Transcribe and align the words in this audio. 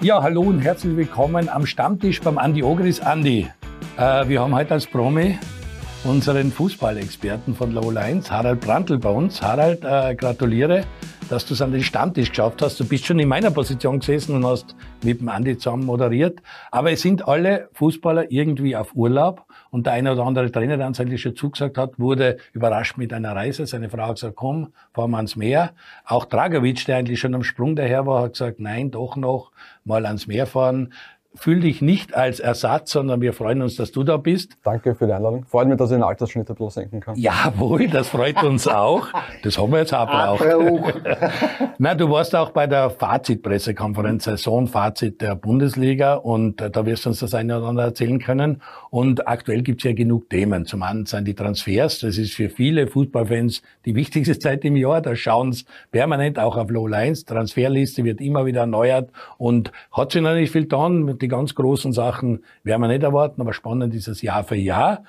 Ja, 0.00 0.22
hallo 0.22 0.42
und 0.42 0.60
herzlich 0.60 0.96
willkommen 0.96 1.48
am 1.48 1.66
Stammtisch 1.66 2.20
beim 2.20 2.38
Andi 2.38 2.62
Ogris. 2.62 3.00
Andi, 3.00 3.48
äh, 3.96 4.28
wir 4.28 4.40
haben 4.40 4.54
heute 4.54 4.74
als 4.74 4.86
Promi 4.86 5.36
unseren 6.04 6.52
Fußballexperten 6.52 7.56
von 7.56 7.72
Low 7.72 7.90
Lines, 7.90 8.30
Harald 8.30 8.60
Brandl 8.60 8.98
bei 8.98 9.10
uns. 9.10 9.42
Harald, 9.42 9.82
äh, 9.82 10.14
gratuliere, 10.14 10.84
dass 11.28 11.46
du 11.46 11.54
es 11.54 11.62
an 11.62 11.72
den 11.72 11.82
Stammtisch 11.82 12.30
geschafft 12.30 12.62
hast. 12.62 12.80
Du 12.80 12.86
bist 12.86 13.06
schon 13.06 13.18
in 13.18 13.28
meiner 13.28 13.50
Position 13.50 14.00
gesessen 14.00 14.34
und 14.34 14.46
hast 14.46 14.74
mit 15.02 15.20
dem 15.20 15.28
Andi 15.28 15.58
zusammen 15.58 15.84
moderiert. 15.84 16.40
Aber 16.70 16.92
es 16.92 17.02
sind 17.02 17.28
alle 17.28 17.68
Fußballer 17.74 18.30
irgendwie 18.30 18.76
auf 18.76 18.94
Urlaub. 18.94 19.44
Und 19.70 19.86
der 19.86 19.94
eine 19.94 20.12
oder 20.12 20.24
andere 20.24 20.50
Trainer, 20.50 20.76
der 20.76 20.86
uns 20.86 20.98
eigentlich 20.98 21.20
schon 21.20 21.36
zugesagt 21.36 21.76
hat, 21.76 21.98
wurde 21.98 22.38
überrascht 22.52 22.96
mit 22.96 23.12
einer 23.12 23.36
Reise. 23.36 23.66
Seine 23.66 23.90
Frau 23.90 24.08
hat 24.08 24.14
gesagt, 24.14 24.36
komm, 24.36 24.72
fahren 24.94 25.10
wir 25.10 25.18
ans 25.18 25.36
Meer. 25.36 25.72
Auch 26.04 26.24
Dragovic, 26.24 26.86
der 26.86 26.96
eigentlich 26.96 27.20
schon 27.20 27.34
am 27.34 27.42
Sprung 27.42 27.76
daher 27.76 28.06
war, 28.06 28.22
hat 28.22 28.32
gesagt, 28.32 28.60
nein, 28.60 28.90
doch 28.90 29.16
noch 29.16 29.52
mal 29.84 30.06
ans 30.06 30.26
Meer 30.26 30.46
fahren 30.46 30.92
fühl 31.34 31.60
dich 31.60 31.82
nicht 31.82 32.14
als 32.14 32.40
Ersatz, 32.40 32.90
sondern 32.92 33.20
wir 33.20 33.32
freuen 33.32 33.62
uns, 33.62 33.76
dass 33.76 33.92
du 33.92 34.02
da 34.02 34.16
bist. 34.16 34.56
Danke 34.64 34.94
für 34.94 35.06
die 35.06 35.12
Einladung. 35.12 35.44
Freut 35.44 35.68
mich, 35.68 35.76
dass 35.76 35.90
ich 35.90 35.96
den 35.96 36.02
Altersschnitt 36.02 36.48
ein 36.48 36.56
bisschen 36.56 36.70
senken 36.70 37.00
kann. 37.00 37.16
Jawohl, 37.16 37.86
das 37.88 38.08
freut 38.08 38.42
uns 38.42 38.66
auch. 38.68 39.08
Das 39.42 39.58
haben 39.58 39.70
wir 39.70 39.80
jetzt 39.80 39.94
auch 39.94 40.08
braucht. 40.08 40.44
Na, 41.78 41.94
du 41.94 42.10
warst 42.10 42.34
auch 42.34 42.50
bei 42.50 42.66
der 42.66 42.90
Fazit-Pressekonferenz, 42.90 44.24
Saisonfazit 44.24 45.20
der 45.20 45.36
Bundesliga 45.36 46.14
und 46.14 46.60
äh, 46.60 46.70
da 46.70 46.86
wirst 46.86 47.04
du 47.04 47.10
uns 47.10 47.20
das 47.20 47.34
eine 47.34 47.58
oder 47.58 47.68
andere 47.68 47.86
erzählen 47.86 48.18
können. 48.18 48.62
Und 48.90 49.28
aktuell 49.28 49.62
gibt 49.62 49.80
es 49.80 49.84
ja 49.84 49.92
genug 49.92 50.30
Themen. 50.30 50.64
Zum 50.64 50.82
einen 50.82 51.06
sind 51.06 51.26
die 51.28 51.34
Transfers. 51.34 52.00
Das 52.00 52.18
ist 52.18 52.34
für 52.34 52.48
viele 52.48 52.86
Fußballfans 52.88 53.62
die 53.84 53.94
wichtigste 53.94 54.38
Zeit 54.38 54.64
im 54.64 54.76
Jahr. 54.76 55.02
Da 55.02 55.14
schauen 55.14 55.52
sie 55.52 55.64
permanent 55.92 56.38
auch 56.38 56.56
auf 56.56 56.70
Low 56.70 56.86
Lines. 56.86 57.24
Transferliste 57.24 58.02
wird 58.04 58.20
immer 58.20 58.46
wieder 58.46 58.60
erneuert 58.60 59.10
und 59.36 59.72
hat 59.92 60.12
sich 60.12 60.22
noch 60.22 60.34
nicht 60.34 60.50
viel 60.50 60.62
getan 60.62 61.04
die 61.22 61.28
ganz 61.28 61.54
großen 61.54 61.92
Sachen 61.92 62.44
werden 62.62 62.82
wir 62.82 62.88
nicht 62.88 63.02
erwarten, 63.02 63.40
aber 63.40 63.52
spannend 63.52 63.94
ist 63.94 64.08
es 64.08 64.22
Jahr 64.22 64.44
für 64.44 64.56
Jahr. 64.56 65.04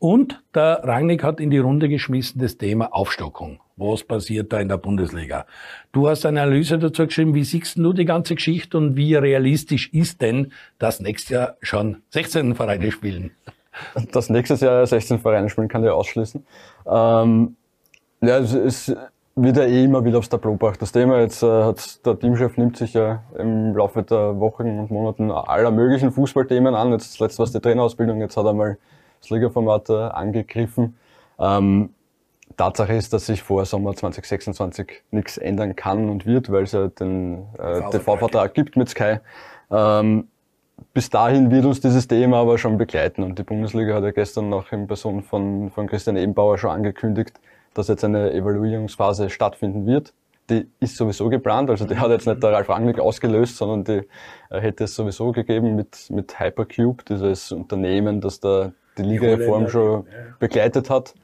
Und 0.00 0.40
der 0.54 0.80
Rangnick 0.84 1.24
hat 1.24 1.40
in 1.40 1.50
die 1.50 1.58
Runde 1.58 1.88
geschmissen 1.88 2.40
das 2.40 2.56
Thema 2.56 2.92
Aufstockung. 2.94 3.60
Was 3.76 4.04
passiert 4.04 4.52
da 4.52 4.60
in 4.60 4.68
der 4.68 4.76
Bundesliga? 4.76 5.46
Du 5.92 6.08
hast 6.08 6.24
eine 6.24 6.42
Analyse 6.42 6.78
dazu 6.78 7.06
geschrieben. 7.06 7.34
Wie 7.34 7.44
siehst 7.44 7.78
du 7.78 7.92
die 7.92 8.04
ganze 8.04 8.36
Geschichte 8.36 8.76
und 8.76 8.96
wie 8.96 9.14
realistisch 9.14 9.92
ist 9.92 10.22
denn, 10.22 10.52
dass 10.78 11.00
nächstes 11.00 11.30
Jahr 11.30 11.56
schon 11.62 12.02
16 12.10 12.54
Vereine 12.54 12.92
spielen? 12.92 13.32
Dass 14.12 14.28
nächstes 14.28 14.60
Jahr 14.60 14.84
16 14.84 15.20
Vereine 15.20 15.48
spielen, 15.48 15.68
kann 15.68 15.84
ich 15.84 15.90
ausschließen. 15.90 16.44
Ähm, 16.86 17.56
ja, 18.20 18.38
es 18.38 18.52
ist 18.52 18.96
wird 19.42 19.56
ja 19.56 19.64
eh 19.64 19.84
immer 19.84 20.04
wieder 20.04 20.18
aufs 20.18 20.28
Tableau 20.28 20.52
gebracht. 20.52 20.80
Das 20.82 20.92
Thema 20.92 21.20
jetzt 21.20 21.42
äh, 21.42 21.46
hat 21.64 22.04
der 22.04 22.18
Teamchef 22.18 22.56
nimmt 22.56 22.76
sich 22.76 22.94
ja 22.94 23.22
im 23.38 23.76
Laufe 23.76 24.02
der 24.02 24.38
Wochen 24.40 24.78
und 24.78 24.90
Monaten 24.90 25.30
aller 25.30 25.70
möglichen 25.70 26.12
Fußballthemen 26.12 26.74
an. 26.74 26.92
Jetzt 26.92 27.14
das 27.14 27.18
letzte 27.20 27.42
was 27.42 27.52
die 27.52 27.60
Trainerausbildung, 27.60 28.20
jetzt 28.20 28.36
hat 28.36 28.44
er 28.44 28.52
mal 28.52 28.78
das 29.20 29.30
Ligaformat 29.30 29.90
äh, 29.90 29.92
angegriffen. 29.92 30.96
Ähm, 31.38 31.90
Tatsache 32.56 32.94
ist, 32.94 33.12
dass 33.12 33.26
sich 33.26 33.42
vor 33.42 33.64
Sommer 33.64 33.94
2026 33.94 35.02
nichts 35.10 35.38
ändern 35.38 35.76
kann 35.76 36.08
und 36.08 36.26
wird, 36.26 36.50
weil 36.50 36.64
es 36.64 36.72
ja 36.72 36.88
den 36.88 37.46
äh, 37.58 37.82
TV-Vertrag 37.90 38.54
gibt 38.54 38.76
mit 38.76 38.88
Sky. 38.88 39.18
Ähm, 39.70 40.28
bis 40.94 41.10
dahin 41.10 41.50
wird 41.50 41.64
uns 41.64 41.80
dieses 41.80 42.08
Thema 42.08 42.38
aber 42.38 42.58
schon 42.58 42.78
begleiten 42.78 43.22
und 43.22 43.38
die 43.38 43.42
Bundesliga 43.42 43.94
hat 43.94 44.04
ja 44.04 44.10
gestern 44.12 44.48
noch 44.48 44.72
in 44.72 44.86
Person 44.86 45.22
von, 45.22 45.70
von 45.70 45.86
Christian 45.86 46.16
Ebenbauer 46.16 46.58
schon 46.58 46.70
angekündigt, 46.70 47.40
dass 47.78 47.88
jetzt 47.88 48.04
eine 48.04 48.32
Evaluierungsphase 48.32 49.30
stattfinden 49.30 49.86
wird. 49.86 50.12
Die 50.50 50.66
ist 50.80 50.96
sowieso 50.96 51.28
geplant, 51.28 51.70
also 51.70 51.84
die 51.84 51.96
hat 51.96 52.10
jetzt 52.10 52.26
nicht 52.26 52.42
der 52.42 52.52
Ralf 52.52 52.68
Rangnick 52.68 52.98
ausgelöst, 52.98 53.56
sondern 53.56 53.84
die 53.84 54.08
äh, 54.50 54.60
hätte 54.60 54.84
es 54.84 54.94
sowieso 54.94 55.30
gegeben 55.30 55.76
mit, 55.76 56.10
mit 56.10 56.40
Hypercube, 56.40 57.04
dieses 57.04 57.52
Unternehmen, 57.52 58.20
das 58.20 58.40
da 58.40 58.72
die 58.96 59.02
Liga-Reform 59.02 59.68
schon 59.68 60.06
begleitet 60.38 60.90
hat. 60.90 61.14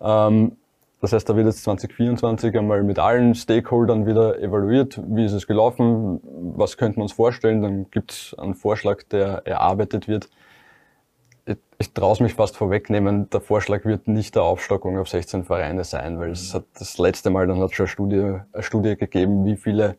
Ähm, 0.00 0.56
das 1.00 1.12
heißt, 1.12 1.28
da 1.28 1.36
wird 1.36 1.46
jetzt 1.46 1.64
2024 1.64 2.56
einmal 2.56 2.82
mit 2.82 2.98
allen 2.98 3.34
Stakeholdern 3.34 4.06
wieder 4.06 4.38
evaluiert, 4.38 5.00
wie 5.06 5.24
ist 5.24 5.32
es 5.32 5.46
gelaufen, 5.46 6.20
was 6.56 6.76
könnten 6.76 6.98
wir 6.98 7.02
uns 7.02 7.12
vorstellen, 7.12 7.60
dann 7.60 7.90
gibt 7.90 8.12
es 8.12 8.34
einen 8.38 8.54
Vorschlag, 8.54 9.02
der 9.10 9.46
erarbeitet 9.46 10.08
wird 10.08 10.28
ich, 11.46 11.58
ich 11.78 11.92
traue 11.92 12.22
mich 12.22 12.34
fast 12.34 12.56
vorwegnehmen, 12.56 13.28
der 13.30 13.40
Vorschlag 13.40 13.84
wird 13.84 14.08
nicht 14.08 14.34
der 14.34 14.42
Aufstockung 14.42 14.98
auf 14.98 15.08
16 15.08 15.44
Vereine 15.44 15.84
sein, 15.84 16.18
weil 16.18 16.30
es 16.30 16.54
hat 16.54 16.64
das 16.78 16.98
letzte 16.98 17.30
Mal, 17.30 17.46
dann 17.46 17.60
hat 17.60 17.70
es 17.70 17.76
schon 17.76 17.84
eine 17.84 17.90
Studie, 17.90 18.40
eine 18.52 18.62
Studie 18.62 18.96
gegeben, 18.96 19.44
wie 19.44 19.56
viele 19.56 19.96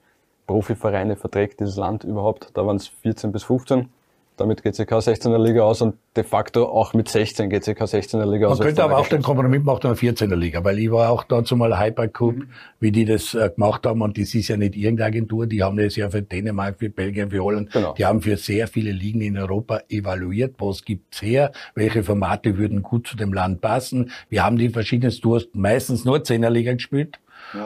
Profivereine 0.48 1.16
verträgt 1.16 1.60
dieses 1.60 1.76
Land 1.76 2.04
überhaupt. 2.04 2.52
Da 2.54 2.66
waren 2.66 2.78
es 2.78 2.88
14 2.88 3.32
bis 3.32 3.44
15. 3.44 3.90
Damit 4.38 4.64
geht 4.64 4.76
sich 4.76 4.88
16er 4.88 5.38
Liga 5.38 5.64
aus 5.64 5.82
und 5.82 5.96
de 6.16 6.24
facto 6.24 6.66
auch 6.66 6.94
mit 6.94 7.08
16 7.08 7.50
geht 7.50 7.64
sich 7.64 7.78
16er 7.78 8.30
Liga 8.30 8.48
aus. 8.48 8.60
Man 8.60 8.68
könnte 8.68 8.84
aber 8.84 8.98
auch 8.98 9.08
den 9.08 9.22
Kompromiss 9.22 9.64
machen, 9.64 9.88
eine 9.88 9.96
14er 9.96 10.36
Liga, 10.36 10.64
weil 10.64 10.80
ich 10.80 10.92
war 10.92 11.10
auch 11.10 11.24
dazu 11.24 11.56
mal 11.56 11.80
Hypercup, 11.80 12.36
mhm. 12.36 12.50
wie 12.80 12.92
die 12.92 13.06
das 13.06 13.34
äh, 13.34 13.50
gemacht 13.50 13.86
haben 13.86 14.02
und 14.02 14.18
das 14.18 14.36
ist 14.36 14.48
ja 14.48 14.58
nicht 14.58 14.76
irgendeine 14.76 15.08
Agentur, 15.08 15.48
die 15.48 15.64
haben 15.64 15.78
das 15.78 15.96
ja 15.96 16.10
für 16.10 16.22
Dänemark, 16.22 16.80
für 16.80 16.90
Belgien, 16.90 17.30
für 17.30 17.44
Holland, 17.44 17.72
genau. 17.72 17.94
die 17.94 18.06
haben 18.06 18.22
für 18.22 18.38
sehr 18.38 18.68
viele 18.68 18.92
Ligen 18.92 19.22
in 19.22 19.38
Europa 19.38 19.82
evaluiert, 19.90 20.56
was 20.58 20.84
gibt's 20.84 21.22
her, 21.22 21.52
welche 21.74 22.04
Formate 22.04 22.58
würden 22.58 22.82
gut 22.82 23.08
zu 23.08 23.16
dem 23.16 23.34
Land 23.34 23.62
passen. 23.62 24.12
Wir 24.30 24.44
haben 24.44 24.58
die 24.58 24.70
verschiedenen, 24.70 25.16
du 25.22 25.36
hast 25.36 25.50
meistens 25.54 26.04
nur 26.04 26.18
10er 26.18 26.50
Liga 26.50 26.74
gespielt, 26.74 27.20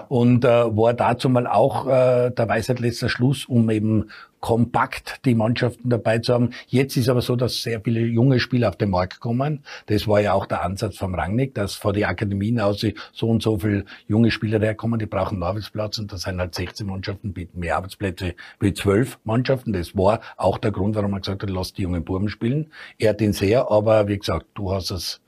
Und 0.08 0.46
äh, 0.46 0.48
war 0.48 0.94
dazu 0.94 1.30
mal 1.30 1.48
auch 1.48 1.88
äh, 1.88 2.32
der 2.32 2.48
Weisheit 2.48 2.80
letzter 2.80 3.10
Schluss, 3.10 3.46
um 3.46 3.70
eben 3.70 4.10
kompakt 4.40 5.26
die 5.26 5.36
Mannschaften 5.36 5.90
dabei 5.90 6.20
zu 6.20 6.34
haben. 6.34 6.52
Jetzt 6.68 6.96
ist 6.98 7.10
aber 7.10 7.22
so, 7.22 7.36
dass 7.36 7.62
sehr 7.62 7.82
viele 7.82 8.02
junge 8.02 8.40
Spieler 8.40 8.70
auf 8.70 8.78
den 8.78 8.90
Markt 8.90 9.20
kommen. 9.20 9.64
Das 9.88 10.08
war 10.08 10.22
ja 10.22 10.34
auch 10.34 10.46
der 10.46 10.64
Ansatz 10.64 10.98
vom 10.98 11.14
Rangnick, 11.16 11.54
dass 11.56 11.76
vor 11.76 11.94
die 11.94 12.06
Akademien 12.06 12.60
aus 12.60 12.86
so 13.12 13.30
und 13.30 13.44
so 13.44 13.60
viele 13.60 13.86
junge 14.08 14.32
Spieler 14.32 14.60
herkommen, 14.60 15.00
die 15.00 15.06
brauchen 15.06 15.36
einen 15.36 15.44
Arbeitsplatz 15.44 15.98
und 15.98 16.12
das 16.12 16.22
sind 16.22 16.40
halt 16.40 16.56
16 16.56 16.88
Mannschaften, 16.88 17.34
bieten 17.34 17.60
mehr 17.60 17.78
Arbeitsplätze 17.78 18.36
wie 18.60 18.74
12 18.74 19.20
Mannschaften. 19.24 19.74
Das 19.74 19.96
war 19.96 20.22
auch 20.38 20.58
der 20.58 20.72
Grund, 20.72 20.96
warum 20.96 21.14
er 21.14 21.20
gesagt 21.20 21.44
hat, 21.44 21.50
lass 21.50 21.74
die 21.74 21.84
jungen 21.84 22.04
Buben 22.04 22.30
spielen. 22.30 22.72
Er 22.98 23.10
hat 23.10 23.22
ihn 23.22 23.34
sehr, 23.34 23.70
aber 23.70 24.08
wie 24.08 24.18
gesagt, 24.18 24.46
du 24.54 24.72
hast 24.72 24.92
es 24.92 25.22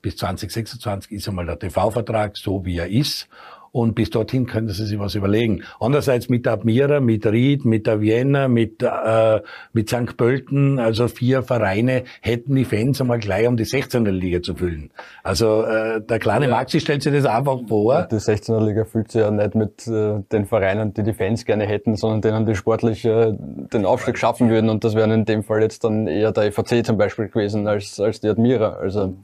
bis 0.00 0.16
2026 0.16 1.12
ist 1.12 1.28
einmal 1.28 1.46
der 1.46 1.58
TV-Vertrag 1.58 2.36
so, 2.36 2.64
wie 2.64 2.78
er 2.78 2.88
ist. 2.88 3.28
Und 3.72 3.94
bis 3.94 4.10
dorthin 4.10 4.46
können 4.46 4.68
Sie 4.68 4.86
sich 4.86 4.98
was 4.98 5.14
überlegen. 5.14 5.62
Andererseits 5.80 6.28
mit 6.28 6.46
der 6.46 6.54
Admira, 6.54 7.00
mit 7.00 7.26
Ried, 7.26 7.64
mit 7.64 7.86
der 7.86 8.00
Vienna, 8.00 8.48
mit, 8.48 8.82
äh, 8.82 9.40
mit 9.72 9.88
St. 9.88 10.16
Pölten, 10.16 10.78
also 10.78 11.08
vier 11.08 11.42
Vereine, 11.42 12.04
hätten 12.20 12.54
die 12.54 12.64
Fans 12.64 13.00
einmal 13.00 13.18
gleich 13.18 13.46
um 13.46 13.56
die 13.56 13.64
16er 13.64 14.10
Liga 14.10 14.42
zu 14.42 14.54
füllen. 14.54 14.90
Also 15.22 15.62
äh, 15.62 16.00
der 16.00 16.18
kleine 16.18 16.46
ja. 16.46 16.50
Maxi 16.52 16.80
stellt 16.80 17.02
sich 17.02 17.12
das 17.12 17.26
einfach 17.26 17.58
vor. 17.68 18.08
Die 18.10 18.16
16er 18.16 18.64
Liga 18.64 18.84
fühlt 18.84 19.10
sich 19.10 19.20
ja 19.20 19.30
nicht 19.30 19.54
mit 19.54 19.86
äh, 19.86 20.20
den 20.32 20.46
Vereinen, 20.46 20.94
die 20.94 21.02
die 21.02 21.12
Fans 21.12 21.44
gerne 21.44 21.66
hätten, 21.66 21.96
sondern 21.96 22.20
denen, 22.20 22.46
die 22.46 22.54
sportlich 22.54 23.04
äh, 23.04 23.32
den 23.32 23.84
Aufstieg 23.84 24.18
schaffen 24.18 24.50
würden. 24.50 24.70
Und 24.70 24.84
das 24.84 24.94
wäre 24.94 25.12
in 25.12 25.24
dem 25.24 25.42
Fall 25.42 25.62
jetzt 25.62 25.84
dann 25.84 26.06
eher 26.06 26.32
der 26.32 26.44
EVC 26.44 26.84
zum 26.84 26.98
Beispiel 26.98 27.28
gewesen 27.28 27.66
als, 27.66 28.00
als 28.00 28.20
die 28.20 28.28
Admira. 28.28 28.76
Also 28.80 29.14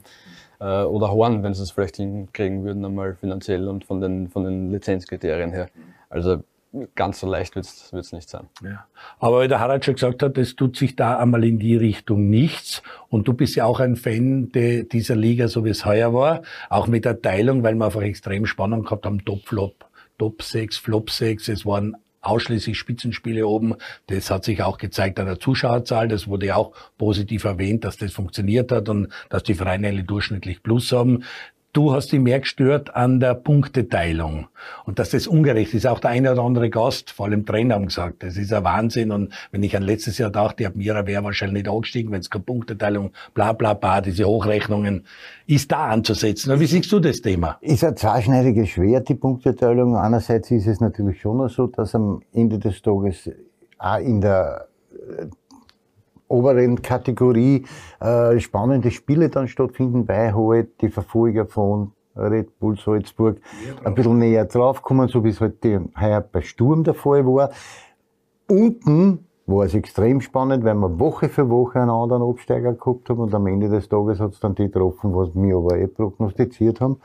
äh, 0.59 0.83
oder 0.83 1.11
Horn, 1.11 1.43
wenn 1.43 1.53
sie 1.53 1.63
es 1.63 1.71
vielleicht 1.71 1.97
hinkriegen 1.97 2.63
würden, 2.63 2.83
einmal 2.85 3.15
finanziell 3.15 3.67
und 3.67 3.85
von 3.85 4.01
den, 4.01 4.29
von 4.29 4.43
den 4.43 4.71
Lizenzkriterien 4.71 5.51
her. 5.51 5.69
Also 6.09 6.43
ganz 6.95 7.19
so 7.19 7.27
leicht 7.27 7.55
wird 7.55 7.65
es 7.65 8.11
nicht 8.11 8.29
sein. 8.29 8.47
Ja. 8.63 8.85
Aber 9.19 9.41
wie 9.41 9.47
der 9.47 9.59
Harald 9.59 9.85
schon 9.85 9.95
gesagt 9.95 10.21
hat, 10.23 10.37
es 10.37 10.55
tut 10.55 10.75
sich 10.75 10.95
da 10.95 11.17
einmal 11.17 11.43
in 11.43 11.59
die 11.59 11.75
Richtung 11.75 12.29
nichts. 12.29 12.83
Und 13.09 13.27
du 13.27 13.33
bist 13.33 13.55
ja 13.55 13.65
auch 13.65 13.79
ein 13.79 13.95
Fan 13.95 14.51
de, 14.51 14.83
dieser 14.83 15.15
Liga, 15.15 15.47
so 15.47 15.63
wie 15.65 15.69
es 15.69 15.85
heuer 15.85 16.13
war. 16.13 16.41
Auch 16.69 16.87
mit 16.87 17.05
der 17.05 17.21
Teilung, 17.21 17.63
weil 17.63 17.75
wir 17.75 17.85
einfach 17.85 18.01
extrem 18.01 18.45
Spannung 18.45 18.83
gehabt 18.83 19.05
haben. 19.05 19.23
Top-Flop, 19.23 19.85
Top 20.17 20.41
6, 20.41 20.77
Flop 20.77 21.09
6. 21.09 21.47
Es 21.49 21.65
waren 21.65 21.95
ausschließlich 22.25 22.77
Spitzenspiele 22.77 23.47
oben. 23.47 23.75
Das 24.07 24.29
hat 24.29 24.43
sich 24.43 24.63
auch 24.63 24.77
gezeigt 24.77 25.19
an 25.19 25.27
der 25.27 25.39
Zuschauerzahl. 25.39 26.07
Das 26.07 26.27
wurde 26.27 26.55
auch 26.55 26.73
positiv 26.97 27.43
erwähnt, 27.43 27.83
dass 27.83 27.97
das 27.97 28.11
funktioniert 28.11 28.71
hat 28.71 28.89
und 28.89 29.09
dass 29.29 29.43
die 29.43 29.55
Vereine 29.55 30.03
durchschnittlich 30.03 30.63
Plus 30.63 30.91
haben. 30.91 31.23
Du 31.75 31.91
hast 31.91 32.13
dich 32.13 32.21
mehr 32.21 32.39
gestört 32.39 32.95
an 32.95 33.19
der 33.19 33.33
Punkteteilung 33.33 34.47
und 34.85 34.97
dass 34.97 35.09
das 35.09 35.27
ungerecht 35.27 35.73
ist. 35.73 35.85
Auch 35.85 35.99
der 35.99 36.11
eine 36.11 36.31
oder 36.31 36.41
andere 36.41 36.69
Gast, 36.69 37.11
vor 37.11 37.25
allem 37.25 37.45
Trainer, 37.45 37.75
haben 37.75 37.87
gesagt, 37.87 38.23
das 38.23 38.37
ist 38.37 38.53
ein 38.53 38.63
Wahnsinn. 38.63 39.11
Und 39.11 39.33
wenn 39.51 39.61
ich 39.61 39.75
an 39.75 39.83
letztes 39.83 40.17
Jahr 40.17 40.29
dachte, 40.29 40.65
Admira 40.65 41.05
wäre 41.05 41.21
wahrscheinlich 41.25 41.63
nicht 41.63 41.69
angestiegen, 41.69 42.13
wenn 42.13 42.21
es 42.21 42.29
keine 42.29 42.45
Punkteteilung, 42.45 43.11
bla 43.33 43.51
bla 43.51 43.73
bla, 43.73 43.99
diese 43.99 44.23
Hochrechnungen, 44.23 45.03
ist 45.47 45.69
da 45.69 45.87
anzusetzen. 45.87 46.57
Wie 46.57 46.65
siehst 46.65 46.89
du 46.93 47.01
das 47.01 47.19
Thema? 47.19 47.57
Ist 47.59 47.83
ein 47.83 47.97
zweischneidiges 47.97 48.69
Schwert, 48.69 49.09
die 49.09 49.15
Punkteteilung. 49.15 49.97
Einerseits 49.97 50.51
ist 50.51 50.67
es 50.67 50.79
natürlich 50.79 51.19
schon 51.19 51.45
so, 51.49 51.67
dass 51.67 51.93
am 51.93 52.21
Ende 52.31 52.57
des 52.57 52.81
Tages 52.81 53.29
auch 53.79 53.99
in 53.99 54.21
der 54.21 54.69
oberen 56.27 56.81
Kategorie 56.81 57.65
äh, 57.99 58.39
spannende 58.39 58.91
Spiele 58.91 59.29
dann 59.29 59.47
stattfinden, 59.47 60.07
weil 60.07 60.33
halt 60.33 60.81
die 60.81 60.89
Verfolger 60.89 61.45
von 61.45 61.91
Red 62.15 62.59
Bull 62.59 62.77
Salzburg 62.77 63.37
ein 63.83 63.93
bisschen 63.93 64.19
näher 64.19 64.45
draufkommen, 64.45 65.07
so 65.07 65.23
wie 65.23 65.29
es 65.29 65.41
halt 65.41 65.63
heuer 65.99 66.21
bei 66.21 66.41
Sturm 66.41 66.83
der 66.83 66.93
Fall 66.93 67.25
war. 67.25 67.49
Unten 68.47 69.25
war 69.47 69.65
es 69.65 69.73
extrem 69.73 70.21
spannend, 70.21 70.63
weil 70.63 70.75
wir 70.75 70.99
Woche 70.99 71.29
für 71.29 71.49
Woche 71.49 71.79
einen 71.79 71.89
anderen 71.89 72.23
Absteiger 72.23 72.73
gehabt 72.73 73.09
haben 73.09 73.19
und 73.19 73.33
am 73.35 73.45
Ende 73.47 73.69
des 73.69 73.89
Tages 73.89 74.19
hat 74.19 74.33
es 74.33 74.39
dann 74.39 74.55
die 74.55 74.65
getroffen, 74.65 75.13
was 75.13 75.29
wir 75.35 75.57
aber 75.57 75.77
eh 75.77 75.87
prognostiziert 75.87 76.81
haben. 76.81 76.97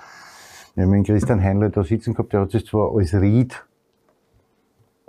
Wir 0.74 0.84
haben 0.84 0.92
den 0.92 1.04
Christian 1.04 1.42
Heinle 1.42 1.70
da 1.70 1.82
sitzen 1.82 2.14
gehabt, 2.14 2.32
der 2.32 2.42
hat 2.42 2.52
sich 2.52 2.64
zwar 2.64 2.94
als 2.94 3.12
Ried 3.12 3.64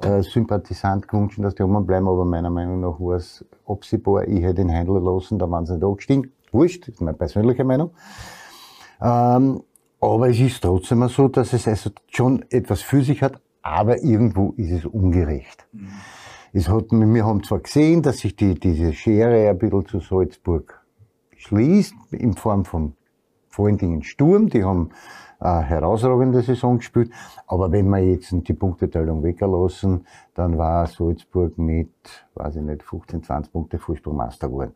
äh, 0.05 0.23
Sympathisant 0.23 1.07
gewünscht, 1.07 1.39
dass 1.41 1.55
die 1.55 1.63
oben 1.63 1.85
bleiben, 1.85 2.07
aber 2.07 2.25
meiner 2.25 2.49
Meinung 2.49 2.79
nach 2.79 2.99
war 2.99 3.15
es 3.15 3.45
absehbar. 3.67 4.27
Ich 4.27 4.41
hätte 4.41 4.55
den 4.55 4.69
Händler 4.69 4.99
lassen, 4.99 5.39
da 5.39 5.49
waren 5.49 5.65
sie 5.65 5.73
nicht 5.73 5.83
angestiegen. 5.83 6.31
Wurscht, 6.51 6.87
ist 6.87 7.01
meine 7.01 7.17
persönliche 7.17 7.63
Meinung. 7.63 7.91
Ähm, 9.01 9.63
aber 9.99 10.29
es 10.29 10.39
ist 10.39 10.61
trotzdem 10.61 11.07
so, 11.07 11.27
dass 11.27 11.53
es 11.53 11.67
also 11.67 11.91
schon 12.07 12.43
etwas 12.49 12.81
für 12.81 13.03
sich 13.03 13.21
hat, 13.21 13.39
aber 13.61 14.03
irgendwo 14.03 14.53
ist 14.57 14.71
es 14.71 14.85
ungerecht. 14.85 15.65
Mhm. 15.71 15.89
Es 16.53 16.67
hat, 16.67 16.91
wir 16.91 17.25
haben 17.25 17.43
zwar 17.43 17.59
gesehen, 17.59 18.01
dass 18.01 18.19
sich 18.19 18.35
die, 18.35 18.55
diese 18.59 18.91
Schere 18.93 19.49
ein 19.49 19.57
bisschen 19.57 19.85
zu 19.85 19.99
Salzburg 19.99 20.81
schließt, 21.37 21.93
in 22.11 22.33
Form 22.33 22.65
von 22.65 22.93
vor 23.47 23.67
allen 23.67 23.77
Dingen 23.77 24.03
Sturm, 24.03 24.49
die 24.49 24.63
haben 24.63 24.89
eine 25.41 25.63
herausragende 25.63 26.41
Saison 26.41 26.77
gespielt, 26.77 27.11
aber 27.47 27.71
wenn 27.71 27.89
wir 27.89 27.99
jetzt 27.99 28.31
die 28.31 28.53
Punkteteilung 28.53 29.23
weglassen, 29.23 30.05
dann 30.35 30.57
war 30.57 30.85
Salzburg 30.87 31.57
mit, 31.57 31.89
weiß 32.35 32.57
ich 32.57 32.61
nicht, 32.61 32.83
15, 32.83 33.23
20 33.23 33.51
Punkte 33.51 33.79
Fußballmeister 33.79 34.47
geworden. 34.47 34.73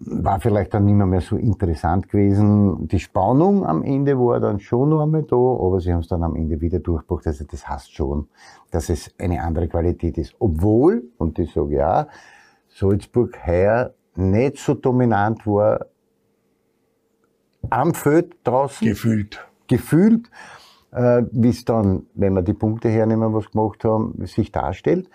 War 0.00 0.40
vielleicht 0.40 0.74
dann 0.74 0.84
nicht 0.84 0.94
mehr, 0.94 1.06
mehr 1.06 1.22
so 1.22 1.36
interessant 1.36 2.10
gewesen. 2.10 2.86
Die 2.86 2.98
Spannung 2.98 3.64
am 3.64 3.82
Ende 3.82 4.18
war 4.18 4.40
dann 4.40 4.60
schon 4.60 4.90
noch 4.90 5.02
einmal 5.02 5.22
da, 5.22 5.36
aber 5.36 5.80
sie 5.80 5.90
haben 5.92 6.00
es 6.00 6.08
dann 6.08 6.22
am 6.22 6.36
Ende 6.36 6.60
wieder 6.60 6.80
durchgebracht. 6.80 7.26
Also 7.26 7.46
das 7.50 7.66
heißt 7.66 7.94
schon, 7.94 8.28
dass 8.70 8.90
es 8.90 9.14
eine 9.18 9.42
andere 9.42 9.68
Qualität 9.68 10.18
ist. 10.18 10.34
Obwohl, 10.38 11.04
und 11.16 11.38
ich 11.38 11.50
sage 11.54 11.76
ja, 11.76 12.08
Salzburg 12.68 13.46
heuer 13.46 13.94
nicht 14.16 14.58
so 14.58 14.74
dominant 14.74 15.46
war 15.46 15.86
am 17.70 17.94
Feld 17.94 18.36
draußen. 18.44 18.86
Gefühlt. 18.86 19.46
Gefühlt, 19.68 20.30
äh, 20.92 21.22
wie 21.32 21.50
es 21.50 21.64
dann, 21.64 22.06
wenn 22.14 22.34
wir 22.34 22.42
die 22.42 22.54
Punkte 22.54 22.88
hernehmen, 22.88 23.34
was 23.34 23.50
gemacht 23.50 23.84
haben, 23.84 24.14
sich 24.26 24.52
darstellt 24.52 25.08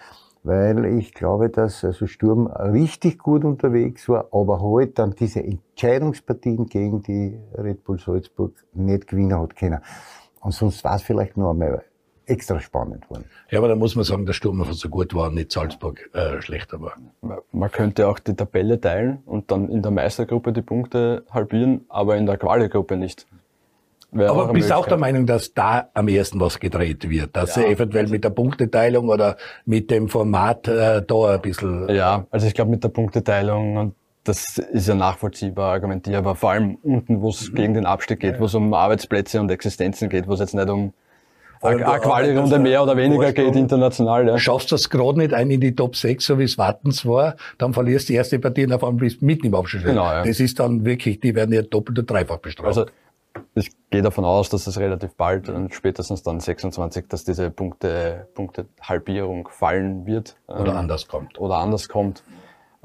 weil 0.43 0.85
ich 0.85 1.13
glaube, 1.13 1.49
dass 1.49 1.83
also 1.83 2.07
Sturm 2.07 2.47
richtig 2.47 3.19
gut 3.19 3.43
unterwegs 3.43 4.09
war, 4.09 4.27
aber 4.31 4.61
halt 4.61 4.97
dann 4.97 5.11
diese 5.11 5.43
Entscheidungspartien 5.43 6.65
gegen 6.65 7.03
die 7.03 7.37
Red 7.53 7.83
Bull 7.83 7.99
Salzburg 7.99 8.53
nicht 8.73 9.07
gewinnen 9.07 9.39
hat 9.39 9.55
können. 9.55 9.81
Und 10.39 10.53
sonst 10.53 10.83
war 10.83 10.95
es 10.95 11.03
vielleicht 11.03 11.37
noch 11.37 11.51
einmal 11.51 11.83
extra 12.31 12.59
spannend 12.59 13.09
worden. 13.09 13.25
Ja, 13.49 13.59
aber 13.59 13.67
da 13.67 13.75
muss 13.75 13.95
man 13.95 14.05
sagen, 14.05 14.25
der 14.25 14.33
Sturm 14.33 14.61
einfach 14.61 14.73
so 14.73 14.89
gut 14.89 15.13
war 15.13 15.27
und 15.27 15.35
nicht 15.35 15.51
Salzburg 15.51 16.09
äh, 16.13 16.41
schlechter 16.41 16.81
war. 16.81 16.93
Man 17.51 17.71
könnte 17.71 18.07
auch 18.07 18.19
die 18.19 18.35
Tabelle 18.35 18.79
teilen 18.79 19.19
und 19.25 19.51
dann 19.51 19.69
in 19.69 19.81
der 19.81 19.91
Meistergruppe 19.91 20.53
die 20.53 20.61
Punkte 20.61 21.23
halbieren, 21.29 21.85
aber 21.89 22.15
in 22.15 22.25
der 22.25 22.37
Quali-Gruppe 22.37 22.95
nicht. 22.95 23.27
Aber 24.13 24.51
bist 24.51 24.69
du 24.69 24.75
auch 24.75 24.87
der 24.87 24.97
Meinung, 24.97 25.25
dass 25.25 25.53
da 25.53 25.89
am 25.93 26.09
ersten 26.09 26.39
was 26.39 26.59
gedreht 26.59 27.09
wird? 27.09 27.35
Dass 27.35 27.55
ja. 27.55 27.61
sie 27.61 27.67
eventuell 27.69 28.07
mit 28.07 28.23
der 28.25 28.29
Punkteteilung 28.29 29.07
oder 29.07 29.37
mit 29.65 29.89
dem 29.89 30.09
Format 30.09 30.67
äh, 30.67 31.01
da 31.01 31.35
ein 31.35 31.41
bisschen... 31.41 31.87
Ja, 31.89 32.25
also 32.29 32.47
ich 32.47 32.53
glaube 32.53 32.71
mit 32.71 32.83
der 32.83 32.89
Punkteteilung 32.89 33.77
und 33.77 33.95
das 34.23 34.57
ist 34.57 34.87
ja 34.87 34.95
nachvollziehbar 34.95 35.73
argumentierbar, 35.73 36.35
vor 36.35 36.51
allem 36.51 36.77
unten, 36.83 37.21
wo 37.21 37.29
es 37.29 37.49
mhm. 37.49 37.55
gegen 37.55 37.73
den 37.73 37.85
Abstieg 37.85 38.19
geht, 38.19 38.39
wo 38.39 38.45
es 38.45 38.53
um 38.53 38.73
Arbeitsplätze 38.73 39.39
und 39.39 39.49
Existenzen 39.49 40.09
geht, 40.09 40.27
wo 40.27 40.33
es 40.33 40.39
jetzt 40.39 40.53
nicht 40.53 40.69
um 40.69 40.93
eine 41.61 41.83
Quali-Runde 41.83 42.59
mehr 42.59 42.83
oder 42.83 42.97
weniger 42.97 43.33
geht 43.33 43.55
international. 43.55 44.27
Ja. 44.27 44.37
Schaffst 44.37 44.71
du 44.71 44.75
das 44.75 44.89
gerade 44.89 45.19
nicht 45.19 45.33
ein 45.33 45.49
in 45.51 45.61
die 45.61 45.75
Top 45.75 45.95
6, 45.95 46.25
so 46.25 46.39
wie 46.39 46.43
es 46.43 46.57
Wartens 46.57 47.05
war, 47.05 47.35
dann 47.57 47.73
verlierst 47.73 48.09
du 48.09 48.13
die 48.13 48.17
erste 48.17 48.39
Partie 48.39 48.65
und 48.65 48.73
auf 48.73 48.83
einmal 48.83 48.99
bist 48.99 49.21
du 49.21 49.25
mitten 49.25 49.47
im 49.47 49.55
Abschluss. 49.55 49.83
Genau, 49.83 50.05
ja. 50.05 50.23
Das 50.23 50.39
ist 50.39 50.59
dann 50.59 50.85
wirklich, 50.85 51.19
die 51.19 51.35
werden 51.35 51.53
ja 51.53 51.61
doppelt 51.61 51.99
und 51.99 52.09
dreifach 52.09 52.37
bestraft. 52.37 52.67
Also 52.67 52.85
ich 53.55 53.71
gehe 53.89 54.01
davon 54.01 54.25
aus, 54.25 54.49
dass 54.49 54.67
es 54.67 54.77
relativ 54.77 55.15
bald 55.15 55.49
und 55.49 55.73
spätestens 55.73 56.23
dann 56.23 56.39
26, 56.39 57.07
dass 57.07 57.23
diese 57.23 57.49
Punkte, 57.49 58.27
Punkte 58.33 58.65
Halbierung 58.81 59.47
fallen 59.49 60.05
wird. 60.05 60.37
Oder 60.47 60.71
ähm, 60.71 60.77
anders 60.77 61.07
kommt. 61.07 61.39
Oder 61.39 61.57
anders 61.57 61.87
kommt. 61.89 62.23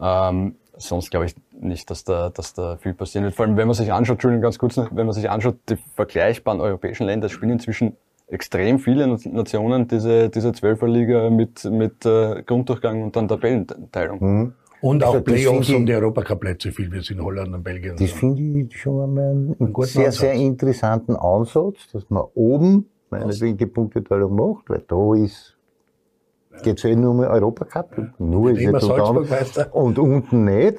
Ähm, 0.00 0.56
sonst 0.76 1.10
glaube 1.10 1.26
ich 1.26 1.34
nicht, 1.52 1.90
dass 1.90 2.04
da, 2.04 2.30
dass 2.30 2.54
da 2.54 2.76
viel 2.76 2.94
passieren 2.94 3.24
wird. 3.24 3.34
Vor 3.34 3.46
allem, 3.46 3.56
wenn 3.56 3.66
man 3.66 3.74
sich 3.74 3.92
anschaut, 3.92 4.14
Entschuldigung, 4.14 4.42
ganz 4.42 4.58
kurz, 4.58 4.76
wenn 4.76 5.06
man 5.06 5.12
sich 5.12 5.30
anschaut, 5.30 5.56
die 5.68 5.76
vergleichbaren 5.94 6.60
europäischen 6.60 7.06
Länder 7.06 7.28
spielen 7.28 7.52
inzwischen 7.52 7.96
extrem 8.28 8.78
viele 8.78 9.06
Nationen 9.06 9.86
diese, 9.88 10.28
diese 10.28 10.52
Zwölferliga 10.52 11.30
mit, 11.30 11.64
mit 11.64 12.04
äh, 12.04 12.42
Grunddurchgang 12.42 13.02
und 13.02 13.16
dann 13.16 13.28
Tabellenteilung. 13.28 14.18
Mhm. 14.20 14.52
Und 14.80 15.02
auch 15.02 15.14
also 15.14 15.24
Playoffs 15.24 15.70
um 15.70 15.86
die 15.86 15.94
Europacup-Plätze, 15.94 16.70
viel 16.70 16.92
wie 16.92 16.98
es 16.98 17.10
in 17.10 17.22
Holland 17.22 17.54
und 17.54 17.62
Belgien. 17.62 17.96
Das 17.96 18.10
finde 18.12 18.60
ich 18.60 18.78
schon 18.78 19.02
einmal 19.02 19.30
einen 19.30 19.74
sehr, 19.82 20.06
Ansatz. 20.06 20.18
sehr 20.20 20.34
interessanten 20.34 21.16
Ansatz, 21.16 21.88
dass 21.92 22.08
man 22.10 22.24
oben 22.34 22.86
meinetwegen 23.10 23.56
die 23.56 23.66
Punkteteilung 23.66 24.34
macht, 24.34 24.68
weil 24.68 24.82
da 24.86 25.14
ist, 25.14 25.56
geht 26.62 26.76
es 26.76 26.82
ja 26.82 26.90
eh 26.90 26.96
nur 26.96 27.12
um 27.12 27.20
Europacup, 27.20 27.96
ja. 27.96 28.14
nur 28.18 28.50
ist 28.50 28.58
nicht 28.58 28.74
und, 28.74 29.72
und 29.72 29.98
unten 29.98 30.44
nicht. 30.44 30.78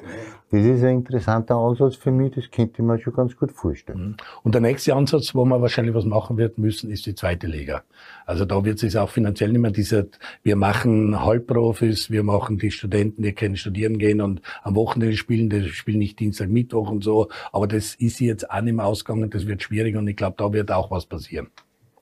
Das 0.50 0.64
ist 0.64 0.82
ein 0.82 0.98
interessanter 0.98 1.56
Ansatz 1.56 1.96
für 1.96 2.10
mich, 2.10 2.34
das 2.34 2.50
könnte 2.50 2.80
ich 2.80 2.84
mir 2.86 2.98
schon 2.98 3.12
ganz 3.12 3.36
gut 3.36 3.52
vorstellen. 3.52 4.00
Mhm. 4.00 4.16
Und 4.42 4.54
der 4.54 4.62
nächste 4.62 4.94
Ansatz, 4.94 5.34
wo 5.34 5.44
man 5.44 5.60
wahrscheinlich 5.60 5.94
was 5.94 6.06
machen 6.06 6.38
wird 6.38 6.56
müssen, 6.56 6.90
ist 6.90 7.04
die 7.04 7.14
zweite 7.14 7.46
Liga. 7.46 7.82
Also 8.24 8.46
da 8.46 8.64
wird 8.64 8.82
es 8.82 8.96
auch 8.96 9.10
finanziell 9.10 9.50
nicht 9.52 9.60
mehr 9.60 9.70
dieser, 9.70 10.04
wir 10.42 10.56
machen 10.56 11.22
Halbprofis, 11.22 12.10
wir 12.10 12.22
machen 12.22 12.56
die 12.56 12.70
Studenten, 12.70 13.22
die 13.22 13.32
können 13.32 13.56
studieren 13.56 13.98
gehen 13.98 14.22
und 14.22 14.40
am 14.62 14.74
Wochenende 14.74 15.16
spielen, 15.16 15.50
die 15.50 15.68
spielen 15.68 15.98
nicht 15.98 16.18
Dienstag, 16.18 16.48
Mittwoch 16.48 16.90
und 16.90 17.04
so, 17.04 17.28
aber 17.52 17.66
das 17.66 17.94
ist 17.96 18.18
jetzt 18.20 18.50
auch 18.50 18.62
nicht 18.62 18.74
mehr 18.74 18.86
ausgegangen, 18.86 19.28
das 19.28 19.46
wird 19.46 19.62
schwierig 19.62 19.96
und 19.96 20.08
ich 20.08 20.16
glaube, 20.16 20.36
da 20.38 20.50
wird 20.52 20.72
auch 20.72 20.90
was 20.90 21.04
passieren. 21.04 21.48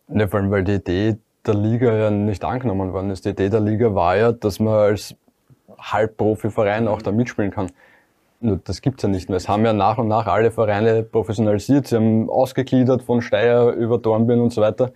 Ja, 0.09 0.29
vor 0.29 0.39
allem, 0.39 0.53
weil 0.53 0.63
die 0.63 0.75
Idee 0.75 1.17
der 1.45 1.55
Liga 1.55 1.97
ja 1.97 2.11
nicht 2.11 2.45
angenommen 2.45 2.93
worden 2.93 3.11
ist. 3.11 3.25
Die 3.25 3.31
Idee 3.31 3.49
der 3.49 3.61
Liga 3.61 3.95
war 3.95 4.17
ja, 4.17 4.33
dass 4.33 4.61
man 4.61 4.75
als 4.75 5.17
Halbprofi-Verein 5.79 6.89
auch 6.89 7.03
da 7.03 7.13
mitspielen 7.13 7.51
kann. 7.51 7.71
Nur 8.41 8.61
das 8.63 8.83
gibt's 8.83 9.03
ja 9.03 9.09
nicht 9.09 9.29
mehr. 9.29 9.37
Es 9.37 9.49
haben 9.49 9.65
ja 9.65 9.73
nach 9.73 9.99
und 9.99 10.09
nach 10.09 10.27
alle 10.27 10.51
Vereine 10.51 11.03
professionalisiert. 11.03 11.87
Sie 11.87 11.97
haben 11.97 12.29
ausgegliedert 12.29 13.03
von 13.03 13.23
Steyr 13.23 13.71
über 13.73 13.99
Dornbirn 13.99 14.41
und 14.41 14.53
so 14.53 14.61
weiter. 14.61 14.93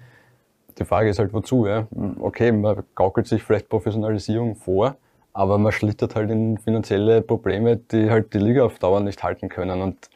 Die 0.78 0.84
Frage 0.84 1.10
ist 1.10 1.18
halt, 1.18 1.32
wozu? 1.32 1.66
Ja? 1.66 1.86
Okay, 2.20 2.52
man 2.52 2.82
gaukelt 2.94 3.26
sich 3.26 3.42
vielleicht 3.42 3.68
Professionalisierung 3.68 4.56
vor, 4.56 4.96
aber 5.32 5.58
man 5.58 5.72
schlittert 5.72 6.14
halt 6.14 6.30
in 6.30 6.58
finanzielle 6.58 7.22
Probleme, 7.22 7.76
die 7.76 8.10
halt 8.10 8.32
die 8.34 8.38
Liga 8.38 8.64
auf 8.64 8.78
Dauer 8.78 9.00
nicht 9.00 9.22
halten 9.22 9.48
können. 9.48 9.80
Und 9.80 10.10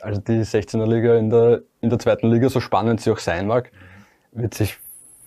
also 0.00 0.20
die 0.20 0.40
16er 0.40 0.86
Liga 0.86 1.16
in 1.16 1.30
der, 1.30 1.62
in 1.80 1.90
der 1.90 1.98
zweiten 1.98 2.30
Liga, 2.30 2.48
so 2.48 2.60
spannend 2.60 3.00
sie 3.00 3.10
auch 3.10 3.18
sein 3.18 3.46
mag, 3.46 3.70
wird 4.32 4.54
sich 4.54 4.78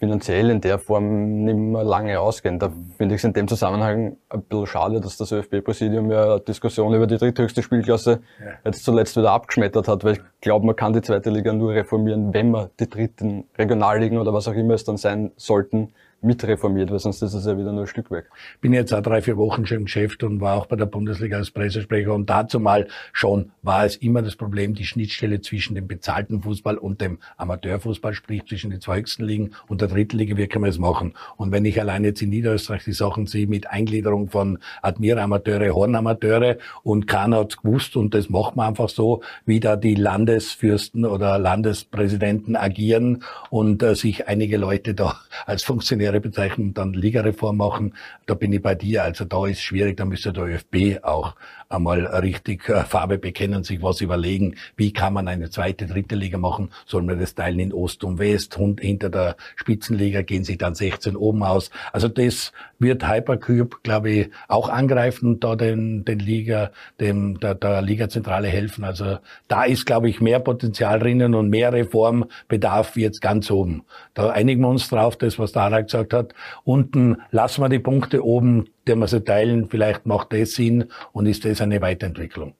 finanziell 0.03 0.50
in 0.50 0.60
der 0.60 0.79
Form 0.79 1.45
nicht 1.45 1.55
mehr 1.55 1.86
lange 1.86 2.19
ausgehen. 2.19 2.60
Da 2.60 2.69
finde 2.98 3.15
ich 3.15 3.22
es 3.22 3.24
in 3.24 3.31
dem 3.31 3.48
Zusammenhang 3.48 4.17
ein 4.27 4.41
bisschen 4.41 4.67
schade, 4.67 5.00
dass 5.00 5.15
das 5.15 5.31
ÖFB-Präsidium 5.31 6.12
ja 6.12 6.39
Diskussion 6.39 6.93
über 6.93 7.07
die 7.07 7.17
dritthöchste 7.17 7.63
Spielklasse 7.63 8.19
ja. 8.41 8.51
jetzt 8.65 8.83
zuletzt 8.83 9.15
wieder 9.15 9.31
abgeschmettert 9.31 9.88
hat, 9.88 10.03
weil 10.03 10.15
ich 10.15 10.22
glaube, 10.41 10.65
man 10.65 10.75
kann 10.75 10.91
die 10.91 11.01
zweite 11.01 11.29
Liga 11.29 11.53
nur 11.53 11.72
reformieren, 11.72 12.33
wenn 12.33 12.51
man 12.51 12.69
die 12.81 12.89
dritten 12.89 13.45
Regionalligen 13.57 14.17
oder 14.17 14.33
was 14.33 14.50
auch 14.50 14.55
immer 14.55 14.74
es 14.74 14.83
dann 14.83 14.98
sein 14.98 15.31
sollten, 15.38 15.93
mitreformiert, 16.24 16.92
weil 16.92 17.00
sonst 17.00 17.22
ist 17.22 17.34
es 17.34 17.46
ja 17.46 17.58
wieder 17.58 17.72
nur 17.72 17.82
ein 17.82 17.88
Stück 17.88 18.12
weg. 18.12 18.25
Bin 18.62 18.74
jetzt 18.74 18.94
auch 18.94 19.01
drei, 19.01 19.22
vier 19.22 19.38
Wochen 19.38 19.65
schon 19.65 19.77
im 19.77 19.86
Geschäft 19.86 20.24
und 20.24 20.42
war 20.42 20.58
auch 20.58 20.65
bei 20.65 20.75
der 20.75 20.86
Bundesliga 20.86 21.38
als 21.38 21.51
Pressesprecher 21.51 22.13
und 22.13 22.30
dazu 22.30 22.60
mal 22.60 22.88
schon 23.12 23.51
war 23.62 23.86
es 23.86 23.96
immer 23.96 24.22
das 24.22 24.36
Problem, 24.36 24.74
die 24.74 24.86
Schnittstelle 24.86 25.42
zwischen 25.42 25.75
dem 25.75 25.88
bezahlten 25.88 26.42
Fußball 26.42 26.77
und 26.77 27.01
dem 27.01 27.20
Amateurfußball, 27.38 28.13
sprich 28.13 28.46
zwischen 28.46 28.72
den 28.72 28.82
zwei 28.82 28.98
höchsten 28.98 29.24
Ligen 29.25 29.51
und 29.68 29.82
der 29.82 29.88
dritten 29.88 30.18
Liga, 30.18 30.38
wie 30.38 30.48
kann 30.48 30.62
man 30.62 30.70
es 30.70 30.80
machen? 30.80 31.13
Und 31.38 31.51
wenn 31.51 31.65
ich 31.65 31.80
allein 31.80 32.03
jetzt 32.03 32.22
in 32.22 32.30
Niederösterreich 32.30 32.84
die 32.84 32.94
Sachen 32.94 33.27
sehe 33.27 33.48
mit 33.48 33.70
Eingliederung 33.70 34.30
von 34.30 34.60
Admira-Amateure, 34.82 35.74
Horn-Amateure 35.74 36.58
und 36.84 37.08
keiner 37.08 37.39
hat 37.39 37.58
gewusst 37.62 37.96
und 37.96 38.13
das 38.13 38.30
macht 38.30 38.56
man 38.56 38.68
einfach 38.68 38.89
so, 38.89 39.22
wie 39.46 39.60
da 39.60 39.75
die 39.75 39.96
Landesfürsten 39.96 41.06
oder 41.06 41.38
Landespräsidenten 41.38 42.56
agieren 42.56 43.24
und 43.50 43.84
äh, 43.84 43.96
sich 43.96 44.27
einige 44.27 44.58
Leute 44.58 44.94
da 44.94 45.20
als 45.46 45.63
Funktionäre 45.63 46.12
Karriere 46.13 46.22
bezeichnen 46.22 46.74
dann 46.74 46.93
Ligareform 46.93 47.58
machen. 47.58 47.93
Da 48.25 48.34
bin 48.36 48.53
ich 48.53 48.62
bei 48.62 48.75
dir. 48.75 49.03
Also 49.03 49.25
da 49.25 49.46
ist 49.48 49.62
schwierig, 49.62 49.98
da 49.98 50.05
müsste 50.05 50.32
der 50.32 50.46
ÖFB 50.46 51.03
auch 51.03 51.36
einmal 51.74 52.05
richtig 52.05 52.70
äh, 52.70 52.84
Farbe 52.84 53.17
bekennen, 53.17 53.63
sich 53.63 53.82
was 53.82 54.01
überlegen, 54.01 54.55
wie 54.75 54.93
kann 54.93 55.13
man 55.13 55.27
eine 55.27 55.50
zweite, 55.50 55.88
dritte 55.88 56.15
Liga 56.15 56.38
machen, 56.38 56.70
soll 56.86 57.01
man 57.01 57.20
das 57.20 57.36
teilen 57.36 57.60
in 57.60 57.74
Ost 57.74 58.03
und 58.03 58.20
West, 58.20 58.58
und 58.58 58.79
hinter 58.79 59.10
der 59.10 59.36
Spitzenliga 59.55 60.22
gehen 60.22 60.43
sich 60.43 60.58
dann 60.58 60.75
16 60.75 61.15
oben 61.15 61.43
aus. 61.43 61.72
Also 61.91 62.08
das 62.08 62.51
wird 62.79 63.08
Hypercube, 63.08 63.77
glaube 63.82 64.10
ich, 64.12 64.29
auch 64.48 64.70
angreifen 64.70 65.27
und 65.27 65.43
da 65.43 65.55
den, 65.55 66.05
den 66.05 66.20
Liga, 66.20 66.72
dem, 67.00 67.39
der, 67.39 67.55
der 67.55 67.82
Liga-Zentrale 67.82 68.48
helfen. 68.48 68.84
Also 68.84 69.17
da 69.48 69.63
ist, 69.63 69.86
glaube 69.86 70.10
ich, 70.10 70.22
mehr 70.22 70.39
Potenzial 70.39 71.00
drinnen 71.00 71.34
und 71.34 71.50
mehr 71.50 71.74
Reformbedarf 71.74 72.96
jetzt 72.98 73.22
ganz 73.22 73.50
oben. 73.50 73.84
Da 74.13 74.29
einigen 74.29 74.62
wir 74.62 74.70
uns 74.70 74.89
drauf, 74.89 75.17
das, 75.17 75.39
was 75.39 75.55
Harald 75.55 75.88
gesagt 75.88 76.02
gesagt 76.03 76.13
hat, 76.13 76.33
unten 76.63 77.17
lassen 77.31 77.62
wir 77.62 77.69
die 77.69 77.79
Punkte 77.79 78.24
oben, 78.24 78.69
der 78.88 78.95
wir 78.95 79.07
sie 79.07 79.24
teilen, 79.24 79.69
vielleicht 79.69 80.05
macht 80.05 80.33
das 80.33 80.51
Sinn 80.51 80.86
und 81.12 81.25
ist 81.25 81.45
das 81.45 81.62
eine 81.62 81.81
Weiterentwicklung. 81.81 82.53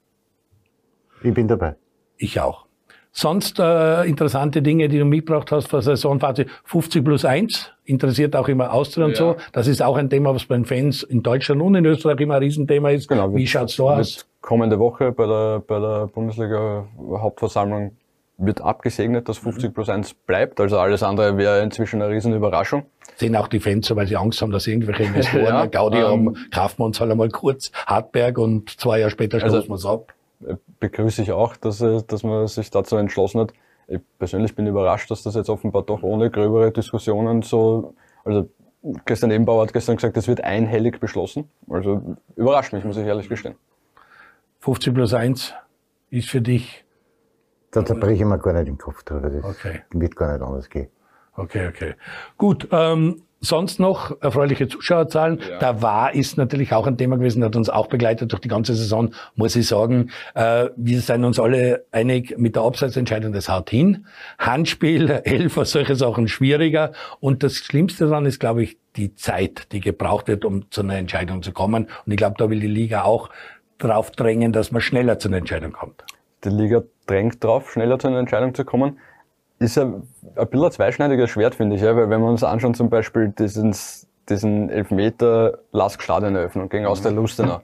Ich 1.22 1.32
bin 1.32 1.48
dabei. 1.48 1.76
Ich 2.16 2.40
auch. 2.40 2.66
Sonst 3.16 3.60
äh, 3.60 4.02
interessante 4.08 4.60
Dinge, 4.60 4.88
die 4.88 4.98
du 4.98 5.04
mitgebracht 5.04 5.52
hast 5.52 5.68
für 5.68 5.80
Saisonphase 5.80 6.46
50 6.64 7.04
plus 7.04 7.24
1, 7.24 7.70
interessiert 7.84 8.34
auch 8.34 8.48
immer 8.48 8.72
Austria 8.72 9.04
und 9.04 9.12
ja. 9.12 9.16
so. 9.18 9.36
Das 9.52 9.68
ist 9.68 9.80
auch 9.82 9.96
ein 9.96 10.10
Thema, 10.10 10.34
was 10.34 10.46
bei 10.46 10.56
den 10.56 10.64
Fans 10.64 11.04
in 11.04 11.22
Deutschland 11.22 11.62
und 11.62 11.76
in 11.76 11.86
Österreich 11.86 12.18
immer 12.18 12.34
ein 12.34 12.42
Riesenthema 12.42 12.90
ist. 12.90 13.08
Genau, 13.08 13.32
Wie 13.32 13.46
schaut's 13.46 13.76
da 13.76 13.84
aus? 13.84 14.26
Kommende 14.40 14.80
Woche 14.80 15.12
bei 15.12 15.26
der, 15.26 15.60
bei 15.60 15.78
der 15.78 16.08
Bundesliga 16.08 16.86
Hauptversammlung 16.98 17.96
wird 18.36 18.60
abgesegnet, 18.60 19.28
dass 19.28 19.38
50 19.38 19.72
plus 19.72 19.88
1 19.88 20.14
bleibt. 20.14 20.60
Also 20.60 20.78
alles 20.78 21.04
andere 21.04 21.36
wäre 21.36 21.62
inzwischen 21.62 22.02
eine 22.02 22.12
Riesenüberraschung. 22.12 22.84
Sehen 23.16 23.36
auch 23.36 23.48
die 23.48 23.60
Fans 23.60 23.86
so, 23.86 23.96
weil 23.96 24.06
sie 24.06 24.16
Angst 24.16 24.42
haben, 24.42 24.50
dass 24.50 24.66
irgendwelche 24.66 25.02
Investoren, 25.04 25.44
ja, 25.44 25.66
Gaudi 25.66 25.98
ähm, 25.98 26.04
haben, 26.04 26.34
kaufen 26.50 26.78
wir 26.78 26.84
uns 26.86 27.00
halt 27.00 27.10
einmal 27.10 27.28
kurz 27.28 27.70
Hartberg 27.86 28.38
und 28.38 28.80
zwei 28.80 28.98
Jahre 28.98 29.10
später 29.10 29.38
stoßen 29.38 29.56
also, 29.56 29.68
wir 29.68 29.74
es 29.74 29.86
ab 29.86 30.14
begrüße 30.80 31.22
ich 31.22 31.32
auch, 31.32 31.56
dass, 31.56 31.78
dass 31.78 32.22
man 32.22 32.46
sich 32.46 32.70
dazu 32.70 32.96
entschlossen 32.96 33.40
hat. 33.40 33.52
Ich 33.86 34.00
persönlich 34.18 34.54
bin 34.54 34.66
überrascht, 34.66 35.10
dass 35.10 35.22
das 35.22 35.34
jetzt 35.34 35.50
offenbar 35.50 35.82
doch 35.82 36.02
ohne 36.02 36.30
gröbere 36.30 36.72
Diskussionen 36.72 37.42
so, 37.42 37.94
also 38.24 38.48
Christian 39.04 39.30
Ebenbauer 39.30 39.62
hat 39.62 39.72
gestern 39.72 39.96
gesagt, 39.96 40.16
es 40.16 40.28
wird 40.28 40.42
einhellig 40.42 41.00
beschlossen. 41.00 41.48
Also 41.68 42.16
überrascht 42.36 42.72
mich, 42.72 42.84
muss 42.84 42.96
ich 42.96 43.06
ehrlich 43.06 43.28
gestehen. 43.28 43.54
50 44.60 44.94
plus 44.94 45.14
1 45.14 45.54
ist 46.10 46.28
für 46.28 46.40
dich. 46.40 46.84
Da 47.70 47.84
zerbreche 47.84 48.22
ich 48.22 48.28
mir 48.28 48.38
gar 48.38 48.52
nicht 48.52 48.68
den 48.68 48.78
Kopf 48.78 49.02
drüber. 49.02 49.30
Das 49.30 49.44
okay. 49.44 49.82
wird 49.90 50.16
gar 50.16 50.32
nicht 50.32 50.42
anders 50.42 50.68
gehen. 50.68 50.88
Okay, 51.36 51.66
okay. 51.68 51.94
Gut, 52.36 52.68
ähm, 52.70 53.22
sonst 53.44 53.78
noch 53.78 54.20
erfreuliche 54.22 54.68
Zuschauerzahlen. 54.68 55.40
Ja. 55.40 55.58
Da 55.58 55.82
war 55.82 56.14
ist 56.14 56.36
natürlich 56.36 56.72
auch 56.72 56.86
ein 56.86 56.96
Thema 56.96 57.16
gewesen, 57.16 57.44
hat 57.44 57.56
uns 57.56 57.68
auch 57.68 57.88
begleitet 57.88 58.32
durch 58.32 58.40
die 58.40 58.48
ganze 58.48 58.74
Saison, 58.74 59.14
muss 59.34 59.56
ich 59.56 59.66
sagen. 59.66 60.10
Äh, 60.34 60.68
wir 60.76 61.00
sind 61.00 61.24
uns 61.24 61.38
alle 61.38 61.84
einig 61.92 62.38
mit 62.38 62.56
der 62.56 62.62
Abseitsentscheidung, 62.62 63.32
das 63.32 63.48
haut 63.48 63.70
hin. 63.70 64.06
Handspiel, 64.38 65.10
Elfer, 65.24 65.64
solche 65.64 65.96
Sachen 65.96 66.28
schwieriger. 66.28 66.92
Und 67.20 67.42
das 67.42 67.56
Schlimmste 67.56 68.06
daran 68.06 68.26
ist, 68.26 68.40
glaube 68.40 68.62
ich, 68.62 68.78
die 68.96 69.14
Zeit, 69.14 69.72
die 69.72 69.80
gebraucht 69.80 70.28
wird, 70.28 70.44
um 70.44 70.70
zu 70.70 70.82
einer 70.82 70.96
Entscheidung 70.96 71.42
zu 71.42 71.52
kommen. 71.52 71.88
Und 72.06 72.12
ich 72.12 72.16
glaube, 72.16 72.36
da 72.38 72.48
will 72.48 72.60
die 72.60 72.68
Liga 72.68 73.02
auch 73.02 73.28
drauf 73.78 74.12
drängen, 74.12 74.52
dass 74.52 74.70
man 74.70 74.80
schneller 74.80 75.18
zu 75.18 75.28
einer 75.28 75.38
Entscheidung 75.38 75.72
kommt. 75.72 76.04
Die 76.44 76.50
Liga 76.50 76.82
drängt 77.06 77.42
drauf, 77.42 77.72
schneller 77.72 77.98
zu 77.98 78.06
einer 78.06 78.18
Entscheidung 78.18 78.54
zu 78.54 78.64
kommen 78.64 78.98
ist 79.58 79.76
ja 79.76 79.84
ein 79.84 80.02
bisschen 80.34 80.64
ein 80.64 80.70
zweischneidiges 80.72 81.30
Schwert, 81.30 81.54
finde 81.54 81.76
ich, 81.76 81.82
ja, 81.82 81.94
weil 81.96 82.10
wenn 82.10 82.20
wir 82.20 82.28
uns 82.28 82.42
anschauen, 82.42 82.74
zum 82.74 82.90
Beispiel 82.90 83.28
diesen, 83.28 83.74
diesen 84.28 84.70
Elfmeter 84.70 85.58
Lask 85.72 86.02
Stadioneröffnung 86.02 86.68
gegen 86.68 86.86
aus 86.86 87.02
der 87.02 87.12
Lustenau, 87.12 87.60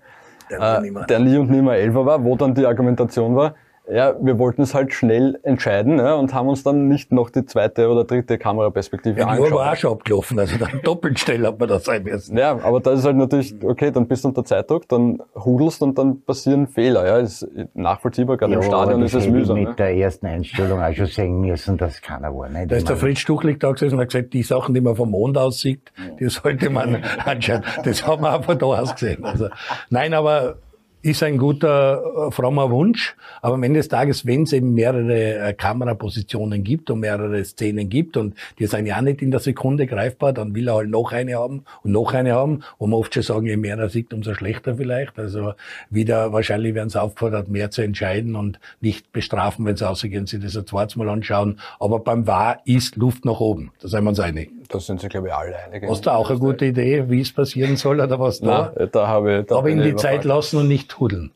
der, 0.51 0.83
äh, 0.83 1.07
der 1.07 1.19
nie 1.19 1.37
und 1.37 1.51
nimmer 1.51 1.75
Elfer 1.77 2.07
war, 2.07 2.25
wo 2.25 2.37
dann 2.37 2.55
die 2.55 2.67
Argumentation 2.67 3.37
war, 3.37 3.55
ja, 3.93 4.15
wir 4.21 4.39
wollten 4.39 4.63
es 4.63 4.75
halt 4.75 4.95
schnell 4.95 5.39
entscheiden 5.43 5.99
ja, 5.99 6.15
und 6.15 6.33
haben 6.35 6.49
uns 6.49 6.63
dann 6.63 6.89
nicht 6.89 7.13
noch 7.13 7.31
die 7.31 7.45
zweite 7.45 7.89
oder 7.89 8.05
dritte 8.05 8.39
Kameraperspektive 8.39 9.21
ja, 9.21 9.27
angeschaut. 9.27 9.49
Die 9.49 9.55
war 9.55 9.73
auch 9.73 9.77
schon 9.77 9.93
abgelaufen, 9.93 10.39
also 10.39 10.57
dann 10.59 10.81
doppelt 10.85 11.19
schnell 11.19 11.47
hat 11.47 11.59
man 11.59 11.69
das 11.69 11.85
sein 11.85 12.03
müssen. 12.03 12.37
Ja, 12.37 12.59
aber 12.63 12.81
da 12.81 12.93
ist 12.93 13.05
halt 13.05 13.17
natürlich, 13.17 13.55
okay, 13.65 13.91
dann 13.91 14.07
bist 14.07 14.25
du 14.25 14.29
unter 14.29 14.45
Zeitdruck, 14.45 14.89
dann 14.89 15.23
hudelst 15.35 15.83
und 15.83 15.99
dann 15.99 16.23
passieren 16.23 16.67
Fehler. 16.67 17.07
Ja, 17.07 17.19
ist 17.19 17.47
nachvollziehbar, 17.75 18.37
gerade 18.37 18.53
ja, 18.53 18.59
im 18.59 18.65
Stadion 18.65 19.03
ist 19.03 19.15
es 19.15 19.27
mühsam. 19.29 19.59
mit 19.59 19.69
ja. 19.69 19.75
der 19.75 19.97
ersten 19.97 20.27
Einstellung 20.27 20.81
auch 20.81 20.95
schon 20.95 21.07
sehen 21.07 21.41
müssen, 21.41 21.77
dass 21.77 22.01
keiner 22.01 22.35
war. 22.35 22.49
Nicht? 22.49 22.71
Da 22.71 22.77
ist 22.77 22.89
der 22.89 22.97
Fritz 22.97 23.19
Stuchlik 23.19 23.61
da 23.61 23.73
gesessen 23.73 23.95
und 23.95 24.01
hat 24.01 24.09
gesagt, 24.09 24.33
die 24.33 24.43
Sachen, 24.43 24.75
die 24.75 24.81
man 24.81 24.97
vom 24.97 25.11
Mond 25.11 25.37
aus 25.37 25.61
sieht, 25.61 25.93
die 26.19 26.29
sollte 26.29 26.71
man 26.71 27.03
anschauen. 27.25 27.63
Das 27.85 28.07
haben 28.07 28.23
wir 28.23 28.33
einfach 28.33 28.55
da 28.55 28.67
ausgesehen. 28.67 29.25
Also, 29.25 29.49
nein, 29.91 30.15
aber 30.15 30.57
ist 31.03 31.23
ein 31.23 31.39
guter, 31.39 32.29
äh, 32.29 32.31
frommer 32.31 32.71
Wunsch. 32.71 33.17
Aber 33.41 33.55
am 33.55 33.63
Ende 33.63 33.81
des 33.81 33.89
Tages, 33.89 34.27
wenn 34.27 34.43
es 34.43 34.53
eben 34.53 34.75
mehrere 34.75 35.39
äh, 35.39 35.53
Kamerapositionen 35.55 36.63
gibt 36.63 36.91
und 36.91 37.01
mehrere 37.01 37.45
Szenen 37.45 37.89
gibt 37.89 38.17
und 38.17 38.35
die 38.59 38.67
sind 38.67 38.87
ja 38.87 39.01
nicht 39.01 39.23
in 39.23 39.31
der 39.31 39.41
Sekunde 39.41 39.87
greifbar, 39.87 40.33
dann 40.33 40.55
will 40.55 40.69
er 40.69 40.75
halt 40.75 40.91
noch 40.91 41.13
eine 41.13 41.35
haben 41.35 41.65
und 41.83 41.93
noch 41.93 42.13
eine 42.13 42.35
haben. 42.35 42.63
Und 42.79 42.91
man 42.91 42.99
oft 42.99 43.15
schon 43.15 43.23
sagen, 43.23 43.47
je 43.47 43.57
mehr 43.57 43.79
er 43.79 43.89
sieht, 43.89 44.13
umso 44.13 44.35
schlechter 44.35 44.77
vielleicht. 44.77 45.19
Also 45.19 45.55
wieder, 45.89 46.33
wahrscheinlich 46.33 46.75
werden 46.75 46.91
sie 46.91 47.01
aufgefordert, 47.01 47.49
mehr 47.49 47.71
zu 47.71 47.83
entscheiden 47.83 48.37
und 48.37 48.61
nicht 48.81 49.13
bestrafen, 49.13 49.65
wenn 49.65 49.77
sie 49.77 49.89
ausgehen, 49.89 50.27
sie 50.27 50.39
das 50.39 50.57
ein 50.57 50.67
zweites 50.67 50.97
Mal 50.97 51.09
anschauen. 51.09 51.59
Aber 51.79 52.01
beim 52.01 52.27
Wahr 52.27 52.61
ist 52.65 52.97
Luft 52.97 53.25
nach 53.25 53.41
oben. 53.41 53.73
Da 53.81 53.89
sind 53.89 54.05
wir 54.05 54.11
uns 54.11 54.21
einig. 54.21 54.60
Da 54.71 54.79
sind 54.79 55.01
sich, 55.01 55.11
glaube 55.11 55.29
ich, 55.29 55.35
alle 55.35 55.57
einig. 55.59 55.85
Hast 55.89 56.07
du 56.07 56.11
auch 56.11 56.31
eine 56.31 56.39
gute 56.39 56.67
Idee, 56.67 57.11
wie 57.11 57.21
es 57.21 57.33
passieren 57.33 57.77
soll 57.77 58.01
oder 58.01 58.21
was 58.21 58.41
da? 58.41 58.73
Nein, 58.77 58.89
da 58.93 59.09
habe 59.09 59.41
ich, 59.41 59.47
da 59.47 59.57
Aber 59.57 59.69
in 59.69 59.83
die 59.83 59.97
Zeit 59.97 60.25
lassen 60.25 60.59
und 60.59 60.69
nicht 60.69 60.89
tudeln. 60.89 61.33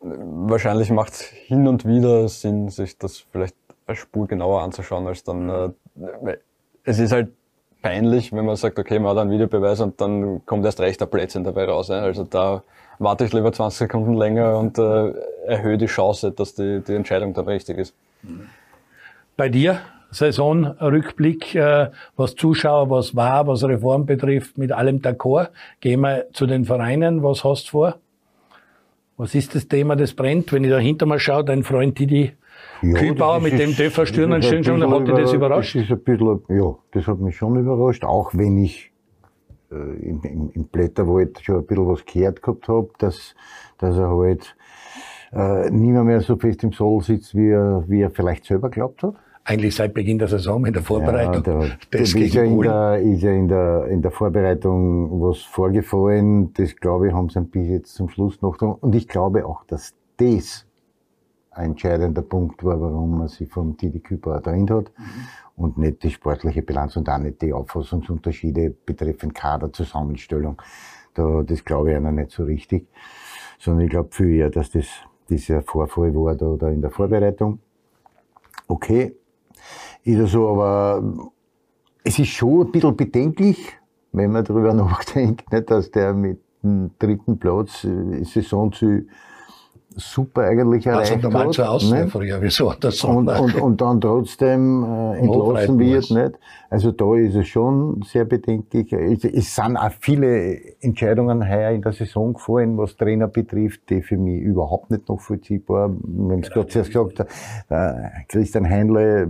Wahrscheinlich 0.00 0.90
macht 0.90 1.14
es 1.14 1.22
hin 1.22 1.66
und 1.66 1.84
wieder 1.84 2.28
Sinn, 2.28 2.68
sich 2.68 2.96
das 2.96 3.18
vielleicht 3.32 3.56
eine 3.86 3.96
Spur 3.96 4.28
genauer 4.28 4.62
anzuschauen, 4.62 5.06
als 5.06 5.24
dann, 5.24 5.48
äh, 5.48 6.36
es 6.84 7.00
ist 7.00 7.10
halt 7.10 7.30
peinlich, 7.82 8.32
wenn 8.32 8.44
man 8.44 8.56
sagt, 8.56 8.78
okay, 8.78 9.00
man 9.00 9.12
hat 9.12 9.18
einen 9.18 9.30
Videobeweis 9.32 9.80
und 9.80 10.00
dann 10.00 10.44
kommt 10.46 10.64
erst 10.64 10.80
recht 10.80 11.00
der 11.00 11.06
Plätzchen 11.06 11.42
dabei 11.42 11.64
raus. 11.64 11.90
Also 11.90 12.22
da 12.22 12.62
warte 13.00 13.24
ich 13.24 13.32
lieber 13.32 13.52
20 13.52 13.78
Sekunden 13.78 14.14
länger 14.14 14.58
und 14.58 14.78
äh, 14.78 15.12
erhöhe 15.46 15.76
die 15.76 15.86
Chance, 15.86 16.30
dass 16.30 16.54
die, 16.54 16.80
die 16.86 16.94
Entscheidung 16.94 17.34
dann 17.34 17.48
richtig 17.48 17.78
ist. 17.78 17.94
Bei 19.36 19.48
dir? 19.48 19.80
Saisonrückblick, 20.16 21.54
äh, 21.54 21.90
was 22.16 22.34
Zuschauer, 22.34 22.88
was 22.88 23.14
war, 23.14 23.46
was 23.46 23.62
Reform 23.64 24.06
betrifft, 24.06 24.56
mit 24.56 24.72
allem 24.72 25.02
d'accord. 25.02 25.50
Gehen 25.80 26.00
wir 26.00 26.26
zu 26.32 26.46
den 26.46 26.64
Vereinen. 26.64 27.22
Was 27.22 27.44
hast 27.44 27.66
du 27.66 27.70
vor? 27.72 27.96
Was 29.18 29.34
ist 29.34 29.54
das 29.54 29.68
Thema, 29.68 29.94
das 29.94 30.14
brennt? 30.14 30.52
Wenn 30.52 30.64
ich 30.64 30.70
da 30.70 30.78
hinter 30.78 31.04
mir 31.04 31.18
schaue, 31.18 31.44
dein 31.44 31.64
Freund 31.64 31.98
Didi 31.98 32.32
ja, 32.82 32.94
Kühlbauer 32.94 33.40
mit 33.40 33.58
dem 33.58 33.76
Döfer 33.76 34.06
Stürnen 34.06 34.42
stehen 34.42 34.64
schon, 34.64 34.82
hat 34.90 35.06
dich 35.06 35.14
das 35.14 35.32
überrascht? 35.34 35.74
Das 35.74 35.82
ist 35.82 35.90
ein 35.90 36.00
bisschen, 36.00 36.40
ja, 36.48 36.74
das 36.92 37.06
hat 37.06 37.18
mich 37.20 37.36
schon 37.36 37.56
überrascht, 37.56 38.04
auch 38.04 38.34
wenn 38.34 38.56
ich 38.58 38.92
äh, 39.70 39.74
im, 39.74 40.22
im, 40.22 40.50
im 40.54 40.64
Blätterwald 40.64 41.40
schon 41.42 41.56
ein 41.56 41.66
bisschen 41.66 41.88
was 41.88 42.06
gehört 42.06 42.42
gehabt 42.42 42.68
habe, 42.68 42.88
dass, 42.98 43.34
dass 43.78 43.96
er 43.96 44.10
halt 44.10 44.56
äh, 45.32 45.70
nicht 45.70 45.92
mehr, 45.92 46.04
mehr 46.04 46.20
so 46.22 46.36
fest 46.36 46.64
im 46.64 46.72
Soll 46.72 47.02
sitzt, 47.02 47.34
wie 47.34 47.50
er, 47.50 47.84
wie 47.86 48.00
er 48.00 48.10
vielleicht 48.10 48.46
selber 48.46 48.70
glaubt 48.70 49.02
hat 49.02 49.14
eigentlich 49.46 49.76
seit 49.76 49.94
Beginn 49.94 50.18
der 50.18 50.26
Saison 50.26 50.66
in 50.66 50.72
der 50.72 50.82
Vorbereitung. 50.82 51.44
Ja, 51.44 51.68
da, 51.68 51.76
das 51.92 52.14
ist, 52.14 52.34
ja 52.34 52.42
in 52.42 52.60
der, 52.60 52.98
ist 52.98 53.22
ja 53.22 53.30
in 53.30 53.46
der, 53.46 53.86
in 53.86 54.02
der 54.02 54.10
Vorbereitung 54.10 55.22
was 55.22 55.42
vorgefallen. 55.42 56.52
Das 56.54 56.74
glaube 56.74 57.08
ich, 57.08 57.14
haben 57.14 57.28
sie 57.28 57.40
bis 57.42 57.68
jetzt 57.68 57.94
zum 57.94 58.08
Schluss 58.08 58.42
noch 58.42 58.56
dran. 58.56 58.74
Und 58.80 58.94
ich 58.96 59.06
glaube 59.06 59.46
auch, 59.46 59.62
dass 59.64 59.94
das 60.16 60.66
ein 61.52 61.70
entscheidender 61.70 62.22
Punkt 62.22 62.64
war, 62.64 62.80
warum 62.80 63.18
man 63.18 63.28
sich 63.28 63.48
vom 63.48 63.76
Didi 63.76 64.00
Küper 64.00 64.38
getrennt 64.38 64.70
hat. 64.72 64.90
Mhm. 64.98 65.04
Und 65.54 65.78
nicht 65.78 66.02
die 66.02 66.10
sportliche 66.10 66.62
Bilanz 66.62 66.96
und 66.96 67.08
auch 67.08 67.18
nicht 67.18 67.40
die 67.40 67.52
Auffassungsunterschiede 67.52 68.74
betreffend 68.84 69.34
Kaderzusammenstellung. 69.34 70.60
Da, 71.14 71.44
das 71.44 71.64
glaube 71.64 71.90
ich 71.90 71.96
einer 71.96 72.10
nicht 72.10 72.32
so 72.32 72.42
richtig. 72.42 72.88
Sondern 73.60 73.84
ich 73.84 73.90
glaube 73.90 74.08
viel 74.10 74.32
eher, 74.32 74.50
dass 74.50 74.70
das 74.72 74.86
dieser 75.30 75.62
Vorfall 75.62 76.12
war 76.14 76.34
da, 76.34 76.56
da 76.58 76.68
in 76.68 76.82
der 76.82 76.90
Vorbereitung. 76.90 77.60
Okay, 78.68 79.14
ist 80.06 80.32
so, 80.32 80.48
aber 80.48 81.02
es 82.04 82.18
ist 82.18 82.28
schon 82.28 82.66
ein 82.66 82.72
bisschen 82.72 82.96
bedenklich, 82.96 83.78
wenn 84.12 84.32
man 84.32 84.44
darüber 84.44 84.72
nachdenkt, 84.74 85.52
nicht, 85.52 85.70
dass 85.70 85.90
der 85.90 86.14
mit 86.14 86.40
dem 86.62 86.90
dritten 86.98 87.38
Platz 87.38 87.84
äh, 87.84 88.24
Saisonziel 88.24 89.08
super 89.96 90.42
eigentlich 90.42 90.86
erreicht 90.86 91.12
also 91.12 91.28
normal 91.28 91.50
zur 91.50 91.70
Ausläufer, 91.70 92.22
ja, 92.22 92.40
wieso 92.40 92.70
hat 92.70 92.84
das 92.84 93.02
und, 93.02 93.28
und, 93.28 93.54
und 93.54 93.80
dann 93.80 94.00
trotzdem 94.00 94.84
äh, 94.84 95.18
entlassen 95.18 95.78
wird, 95.78 96.10
nicht? 96.10 96.38
Also 96.68 96.92
da 96.92 97.16
ist 97.16 97.34
es 97.34 97.46
schon 97.46 98.02
sehr 98.02 98.24
bedenklich. 98.24 98.92
Es, 98.92 99.24
es 99.24 99.54
sind 99.54 99.76
auch 99.76 99.92
viele 99.98 100.58
Entscheidungen 100.80 101.48
heuer 101.48 101.70
in 101.70 101.80
der 101.80 101.92
Saison 101.92 102.34
gefallen, 102.34 102.76
was 102.76 102.96
Trainer 102.96 103.28
betrifft, 103.28 103.88
die 103.88 104.02
für 104.02 104.18
mich 104.18 104.42
überhaupt 104.42 104.90
nicht 104.90 105.08
nachvollziehbar. 105.08 105.90
Wir 105.90 106.32
haben 106.32 106.42
es 106.42 106.50
gerade 106.50 106.68
zuerst 106.68 106.90
gesagt, 106.90 107.24
der 107.70 108.12
Christian 108.28 108.68
Heinle, 108.68 109.28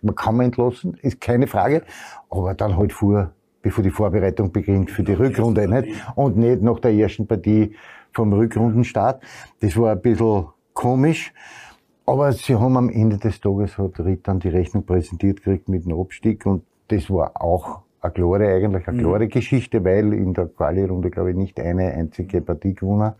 man 0.00 0.14
kann 0.14 0.36
man 0.36 0.46
entlassen, 0.46 0.96
ist 1.02 1.20
keine 1.20 1.46
Frage, 1.46 1.82
aber 2.30 2.54
dann 2.54 2.76
halt 2.76 2.92
vor, 2.92 3.32
bevor 3.60 3.84
die 3.84 3.90
Vorbereitung 3.90 4.50
beginnt 4.50 4.90
für 4.90 5.02
die 5.02 5.12
Rückrunde, 5.12 5.68
nicht? 5.68 5.94
Und 6.14 6.38
nicht 6.38 6.62
nach 6.62 6.78
der 6.80 6.92
ersten 6.92 7.26
Partie 7.26 7.74
vom 8.12 8.32
Rückrundenstart. 8.32 9.22
Das 9.60 9.76
war 9.76 9.92
ein 9.92 10.00
bisschen 10.00 10.46
komisch. 10.74 11.32
Aber 12.04 12.32
sie 12.32 12.56
haben 12.56 12.76
am 12.76 12.88
Ende 12.88 13.18
des 13.18 13.40
Tages 13.40 13.78
hat 13.78 14.00
Ritt 14.00 14.26
dann 14.26 14.40
die 14.40 14.48
Rechnung 14.48 14.84
präsentiert 14.84 15.38
gekriegt 15.38 15.68
mit 15.68 15.84
dem 15.84 15.98
Abstieg 15.98 16.44
und 16.46 16.64
das 16.88 17.08
war 17.08 17.40
auch 17.40 17.82
eine 18.00 18.12
klare, 18.12 18.48
eigentlich 18.48 18.88
eine 18.88 18.96
mhm. 18.98 19.02
klare 19.02 19.24
mhm. 19.24 19.28
Geschichte, 19.28 19.84
weil 19.84 20.12
in 20.12 20.34
der 20.34 20.46
Quali-Runde, 20.46 21.10
glaube 21.10 21.30
ich, 21.30 21.36
nicht 21.36 21.60
eine 21.60 21.92
einzige 21.92 22.40
Partie 22.40 22.74
gewonnen. 22.74 23.12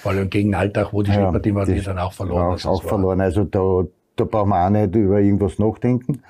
Vor 0.00 0.12
allem 0.12 0.30
gegen 0.30 0.54
Alltag, 0.54 0.92
wo 0.92 1.02
die 1.02 1.10
ja, 1.10 1.30
Partie 1.30 1.54
war, 1.54 1.66
die 1.66 1.80
dann 1.80 1.98
auch 1.98 2.12
verloren. 2.12 2.46
Auch, 2.46 2.52
also 2.52 2.68
auch 2.68 2.82
verloren. 2.84 3.20
Also 3.20 3.42
da, 3.42 3.82
da 4.14 4.24
brauchen 4.24 4.50
wir 4.50 4.64
auch 4.64 4.70
nicht 4.70 4.94
über 4.94 5.20
irgendwas 5.20 5.58
nachdenken. 5.58 6.22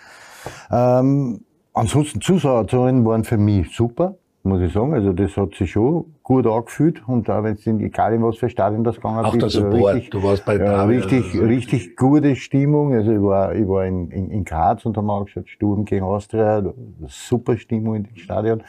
Ähm, 0.70 1.44
ansonsten 1.74 2.22
Zuschauerzahlen 2.22 3.04
waren 3.04 3.24
für 3.24 3.36
mich 3.36 3.76
super 3.76 4.16
muss 4.48 4.60
ich 4.60 4.72
sagen. 4.72 4.94
Also 4.94 5.12
das 5.12 5.36
hat 5.36 5.54
sich 5.54 5.70
schon 5.72 6.06
gut 6.22 6.46
angefühlt 6.46 7.06
und 7.06 7.28
auch 7.30 7.42
wenn 7.42 7.54
es 7.54 7.66
in 7.66 7.80
egal 7.80 8.14
in 8.14 8.22
was 8.22 8.38
für 8.38 8.48
Stadion 8.48 8.84
das 8.84 8.96
gegangen 8.96 9.20
ist. 9.20 9.26
Auch 9.26 9.36
der 9.36 9.48
Support, 9.48 9.94
richtig, 9.94 10.10
du 10.10 10.22
warst 10.22 10.44
bei 10.44 10.56
ja, 10.56 10.84
richtig, 10.84 11.24
also. 11.34 11.44
richtig 11.44 11.96
gute 11.96 12.36
Stimmung. 12.36 12.94
Also 12.94 13.12
ich 13.12 13.22
war, 13.22 13.54
ich 13.54 13.68
war 13.68 13.86
in, 13.86 14.10
in, 14.10 14.30
in 14.30 14.44
Graz 14.44 14.84
und 14.84 14.96
haben 14.96 15.10
auch 15.10 15.24
geschaut, 15.24 15.48
Sturm 15.48 15.84
gegen 15.84 16.04
Austria, 16.04 16.62
super 17.06 17.56
Stimmung 17.56 17.96
in 17.96 18.04
dem 18.04 18.16
Stadion. 18.16 18.62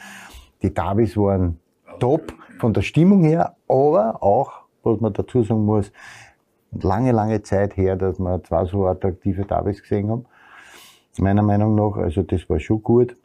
Die 0.62 0.72
Davis 0.72 1.16
waren 1.16 1.58
top 1.98 2.32
von 2.58 2.72
der 2.72 2.82
Stimmung 2.82 3.24
her, 3.24 3.56
aber 3.68 4.22
auch, 4.22 4.52
was 4.82 5.00
man 5.00 5.12
dazu 5.12 5.42
sagen 5.42 5.64
muss, 5.64 5.90
lange, 6.72 7.12
lange 7.12 7.42
Zeit 7.42 7.76
her, 7.76 7.96
dass 7.96 8.18
wir 8.18 8.42
zwei 8.44 8.64
so 8.66 8.86
attraktive 8.86 9.44
Davis 9.44 9.82
gesehen 9.82 10.10
haben. 10.10 10.26
Meiner 11.18 11.42
Meinung 11.42 11.74
nach, 11.74 11.96
also 11.96 12.22
das 12.22 12.48
war 12.48 12.60
schon 12.60 12.82
gut. 12.82 13.16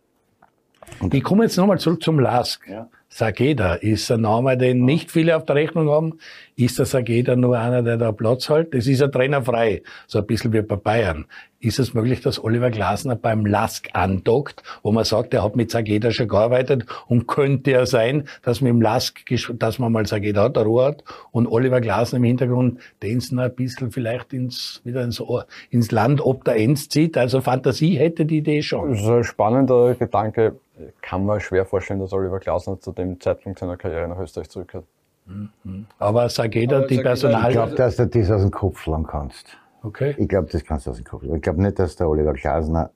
Und 0.99 1.13
ich 1.13 1.23
komme 1.23 1.43
jetzt 1.43 1.57
nochmal 1.57 1.79
zurück 1.79 2.01
zum 2.01 2.19
Lask. 2.19 2.67
Ja. 2.67 2.89
Sageda 3.17 3.75
ist 3.75 4.11
ein 4.11 4.21
Name, 4.21 4.57
den 4.57 4.83
nicht 4.83 5.09
viele 5.09 5.37
auf 5.37 5.45
der 5.45 5.55
Rechnung 5.55 5.89
haben. 5.89 6.19
Ist 6.57 6.79
der 6.79 6.85
Sageda 6.85 7.37
nur 7.37 7.57
einer, 7.57 7.81
der 7.81 7.95
da 7.95 8.11
Platz 8.11 8.49
hält? 8.49 8.73
Das 8.73 8.87
ist 8.87 9.01
ein 9.01 9.09
Trainer 9.09 9.41
frei. 9.41 9.83
So 10.05 10.19
ein 10.19 10.25
bisschen 10.25 10.51
wie 10.51 10.61
bei 10.61 10.75
Bayern. 10.75 11.25
Ist 11.61 11.79
es 11.79 11.93
möglich, 11.93 12.19
dass 12.19 12.43
Oliver 12.43 12.71
Glasner 12.71 13.15
beim 13.15 13.45
Lask 13.45 13.87
andockt, 13.93 14.63
wo 14.83 14.91
man 14.91 15.05
sagt, 15.05 15.33
er 15.33 15.45
hat 15.45 15.55
mit 15.55 15.71
Sageda 15.71 16.11
schon 16.11 16.27
gearbeitet 16.27 16.85
und 17.07 17.25
könnte 17.25 17.71
ja 17.71 17.85
sein, 17.85 18.27
dass 18.41 18.59
man 18.59 18.71
im 18.71 18.81
Lask, 18.81 19.21
dass 19.53 19.79
man 19.79 19.93
mal 19.93 20.05
Sageda 20.05 20.43
hat, 20.43 20.57
der 20.57 20.63
Ruhe 20.63 20.83
hat 20.83 21.03
und 21.31 21.47
Oliver 21.47 21.79
Glasner 21.79 22.17
im 22.17 22.25
Hintergrund 22.25 22.79
den 23.01 23.21
noch 23.31 23.43
ein 23.43 23.55
bisschen 23.55 23.91
vielleicht 23.91 24.33
ins, 24.33 24.81
wieder 24.83 25.03
ins, 25.03 25.23
ins 25.69 25.91
Land 25.91 26.19
ob 26.19 26.43
der 26.43 26.57
Enz 26.57 26.89
zieht. 26.89 27.17
Also 27.17 27.39
Fantasie 27.39 27.97
hätte 27.97 28.25
die 28.25 28.39
Idee 28.39 28.61
schon. 28.61 28.91
Das 28.91 29.01
ist 29.01 29.07
ein 29.07 29.23
spannender 29.23 29.95
Gedanke 29.95 30.59
kann 31.01 31.25
man 31.25 31.39
schwer 31.39 31.65
vorstellen, 31.65 31.99
dass 31.99 32.13
Oliver 32.13 32.39
Glasner 32.39 32.79
zu 32.79 32.91
dem 32.91 33.19
Zeitpunkt 33.19 33.59
seiner 33.59 33.77
Karriere 33.77 34.07
nach 34.07 34.19
Österreich 34.19 34.49
zurückkehrt. 34.49 34.85
Mhm. 35.25 35.85
Aber 35.99 36.29
Sageda, 36.29 36.81
die 36.81 36.97
Personal... 36.97 37.49
Ich 37.49 37.55
glaube, 37.55 37.75
dass 37.75 37.95
du 37.95 38.07
das 38.07 38.31
aus 38.31 38.41
dem 38.41 38.51
Kopf 38.51 38.85
lang 38.85 39.05
kannst. 39.07 39.57
Okay. 39.83 40.15
Ich 40.17 40.27
glaube, 40.27 40.49
das 40.51 40.63
kannst 40.63 40.85
du 40.85 40.91
aus 40.91 40.97
dem 40.97 41.05
Kopf. 41.05 41.23
Ich 41.23 41.41
glaube 41.41 41.61
nicht, 41.61 41.79
dass 41.79 41.95
der 41.95 42.09
Oliver 42.09 42.33
Glasner 42.33 42.91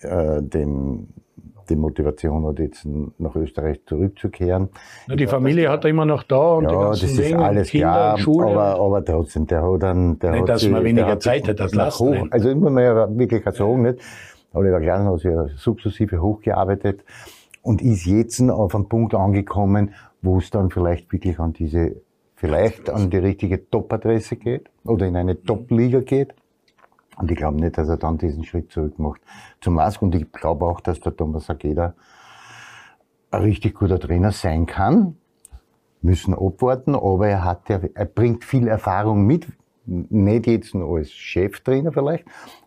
äh, 0.00 0.40
den, 0.42 1.12
die 1.68 1.76
Motivation 1.76 2.46
hat, 2.46 2.58
jetzt 2.58 2.86
nach 3.18 3.34
Österreich 3.36 3.80
zurückzukehren. 3.86 4.68
Na, 5.06 5.16
die 5.16 5.26
Familie 5.26 5.70
hat 5.70 5.84
er 5.84 5.90
immer 5.90 6.06
noch 6.06 6.22
da 6.22 6.54
und 6.54 6.64
ja, 6.64 6.70
die 6.70 6.76
ganzen 6.76 7.16
das 7.16 7.26
ist 7.26 7.34
alles 7.34 7.68
Kinder 7.70 7.92
klar, 7.92 8.18
Schule. 8.18 8.46
Aber, 8.46 8.80
aber 8.80 9.04
trotzdem, 9.04 9.46
der 9.46 9.62
hat 9.62 9.82
dann... 9.82 10.18
Der 10.18 10.30
nicht, 10.30 10.40
hat 10.42 10.48
dass 10.48 10.60
sie, 10.62 10.70
man 10.70 10.84
weniger 10.84 11.20
Zeit 11.20 11.48
hat, 11.48 11.60
das 11.60 11.74
lasst 11.74 12.02
Also 12.30 12.48
immer 12.48 12.70
mehr 12.70 13.08
wirklich 13.16 13.44
sagen, 13.44 13.82
nicht? 13.82 14.00
Oliver 14.54 14.80
Glasner 14.80 15.12
hat 15.12 15.20
sich 15.20 15.30
ja 15.30 15.48
sukzessive 15.48 16.22
hochgearbeitet 16.22 17.04
und 17.62 17.82
ist 17.82 18.06
jetzt 18.06 18.40
auf 18.40 18.74
einen 18.74 18.88
Punkt 18.88 19.14
angekommen, 19.14 19.94
wo 20.22 20.38
es 20.38 20.50
dann 20.50 20.70
vielleicht 20.70 21.12
wirklich 21.12 21.38
an 21.38 21.52
diese, 21.52 21.96
vielleicht 22.36 22.88
an 22.88 23.10
die 23.10 23.18
richtige 23.18 23.68
Top-Adresse 23.68 24.36
geht 24.36 24.70
oder 24.84 25.06
in 25.06 25.16
eine 25.16 25.42
Top-Liga 25.42 26.00
geht. 26.00 26.34
Und 27.16 27.30
ich 27.30 27.36
glaube 27.36 27.60
nicht, 27.60 27.78
dass 27.78 27.88
er 27.88 27.96
dann 27.96 28.18
diesen 28.18 28.44
Schritt 28.44 28.70
zurück 28.70 28.98
macht 28.98 29.20
zum 29.60 29.74
Mask. 29.74 30.02
Und 30.02 30.14
ich 30.14 30.30
glaube 30.32 30.66
auch, 30.66 30.80
dass 30.80 31.00
der 31.00 31.16
Thomas 31.16 31.48
Ageda 31.48 31.94
ein 33.30 33.42
richtig 33.42 33.74
guter 33.74 34.00
Trainer 34.00 34.32
sein 34.32 34.66
kann. 34.66 35.16
Müssen 36.02 36.34
abwarten, 36.34 36.94
aber 36.94 37.28
er 37.28 37.44
hat 37.44 37.70
er 37.70 38.04
bringt 38.04 38.44
viel 38.44 38.68
Erfahrung 38.68 39.26
mit. 39.26 39.46
Nicht 39.86 40.46
jetzt 40.46 40.74
nur 40.74 40.98
als 40.98 41.10
Cheftrainer 41.10 41.92
vielleicht, 41.92 42.24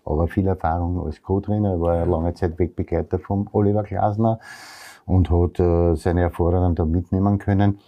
aber 0.07 0.27
viel 0.27 0.47
Erfahrung 0.47 1.05
als 1.05 1.21
Co-Trainer. 1.21 1.73
Er 1.73 1.81
war 1.81 1.95
ja 1.95 2.03
lange 2.03 2.33
Zeit 2.33 2.57
Wegbegleiter 2.57 3.19
von 3.19 3.47
Oliver 3.51 3.83
Glasner 3.83 4.39
und 5.05 5.29
hat 5.29 5.59
äh, 5.59 5.95
seine 5.95 6.21
Erfahrungen 6.21 6.75
da 6.75 6.85
mitnehmen 6.85 7.39
können. 7.39 7.79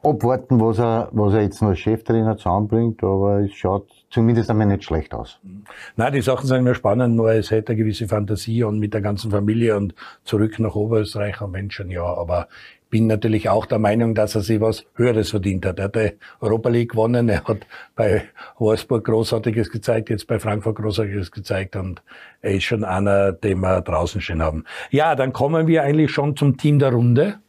Abwarten, 0.00 0.60
was 0.60 0.78
er, 0.78 1.08
was 1.10 1.34
er 1.34 1.42
jetzt 1.42 1.60
noch 1.60 1.70
als 1.70 1.80
Cheftrainer 1.80 2.36
zusammenbringt, 2.36 3.02
aber 3.02 3.40
es 3.40 3.52
schaut 3.52 3.90
zumindest 4.10 4.48
einmal 4.48 4.68
nicht 4.68 4.84
schlecht 4.84 5.12
aus. 5.12 5.40
Nein, 5.96 6.12
die 6.12 6.20
Sachen 6.20 6.46
sind 6.46 6.62
mir 6.62 6.76
spannend, 6.76 7.16
nur 7.16 7.32
es 7.32 7.50
hätte 7.50 7.72
eine 7.72 7.78
gewisse 7.78 8.06
Fantasie 8.06 8.62
und 8.62 8.78
mit 8.78 8.94
der 8.94 9.00
ganzen 9.00 9.32
Familie 9.32 9.76
und 9.76 9.96
zurück 10.22 10.60
nach 10.60 10.76
Oberösterreich 10.76 11.40
am 11.40 11.50
Menschen, 11.50 11.90
ja, 11.90 12.04
aber 12.04 12.46
bin 12.90 13.06
natürlich 13.06 13.48
auch 13.48 13.66
der 13.66 13.78
Meinung, 13.78 14.14
dass 14.14 14.34
er 14.34 14.40
sich 14.40 14.60
was 14.60 14.84
Höheres 14.94 15.30
verdient 15.30 15.66
hat. 15.66 15.78
Er 15.78 15.84
hat 15.84 15.96
die 15.96 16.12
Europa 16.40 16.68
League 16.68 16.92
gewonnen, 16.92 17.28
er 17.28 17.44
hat 17.44 17.66
bei 17.94 18.24
Wolfsburg 18.58 19.04
Großartiges 19.04 19.70
gezeigt, 19.70 20.10
jetzt 20.10 20.26
bei 20.26 20.38
Frankfurt 20.38 20.76
Großartiges 20.76 21.30
gezeigt 21.30 21.76
und 21.76 22.02
er 22.40 22.52
ist 22.52 22.64
schon 22.64 22.84
einer, 22.84 23.32
den 23.32 23.60
wir 23.60 23.80
draußen 23.80 24.20
stehen 24.20 24.42
haben. 24.42 24.64
Ja, 24.90 25.14
dann 25.14 25.32
kommen 25.32 25.66
wir 25.66 25.82
eigentlich 25.82 26.10
schon 26.10 26.36
zum 26.36 26.56
Team 26.56 26.78
der 26.78 26.92
Runde. 26.92 27.40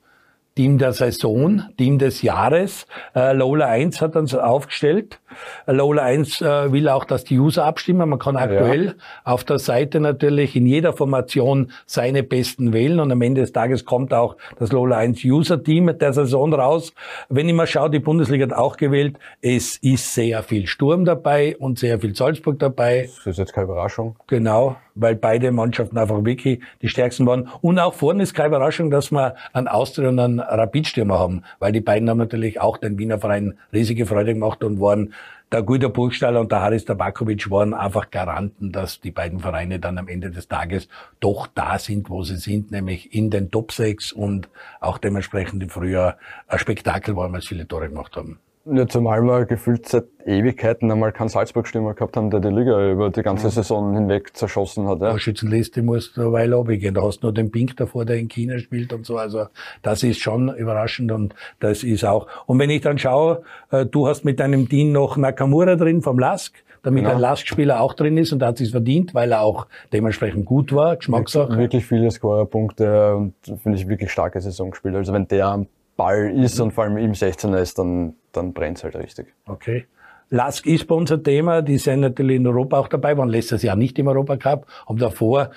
Team 0.60 0.78
der 0.78 0.92
Saison, 0.92 1.64
Team 1.78 2.00
des 2.00 2.22
Jahres. 2.22 2.86
Äh, 3.16 3.32
Lola 3.32 3.68
1 3.68 4.02
hat 4.02 4.18
uns 4.18 4.36
aufgestellt. 4.36 5.22
Äh, 5.66 5.72
Lola 5.72 6.04
1 6.04 6.42
äh, 6.42 6.74
will 6.74 6.90
auch, 6.90 7.06
dass 7.06 7.24
die 7.24 7.40
User 7.40 7.64
abstimmen. 7.64 8.10
Man 8.10 8.20
kann 8.20 8.36
aktuell 8.36 8.88
ja. 8.88 8.94
auf 9.24 9.46
der 9.46 9.58
Seite 9.58 10.02
natürlich 10.02 10.58
in 10.58 10.66
jeder 10.66 10.92
Formation 10.92 11.72
seine 11.86 12.24
Besten 12.24 12.74
wählen 12.74 13.00
und 13.00 13.10
am 13.10 13.22
Ende 13.22 13.40
des 13.40 13.54
Tages 13.54 13.86
kommt 13.86 14.14
auch 14.14 14.36
das 14.58 14.74
Lola 14.74 14.98
1 14.98 15.24
User 15.24 15.64
Team 15.64 15.98
der 15.98 16.12
Saison 16.12 16.54
raus. 16.54 16.94
Wenn 17.30 17.48
ich 17.48 17.56
mal 17.56 17.66
schaue, 17.66 17.90
die 17.90 18.00
Bundesliga 18.00 18.46
hat 18.48 18.54
auch 18.54 18.76
gewählt. 18.76 19.18
Es 19.42 19.78
ist 19.78 20.14
sehr 20.14 20.44
viel 20.44 20.68
Sturm 20.68 21.06
dabei 21.06 21.56
und 21.58 21.80
sehr 21.80 22.02
viel 22.02 22.14
Salzburg 22.14 22.60
dabei. 22.60 23.10
Das 23.16 23.28
ist 23.28 23.38
jetzt 23.38 23.54
keine 23.54 23.64
Überraschung. 23.64 24.18
Genau 24.28 24.76
weil 25.02 25.16
beide 25.16 25.52
Mannschaften 25.52 25.98
einfach 25.98 26.24
wirklich 26.24 26.60
die 26.82 26.90
stärksten 26.90 27.26
waren. 27.26 27.50
Und 27.62 27.80
auch 27.80 27.94
vorne 27.94 28.24
ist 28.24 28.34
keine 28.34 28.50
Überraschung, 28.50 28.90
dass 28.90 29.12
wir 29.12 29.36
einen 29.54 29.68
Austria 29.68 30.10
und 30.10 30.20
einen 30.20 30.40
Rapidstürmer 30.40 31.20
haben, 31.20 31.44
weil 31.60 31.72
die 31.72 31.82
beiden 31.82 32.10
haben 32.10 32.18
natürlich 32.18 32.60
auch 32.60 32.78
den 32.78 32.98
Wiener 32.98 33.20
Verein 33.20 33.58
riesige 33.74 34.06
Freude 34.06 34.34
gemacht 34.34 34.64
und 34.64 34.80
waren 34.80 35.14
der 35.52 35.64
Guido 35.64 35.90
Burgstaller 35.90 36.40
und 36.40 36.52
der 36.52 36.62
Haris 36.62 36.86
Tabakovic 36.86 37.50
waren 37.50 37.74
einfach 37.74 38.12
Garanten, 38.12 38.72
dass 38.72 39.02
die 39.02 39.10
beiden 39.10 39.40
Vereine 39.40 39.80
dann 39.80 39.98
am 39.98 40.08
Ende 40.08 40.30
des 40.30 40.48
Tages 40.48 40.88
doch 41.20 41.48
da 41.48 41.80
sind, 41.80 42.10
wo 42.10 42.24
sie 42.24 42.38
sind, 42.38 42.70
nämlich 42.72 43.14
in 43.16 43.32
den 43.32 43.50
Top 43.50 43.72
6 43.72 44.12
und 44.12 44.48
auch 44.80 45.00
dementsprechend 45.00 45.64
im 45.64 45.70
Frühjahr 45.70 46.18
ein 46.48 46.60
Spektakel 46.60 47.16
waren, 47.16 47.34
weil 47.34 47.42
sie 47.42 47.48
viele 47.48 47.68
Tore 47.68 47.90
gemacht 47.90 48.16
haben. 48.16 48.40
Ja, 48.66 48.88
zumal 48.88 49.24
wir 49.24 49.46
gefühlt 49.46 49.88
seit 49.88 50.06
Ewigkeiten 50.26 50.92
einmal 50.92 51.12
keinen 51.12 51.30
Salzburg-Stürmer 51.30 51.94
gehabt 51.94 52.18
haben, 52.18 52.30
der 52.30 52.40
die 52.40 52.50
Liga 52.50 52.92
über 52.92 53.10
die 53.10 53.22
ganze 53.22 53.50
Saison 53.50 53.94
hinweg 53.96 54.36
zerschossen 54.36 54.88
hat. 54.88 55.02
Ja. 55.02 55.18
Schützenliste 55.18 55.82
musst 55.82 56.18
du 56.18 56.22
eine 56.22 56.32
Weile 56.34 56.58
abgehen. 56.58 56.94
Da 56.94 57.02
hast 57.02 57.20
du 57.22 57.28
nur 57.28 57.34
den 57.34 57.52
Pink 57.52 57.78
davor, 57.78 58.06
der 58.06 58.18
in 58.18 58.28
China 58.28 58.60
spielt 58.60 58.92
und 58.94 59.06
so. 59.06 59.18
Also 59.18 59.46
das 59.82 60.04
ist 60.04 60.20
schon 60.20 60.54
überraschend 60.54 61.12
und 61.12 61.34
das 61.60 61.84
ist 61.84 62.04
auch. 62.04 62.28
Und 62.46 62.60
wenn 62.60 62.70
ich 62.70 62.82
dann 62.82 62.98
schaue, 62.98 63.44
äh, 63.72 63.86
du 63.86 64.08
hast 64.08 64.26
mit 64.26 64.40
deinem 64.40 64.68
Team 64.68 64.92
noch 64.92 65.16
Nakamura 65.18 65.76
drin 65.76 66.02
vom 66.02 66.20
Lask, 66.20 66.54
damit 66.84 67.04
genau. 67.04 67.16
ein 67.16 67.22
Lask-Spieler 67.22 67.82
auch 67.82 67.94
drin 67.94 68.18
ist 68.18 68.34
und 68.34 68.40
da 68.40 68.48
hat 68.48 68.58
sich 68.58 68.72
verdient, 68.72 69.14
weil 69.14 69.32
er 69.32 69.42
auch 69.42 69.68
dementsprechend 69.94 70.46
gut 70.46 70.74
war, 70.74 70.98
Geschmackssache. 70.98 71.58
Wirklich 71.58 71.86
viele 71.86 72.12
Scorerpunkte 72.12 73.16
und 73.16 73.34
finde 73.64 73.78
ich 73.78 73.88
wirklich 73.88 74.12
starke 74.12 74.40
Saison 74.42 74.72
gespielt. 74.72 74.96
Also 74.96 75.14
wenn 75.14 75.28
der 75.28 75.48
am 75.48 75.68
Ball 76.00 76.32
ist 76.32 76.60
und 76.62 76.72
vor 76.72 76.86
allem 76.86 76.96
im 76.96 77.12
16er 77.12 77.58
ist, 77.58 77.78
dann, 77.78 78.16
dann 78.32 78.54
brennt 78.54 78.78
es 78.78 78.86
halt 78.86 78.96
richtig. 78.96 79.36
Okay. 79.46 79.86
Lask 80.30 80.66
ist 80.66 80.88
bei 80.88 80.96
uns 80.96 81.12
ein 81.12 81.26
Thema, 81.26 81.62
die 81.62 81.78
sind 81.78 82.00
natürlich 82.00 82.38
in 82.38 82.48
Europa 82.48 82.80
auch 82.80 82.88
dabei, 82.88 83.18
waren 83.18 83.28
letztes 83.28 83.64
Jahr 83.64 83.76
nicht 83.76 84.00
im 84.00 84.08
Europacup, 84.08 84.66
haben 84.88 84.98
davor 84.98 85.52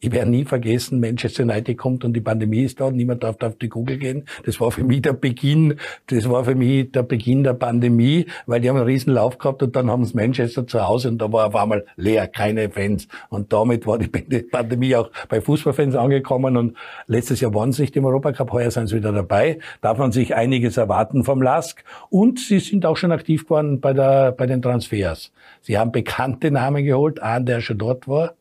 ich 0.00 0.12
werde 0.12 0.30
nie 0.30 0.44
vergessen, 0.44 1.00
Manchester 1.00 1.42
United 1.42 1.76
kommt 1.76 2.04
und 2.04 2.12
die 2.12 2.20
Pandemie 2.20 2.62
ist 2.62 2.80
da 2.80 2.86
und 2.86 2.96
niemand 2.96 3.24
darf 3.24 3.36
auf 3.40 3.56
die 3.56 3.68
Google 3.68 3.98
gehen. 3.98 4.24
Das 4.44 4.60
war 4.60 4.70
für 4.70 4.84
mich 4.84 5.02
der 5.02 5.12
Beginn, 5.12 5.74
das 6.06 6.28
war 6.28 6.44
für 6.44 6.54
mich 6.54 6.92
der 6.92 7.02
Beginn 7.02 7.42
der 7.42 7.54
Pandemie, 7.54 8.26
weil 8.46 8.60
die 8.60 8.68
haben 8.68 8.76
einen 8.76 8.86
riesen 8.86 9.12
Lauf 9.12 9.38
gehabt 9.38 9.62
und 9.62 9.74
dann 9.74 9.90
haben 9.90 10.04
sie 10.04 10.14
Manchester 10.14 10.66
zu 10.66 10.86
Hause 10.86 11.08
und 11.08 11.18
da 11.18 11.32
war 11.32 11.48
auf 11.48 11.56
einmal 11.56 11.84
leer, 11.96 12.28
keine 12.28 12.70
Fans. 12.70 13.08
Und 13.28 13.52
damit 13.52 13.86
war 13.86 13.98
die 13.98 14.08
Pandemie 14.08 14.94
auch 14.94 15.10
bei 15.28 15.40
Fußballfans 15.40 15.96
angekommen 15.96 16.56
und 16.56 16.76
letztes 17.06 17.40
Jahr 17.40 17.54
waren 17.54 17.72
sie 17.72 17.82
nicht 17.82 17.96
im 17.96 18.04
Europacup, 18.04 18.52
heuer 18.52 18.70
sind 18.70 18.86
sie 18.86 18.96
wieder 18.96 19.12
dabei. 19.12 19.58
Darf 19.80 19.98
man 19.98 20.12
sich 20.12 20.34
einiges 20.34 20.76
erwarten 20.76 21.24
vom 21.24 21.42
Lask 21.42 21.82
und 22.10 22.38
sie 22.38 22.60
sind 22.60 22.86
auch 22.86 22.96
schon 22.96 23.10
aktiv 23.10 23.44
geworden 23.44 23.80
bei, 23.80 23.92
der, 23.92 24.32
bei 24.32 24.46
den 24.46 24.62
Transfers. 24.62 25.32
Sie 25.60 25.76
haben 25.76 25.90
bekannte 25.90 26.50
Namen 26.50 26.84
geholt, 26.84 27.20
einen, 27.20 27.46
der 27.46 27.60
schon 27.60 27.78
dort 27.78 28.06
war, 28.06 28.34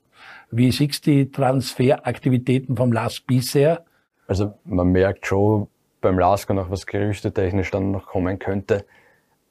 wie 0.51 0.71
siehst 0.71 1.05
du 1.07 1.11
die 1.11 1.31
Transferaktivitäten 1.31 2.75
vom 2.75 2.91
LASK 2.91 3.25
bisher? 3.27 3.83
Also 4.27 4.53
man 4.65 4.87
merkt 4.89 5.25
schon 5.25 5.67
beim 6.01 6.19
LASK 6.19 6.49
und 6.49 6.59
auch 6.59 6.69
was 6.69 6.85
gerüchtetechnisch 6.85 7.71
dann 7.71 7.91
noch 7.91 8.07
kommen 8.07 8.39
könnte, 8.39 8.85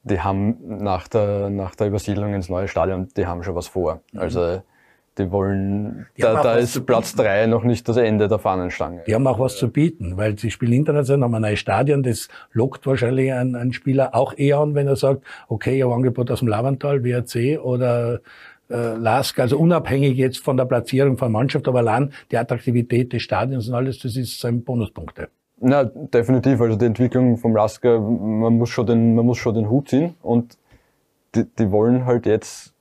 die 0.04 0.20
haben 0.20 0.56
nach 0.62 1.09
der, 1.09 1.50
nach 1.50 1.74
der 1.74 1.88
Übersiedlung 1.88 2.32
ins 2.35 2.48
neue 2.48 2.68
Stadion, 2.68 3.09
die 3.16 3.26
haben 3.26 3.42
schon 3.42 3.56
was 3.56 3.66
vor. 3.66 4.00
Mhm. 4.12 4.20
Also 4.20 4.62
die 5.18 5.30
wollen, 5.32 6.06
die 6.16 6.22
da, 6.22 6.42
da 6.42 6.54
ist 6.56 6.85
Platz 6.85 7.14
drei 7.14 7.46
noch 7.46 7.64
nicht 7.64 7.88
das 7.88 7.96
Ende 7.96 8.28
der 8.28 8.38
Fahnenstange. 8.38 9.02
Die 9.06 9.14
haben 9.14 9.26
auch 9.26 9.38
was 9.38 9.56
zu 9.56 9.68
bieten, 9.68 10.16
weil 10.16 10.38
sie 10.38 10.50
spielen 10.50 10.74
international, 10.74 11.24
haben 11.24 11.35
ein 11.37 11.42
neues 11.42 11.59
Stadion, 11.59 12.02
das 12.02 12.28
lockt 12.52 12.87
wahrscheinlich 12.87 13.32
einen, 13.32 13.56
einen 13.56 13.72
Spieler 13.72 14.14
auch 14.14 14.37
eher 14.37 14.59
an, 14.59 14.74
wenn 14.74 14.87
er 14.87 14.96
sagt, 14.96 15.22
okay, 15.48 15.78
ich 15.78 15.82
habe 15.82 15.94
Angebot 15.94 16.30
aus 16.30 16.40
dem 16.40 16.48
Lavantal, 16.48 17.02
WRC 17.02 17.59
oder 17.61 18.20
äh, 18.70 18.94
Lask, 18.96 19.38
also 19.38 19.59
unabhängig 19.59 20.16
jetzt 20.16 20.38
von 20.38 20.57
der 20.57 20.64
Platzierung 20.64 21.16
von 21.16 21.33
Mannschaft, 21.33 21.68
aber 21.68 21.79
allein 21.79 22.12
die 22.31 22.37
Attraktivität 22.37 23.12
des 23.12 23.22
Stadions 23.22 23.68
und 23.68 23.74
alles, 23.74 23.98
das 23.98 24.16
ist 24.16 24.40
sein 24.40 24.62
Bonuspunkte. 24.62 25.29
Na, 25.59 25.85
definitiv. 25.85 26.61
Also 26.61 26.76
die 26.76 26.85
Entwicklung 26.85 27.38
vom 27.38 27.57
Lasker, 27.57 27.98
man 27.98 28.59
muss 28.59 28.68
schon 28.68 28.87
den, 28.87 29.14
man 29.14 29.24
muss 29.24 29.38
schon 29.38 29.55
den 29.55 29.70
Hut 29.70 29.88
ziehen 29.88 30.14
und 30.22 30.59
die, 31.35 31.44
die 31.59 31.70
wollen 31.70 32.05
halt 32.05 32.26
jetzt 32.26 32.74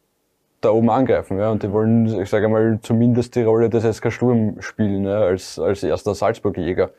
da 0.62 0.72
oben 0.72 0.90
angreifen, 0.90 1.38
ja, 1.38 1.52
und 1.52 1.62
die 1.62 1.72
wollen, 1.72 2.08
ich 2.20 2.30
sage 2.30 2.48
mal, 2.48 2.80
zumindest 2.82 3.36
die 3.36 3.44
Rolle 3.44 3.70
des 3.70 3.84
SK 3.98 4.12
Sturm 4.12 4.58
spielen, 4.62 5.06
ja, 5.06 5.20
als, 5.20 5.60
als 5.60 5.84
erster 5.84 6.16
Salzburg-Jäger. 6.16 6.90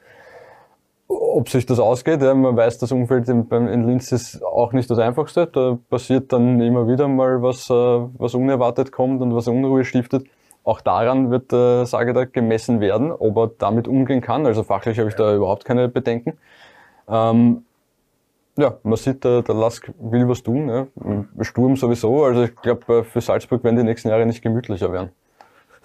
Ob 1.09 1.49
sich 1.49 1.67
das 1.67 1.79
ausgeht, 1.79 2.21
ja, 2.21 2.35
man 2.35 2.57
weiß, 2.57 2.79
das 2.79 2.91
Umfeld 2.91 3.29
in, 3.29 3.49
in 3.49 3.87
Linz 3.87 4.11
ist 4.11 4.43
auch 4.43 4.73
nicht 4.73 4.91
das 4.91 4.99
einfachste. 4.99 5.47
Da 5.47 5.79
passiert 5.89 6.33
dann 6.33 6.61
immer 6.61 6.89
wieder 6.89 7.07
mal 7.07 7.43
was, 7.43 7.71
äh, 7.71 7.75
was 7.75 8.35
unerwartet 8.35 8.91
kommt 8.91 9.23
und 9.23 9.35
was 9.35 9.47
Unruhe 9.47 9.85
stiftet. 9.85 10.27
Auch 10.65 10.81
daran 10.81 11.31
wird, 11.31 11.53
äh, 11.53 11.85
sage 11.85 12.13
da, 12.13 12.25
gemessen 12.25 12.81
werden, 12.81 13.13
ob 13.13 13.37
er 13.37 13.51
damit 13.59 13.87
umgehen 13.87 14.21
kann. 14.21 14.47
Also 14.47 14.65
fachlich 14.65 14.99
habe 14.99 15.09
ich 15.09 15.15
da 15.15 15.35
überhaupt 15.35 15.65
keine 15.65 15.89
Bedenken. 15.89 16.39
Ähm, 17.09 17.65
ja, 18.57 18.79
man 18.83 18.97
sieht, 18.97 19.23
der, 19.23 19.43
der 19.43 19.55
Lask 19.55 19.93
will 20.01 20.29
was 20.29 20.43
tun. 20.43 20.69
Ja. 20.69 20.87
Sturm 21.45 21.77
sowieso. 21.77 22.25
Also 22.25 22.45
ich 22.45 22.57
glaube, 22.57 23.05
für 23.05 23.21
Salzburg 23.21 23.63
werden 23.63 23.77
die 23.77 23.85
nächsten 23.85 24.09
Jahre 24.09 24.27
nicht 24.27 24.43
gemütlicher 24.43 24.93
werden. 24.93 25.11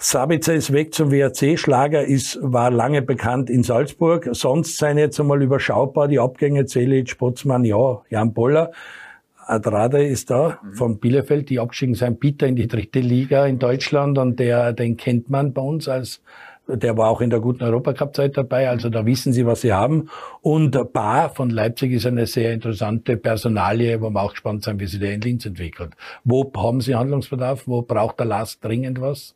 Sabitzer 0.03 0.55
ist 0.55 0.73
weg 0.73 0.95
zum 0.95 1.11
WRC. 1.11 1.59
Schlager 1.59 2.03
ist, 2.03 2.39
war 2.41 2.71
lange 2.71 3.03
bekannt 3.03 3.51
in 3.51 3.61
Salzburg. 3.61 4.29
Sonst 4.31 4.77
seien 4.77 4.97
jetzt 4.97 5.19
einmal 5.19 5.43
überschaubar 5.43 6.07
die 6.07 6.17
Abgänge 6.17 6.65
Zelic, 6.65 7.07
Spotzmann, 7.07 7.63
ja, 7.65 8.01
Jan 8.09 8.33
Boller. 8.33 8.71
Adrade 9.45 10.03
ist 10.03 10.31
da 10.31 10.57
mhm. 10.63 10.73
von 10.73 10.99
Bielefeld, 10.99 11.51
die 11.51 11.59
abgestiegen 11.59 11.93
sind, 11.93 12.19
Peter 12.19 12.47
in 12.47 12.55
die 12.55 12.67
dritte 12.67 12.99
Liga 12.99 13.45
in 13.45 13.59
Deutschland 13.59 14.17
und 14.17 14.39
der, 14.39 14.73
den 14.73 14.97
kennt 14.97 15.29
man 15.29 15.53
bei 15.53 15.61
uns 15.61 15.87
als 15.87 16.21
der 16.67 16.97
war 16.97 17.09
auch 17.09 17.21
in 17.21 17.29
der 17.29 17.39
guten 17.39 17.63
Europacup-Zeit 17.63 18.37
dabei, 18.37 18.69
also 18.69 18.89
da 18.89 19.05
wissen 19.05 19.33
sie, 19.33 19.45
was 19.45 19.61
sie 19.61 19.73
haben. 19.73 20.09
Und 20.41 20.93
Bar 20.93 21.29
von 21.29 21.49
Leipzig 21.49 21.91
ist 21.91 22.05
eine 22.05 22.27
sehr 22.27 22.53
interessante 22.53 23.17
Personalie, 23.17 23.99
wo 23.99 24.09
wir 24.09 24.21
auch 24.21 24.31
gespannt 24.31 24.63
sind, 24.63 24.79
wie 24.79 24.85
sich 24.85 24.99
der 24.99 25.13
in 25.13 25.21
Linz 25.21 25.45
entwickelt. 25.45 25.93
Wo 26.23 26.49
haben 26.55 26.79
sie 26.79 26.95
Handlungsbedarf? 26.95 27.67
Wo 27.67 27.81
braucht 27.81 28.19
der 28.19 28.27
Last 28.27 28.63
dringend 28.63 29.01
was? 29.01 29.35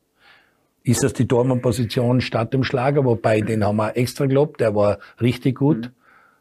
Ist 0.85 1.03
das 1.03 1.13
die 1.13 1.27
Tormann-Position 1.27 2.21
statt 2.21 2.53
dem 2.53 2.63
Schlager? 2.63 3.03
Wobei, 3.05 3.41
den 3.41 3.65
haben 3.65 3.77
wir 3.77 3.97
extra 3.97 4.27
gelobt, 4.27 4.61
der 4.61 4.75
war 4.75 4.99
richtig 5.19 5.57
gut. 5.57 5.91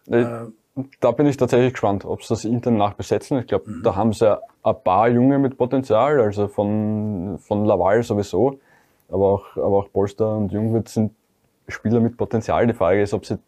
Mhm. 0.07 0.15
Äh, 0.15 0.85
da 1.01 1.13
bin 1.13 1.27
ich 1.27 1.39
tatsächlich 1.39 1.73
gespannt, 1.73 2.05
ob 2.05 2.23
sie 2.23 2.29
das 2.29 2.45
intern 2.45 2.77
nachbesetzen. 2.77 3.39
Ich 3.39 3.47
glaube, 3.47 3.71
mhm. 3.71 3.83
da 3.83 3.97
haben 3.97 4.13
sie 4.13 4.39
ein 4.63 4.75
paar 4.85 5.09
Junge 5.09 5.39
mit 5.39 5.57
Potenzial, 5.57 6.21
also 6.21 6.49
von, 6.49 7.39
von 7.39 7.65
Laval 7.65 8.03
sowieso, 8.03 8.59
aber 9.09 9.25
auch, 9.25 9.57
aber 9.57 9.79
auch 9.79 9.91
Polster 9.91 10.37
und 10.37 10.53
Jungwirth 10.53 10.89
sind 10.89 11.13
Spieler 11.69 12.01
mit 12.01 12.19
Potenzial. 12.19 12.67
Die 12.67 12.75
Frage 12.75 13.01
ist, 13.01 13.15
ob 13.15 13.25
sie 13.25 13.39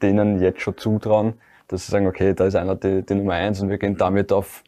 denen 0.00 0.40
jetzt 0.40 0.62
schon 0.62 0.78
zutrauen, 0.78 1.34
dass 1.68 1.84
sie 1.84 1.92
sagen, 1.92 2.06
okay, 2.06 2.32
da 2.32 2.46
ist 2.46 2.54
einer 2.54 2.76
die, 2.76 3.02
die 3.02 3.14
Nummer 3.14 3.34
eins 3.34 3.60
und 3.60 3.68
wir 3.68 3.76
gehen 3.76 3.98
damit 3.98 4.32
auf 4.32 4.62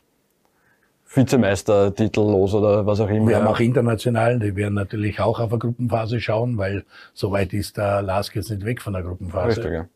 Vizemeistertitel 1.08 2.20
los 2.20 2.54
oder 2.54 2.84
was 2.84 3.00
auch 3.00 3.08
immer. 3.08 3.28
Wir 3.28 3.36
haben 3.36 3.46
auch 3.46 3.60
international, 3.60 4.38
die 4.38 4.54
werden 4.54 4.74
natürlich 4.74 5.20
auch 5.20 5.40
auf 5.40 5.50
eine 5.50 5.58
Gruppenphase 5.58 6.20
schauen, 6.20 6.58
weil 6.58 6.84
soweit 7.14 7.52
ist 7.54 7.78
der 7.78 8.02
Lask 8.02 8.36
jetzt 8.36 8.50
nicht 8.50 8.64
weg 8.64 8.82
von 8.82 8.92
der 8.92 9.02
Gruppenphase. 9.02 9.56
Richtig, 9.56 9.72
ja. 9.72 9.86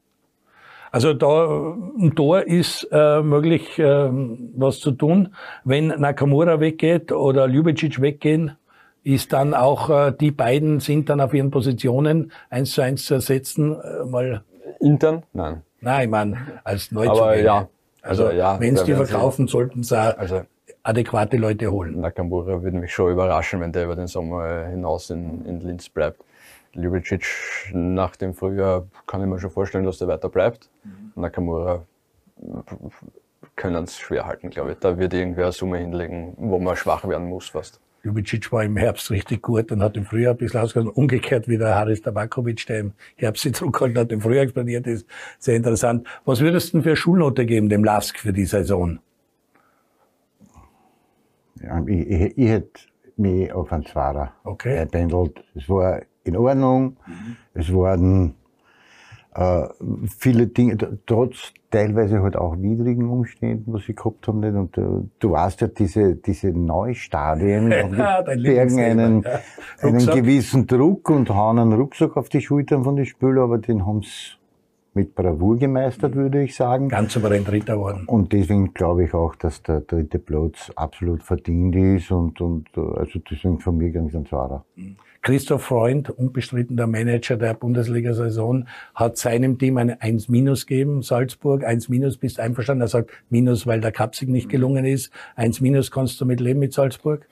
Also 0.91 1.15
da 1.15 1.75
ein 1.99 2.15
Tor 2.15 2.43
ist 2.43 2.87
äh, 2.93 3.23
möglich, 3.23 3.79
äh, 3.79 4.11
was 4.57 4.79
zu 4.79 4.93
tun. 4.93 5.35
Wenn 5.65 5.87
Nakamura 5.89 6.61
weggeht 6.61 7.13
oder 7.13 7.47
Ljubicic 7.47 8.01
weggehen, 8.01 8.53
ist 9.03 9.33
dann 9.33 9.55
auch 9.55 9.89
äh, 9.89 10.13
die 10.13 10.31
beiden 10.31 10.81
sind 10.81 11.09
dann 11.09 11.21
auf 11.21 11.33
ihren 11.33 11.51
Positionen 11.51 12.31
eins 12.51 12.73
zu 12.73 12.83
eins 12.83 13.07
zu 13.07 13.15
ersetzen. 13.15 13.75
Äh, 13.81 14.05
mal 14.05 14.45
intern? 14.81 15.23
Nein. 15.33 15.63
Nein, 15.81 16.05
ich 16.05 16.11
meine 16.11 16.37
als 16.63 16.93
Neuzugänge. 16.93 17.23
Aber 17.23 17.39
ja. 17.39 17.69
Also, 18.03 18.27
also 18.27 18.37
ja, 18.37 18.61
wenn 18.61 18.77
sie 18.77 18.85
die 18.85 18.95
verkaufen, 18.95 19.47
sollten 19.47 19.83
sie 19.85 19.97
also, 19.97 20.43
adäquate 20.83 21.37
Leute 21.37 21.71
holen. 21.71 22.01
Nakamura 22.01 22.63
würde 22.63 22.79
mich 22.79 22.93
schon 22.93 23.13
überraschen, 23.13 23.61
wenn 23.61 23.73
der 23.73 23.85
über 23.85 23.97
den 23.97 24.07
Sommer 24.07 24.67
hinaus 24.67 25.11
in, 25.11 25.45
in 25.47 25.61
Linz 25.61 25.89
bleibt. 25.89 26.23
Ljubicic 26.75 27.27
nach 27.73 28.17
dem 28.17 28.35
Frühjahr 28.35 28.87
kann 29.07 29.21
ich 29.21 29.27
mir 29.27 29.39
schon 29.39 29.51
vorstellen, 29.51 29.85
dass 29.85 29.99
der 29.99 30.09
weiter 30.09 30.29
bleibt. 30.29 30.71
Mhm. 30.85 31.23
Nakamura 31.23 31.85
können 33.57 33.85
es 33.85 33.99
schwer 33.99 34.27
halten, 34.27 34.51
glaube 34.51 34.73
ich. 34.73 34.79
Da 34.79 34.99
wird 34.99 35.13
irgendwer 35.13 35.45
eine 35.45 35.53
Summe 35.53 35.79
hinlegen, 35.79 36.35
wo 36.37 36.59
man 36.59 36.77
schwach 36.77 37.07
werden 37.07 37.29
muss 37.29 37.51
fast. 37.51 37.81
Ljubicic 38.05 38.51
war 38.51 38.65
im 38.65 38.77
Herbst 38.77 39.11
richtig 39.13 39.43
gut 39.43 39.71
und 39.71 39.81
hat 39.81 39.97
im 39.97 40.05
Frühjahr 40.05 40.35
ein 40.35 40.39
bisschen 40.39 40.61
ausgegangen. 40.61 40.91
Umgekehrt 40.91 41.47
wie 41.47 41.59
der 41.59 41.75
Haris 41.77 42.03
Tabakovic, 42.03 42.67
der 42.67 42.81
im 42.81 42.93
Herbst 43.17 43.43
sich 43.43 43.55
zurückgehalten 43.55 43.99
hat, 43.99 44.11
im 44.11 44.21
Frühjahr 44.21 44.45
explodiert 44.45 44.87
ist. 44.87 45.07
Sehr 45.39 45.57
interessant. 45.57 46.09
Was 46.25 46.41
würdest 46.41 46.73
du 46.73 46.79
denn 46.79 46.83
für 46.83 46.97
Schulnote 46.97 47.47
geben, 47.47 47.69
dem 47.69 47.85
Lask 47.85 48.19
für 48.19 48.33
die 48.33 48.47
Saison? 48.47 48.99
Ich, 51.87 52.11
ich, 52.11 52.39
ich 52.39 52.49
hätte 52.49 52.81
mich 53.17 53.53
auf 53.53 53.73
einen 53.73 53.85
Zwarer 53.85 54.33
okay. 54.45 54.79
eingependelt. 54.79 55.45
Es 55.55 55.69
war 55.69 56.03
in 56.25 56.37
Ordnung. 56.37 56.97
Mhm. 57.07 57.37
Es 57.55 57.73
waren 57.73 58.35
äh, 59.35 59.69
viele 60.19 60.47
Dinge, 60.47 60.77
trotz 61.07 61.53
teilweise 61.71 62.23
halt 62.23 62.37
auch 62.37 62.57
widrigen 62.59 63.09
Umständen, 63.09 63.73
was 63.73 63.85
sie 63.85 63.95
gehabt 63.95 64.29
haben. 64.29 64.41
Nicht? 64.41 64.55
Und 64.55 64.77
du, 64.77 65.09
du 65.19 65.31
weißt 65.33 65.63
ja, 65.63 65.69
diese, 65.69 66.17
diese 66.17 66.49
Neustadien 66.49 67.71
ja, 67.97 68.21
bergen 68.23 68.79
einen, 68.79 69.23
ja. 69.23 69.41
einen 69.81 70.07
gewissen 70.07 70.67
Druck 70.67 71.09
und 71.11 71.31
hauen 71.31 71.59
einen 71.59 71.73
Rucksack 71.73 72.17
auf 72.17 72.29
die 72.29 72.41
Schultern 72.41 72.85
von 72.85 72.97
den 72.97 73.07
Spülern, 73.07 73.45
aber 73.45 73.59
den 73.59 73.87
haben 73.87 74.03
sie 74.03 74.42
mit 74.95 75.15
Bravour 75.15 75.59
gemeistert, 75.59 76.15
würde 76.15 76.43
ich 76.43 76.55
sagen. 76.55 76.89
Ganz 76.89 77.15
souverän 77.15 77.45
Dritter 77.45 77.79
worden. 77.79 78.05
Und 78.07 78.33
deswegen 78.33 78.75
glaube 78.75 79.05
ich 79.05 79.15
auch, 79.15 79.35
dass 79.37 79.63
der 79.63 79.81
dritte 79.81 80.19
Platz 80.19 80.71
absolut 80.77 81.23
verdient 81.23 81.75
ist 81.77 82.11
und, 82.11 82.41
und 82.41 82.69
also 82.77 83.19
deswegen 83.19 83.59
von 83.59 83.79
mir 83.79 83.91
ganz 83.91 84.15
ein 84.15 84.27
Zahler. 84.27 84.65
Christoph 85.23 85.63
Freund, 85.63 86.11
unbestrittener 86.11 86.89
Manager 86.89 87.37
der 87.37 87.55
Bundesliga-Saison, 87.55 88.67
hat 88.95 89.17
seinem 89.17 89.57
Team 89.57 89.77
eine 89.77 90.03
1 90.03 90.29
Minus 90.29 90.67
gegeben. 90.67 91.03
Salzburg, 91.03 91.65
1 91.65 91.89
Minus, 91.89 92.17
bist 92.17 92.41
einverstanden? 92.41 92.83
Er 92.83 92.89
sagt 92.89 93.11
Minus, 93.31 93.65
weil 93.65 93.81
der 93.81 93.93
Kapsig 93.93 94.29
nicht 94.29 94.49
gelungen 94.49 94.85
ist. 94.85 95.13
1 95.37 95.61
Minus 95.61 95.93
kannst 95.93 96.21
du 96.21 96.27
mit 96.27 96.41
leben 96.41 96.59
mit 96.59 96.73
Salzburg? 96.73 97.29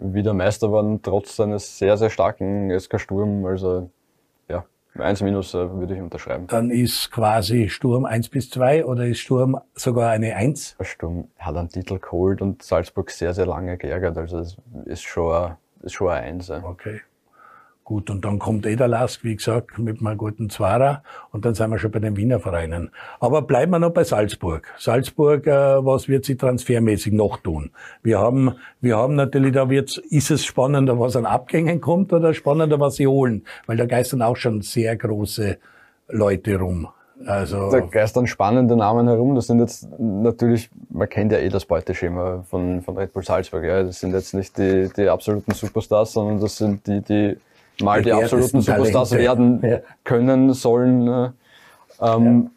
Wieder 0.00 0.32
Meister 0.32 0.70
waren, 0.70 1.02
trotz 1.02 1.34
seines 1.34 1.78
sehr, 1.78 1.96
sehr 1.96 2.10
starken 2.10 2.70
SK 2.78 3.00
Sturm. 3.00 3.44
Also 3.46 3.90
Eins 5.00 5.22
minus 5.22 5.54
äh, 5.54 5.70
würde 5.70 5.94
ich 5.94 6.00
unterschreiben. 6.00 6.46
Dann 6.48 6.70
ist 6.70 7.10
quasi 7.10 7.68
Sturm 7.68 8.04
eins 8.04 8.28
bis 8.28 8.50
zwei 8.50 8.84
oder 8.84 9.06
ist 9.06 9.18
Sturm 9.18 9.60
sogar 9.74 10.10
eine 10.10 10.34
eins? 10.36 10.76
Sturm 10.82 11.28
hat 11.38 11.56
einen 11.56 11.68
Titel 11.68 11.98
geholt 11.98 12.42
und 12.42 12.62
Salzburg 12.62 13.10
sehr, 13.10 13.34
sehr 13.34 13.46
lange 13.46 13.76
geärgert. 13.76 14.16
Also 14.16 14.38
es 14.38 14.56
ist 14.86 15.02
schon, 15.02 15.56
ist 15.82 15.94
schon 15.94 16.08
eine 16.10 16.26
Eins. 16.26 16.50
Okay. 16.50 17.00
Gut, 17.88 18.10
und 18.10 18.22
dann 18.22 18.38
kommt 18.38 18.66
eh 18.66 18.76
der 18.76 18.86
Lask, 18.86 19.24
wie 19.24 19.34
gesagt, 19.34 19.78
mit 19.78 20.02
einem 20.02 20.18
guten 20.18 20.50
Zwarer 20.50 21.02
und 21.32 21.46
dann 21.46 21.54
sind 21.54 21.70
wir 21.70 21.78
schon 21.78 21.90
bei 21.90 22.00
den 22.00 22.18
Wiener 22.18 22.38
Vereinen. 22.38 22.90
Aber 23.18 23.40
bleiben 23.40 23.72
wir 23.72 23.78
noch 23.78 23.94
bei 23.94 24.04
Salzburg. 24.04 24.66
Salzburg, 24.76 25.46
äh, 25.46 25.50
was 25.82 26.06
wird 26.06 26.26
sie 26.26 26.36
transfermäßig 26.36 27.14
noch 27.14 27.38
tun? 27.38 27.70
Wir 28.02 28.18
haben, 28.18 28.56
wir 28.82 28.98
haben 28.98 29.14
natürlich, 29.14 29.54
da 29.54 29.70
wird's, 29.70 29.96
ist 29.96 30.30
es 30.30 30.44
spannender, 30.44 31.00
was 31.00 31.16
an 31.16 31.24
Abgängen 31.24 31.80
kommt 31.80 32.12
oder 32.12 32.34
spannender, 32.34 32.78
was 32.78 32.96
sie 32.96 33.06
holen? 33.06 33.46
Weil 33.64 33.78
da 33.78 33.86
geistern 33.86 34.20
auch 34.20 34.36
schon 34.36 34.60
sehr 34.60 34.94
große 34.94 35.56
Leute 36.08 36.58
rum. 36.58 36.88
Also 37.24 37.70
da 37.70 37.80
geistern 37.80 38.26
spannende 38.26 38.76
Namen 38.76 39.08
herum. 39.08 39.34
Das 39.34 39.46
sind 39.46 39.60
jetzt 39.60 39.88
natürlich, 39.98 40.68
man 40.90 41.08
kennt 41.08 41.32
ja 41.32 41.38
eh 41.38 41.48
das 41.48 41.64
Beuteschema 41.64 42.44
von, 42.50 42.82
von 42.82 42.98
Red 42.98 43.14
Bull 43.14 43.24
Salzburg. 43.24 43.64
Ja. 43.64 43.82
Das 43.82 43.98
sind 43.98 44.12
jetzt 44.12 44.34
nicht 44.34 44.58
die, 44.58 44.90
die 44.94 45.08
absoluten 45.08 45.52
Superstars, 45.52 46.12
sondern 46.12 46.38
das 46.38 46.58
sind 46.58 46.86
die, 46.86 47.00
die 47.00 47.38
mal 47.82 48.02
die 48.02 48.12
absoluten 48.12 48.60
Superstars 48.60 49.12
werden 49.12 49.60
ja. 49.62 49.78
können 50.04 50.52
sollen. 50.52 51.04
Ne? 51.04 51.34
Ähm, 52.00 52.42
ja. 52.44 52.50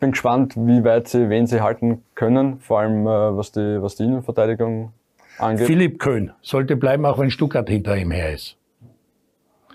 Bin 0.00 0.10
gespannt, 0.12 0.54
wie 0.56 0.84
weit 0.84 1.08
sie, 1.08 1.30
wen 1.30 1.46
sie 1.46 1.60
halten 1.60 2.02
können, 2.14 2.58
vor 2.60 2.80
allem 2.80 3.06
äh, 3.06 3.36
was 3.36 3.52
die, 3.52 3.80
was 3.80 3.96
die 3.96 4.04
Innenverteidigung 4.04 4.92
angeht. 5.38 5.66
Philipp 5.66 5.98
Köhn 5.98 6.32
sollte 6.42 6.76
bleiben, 6.76 7.06
auch 7.06 7.18
wenn 7.18 7.30
Stuttgart 7.30 7.68
hinter 7.68 7.96
ihm 7.96 8.10
her 8.10 8.34
ist. 8.34 8.56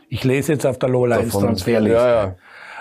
Ich 0.10 0.24
lese 0.24 0.54
jetzt 0.54 0.65
auf 0.65 0.80
der 0.80 0.89
Lola 0.89 1.18
ins 1.18 1.34
Transferliste. 1.34 1.96
Ja, 1.96 2.36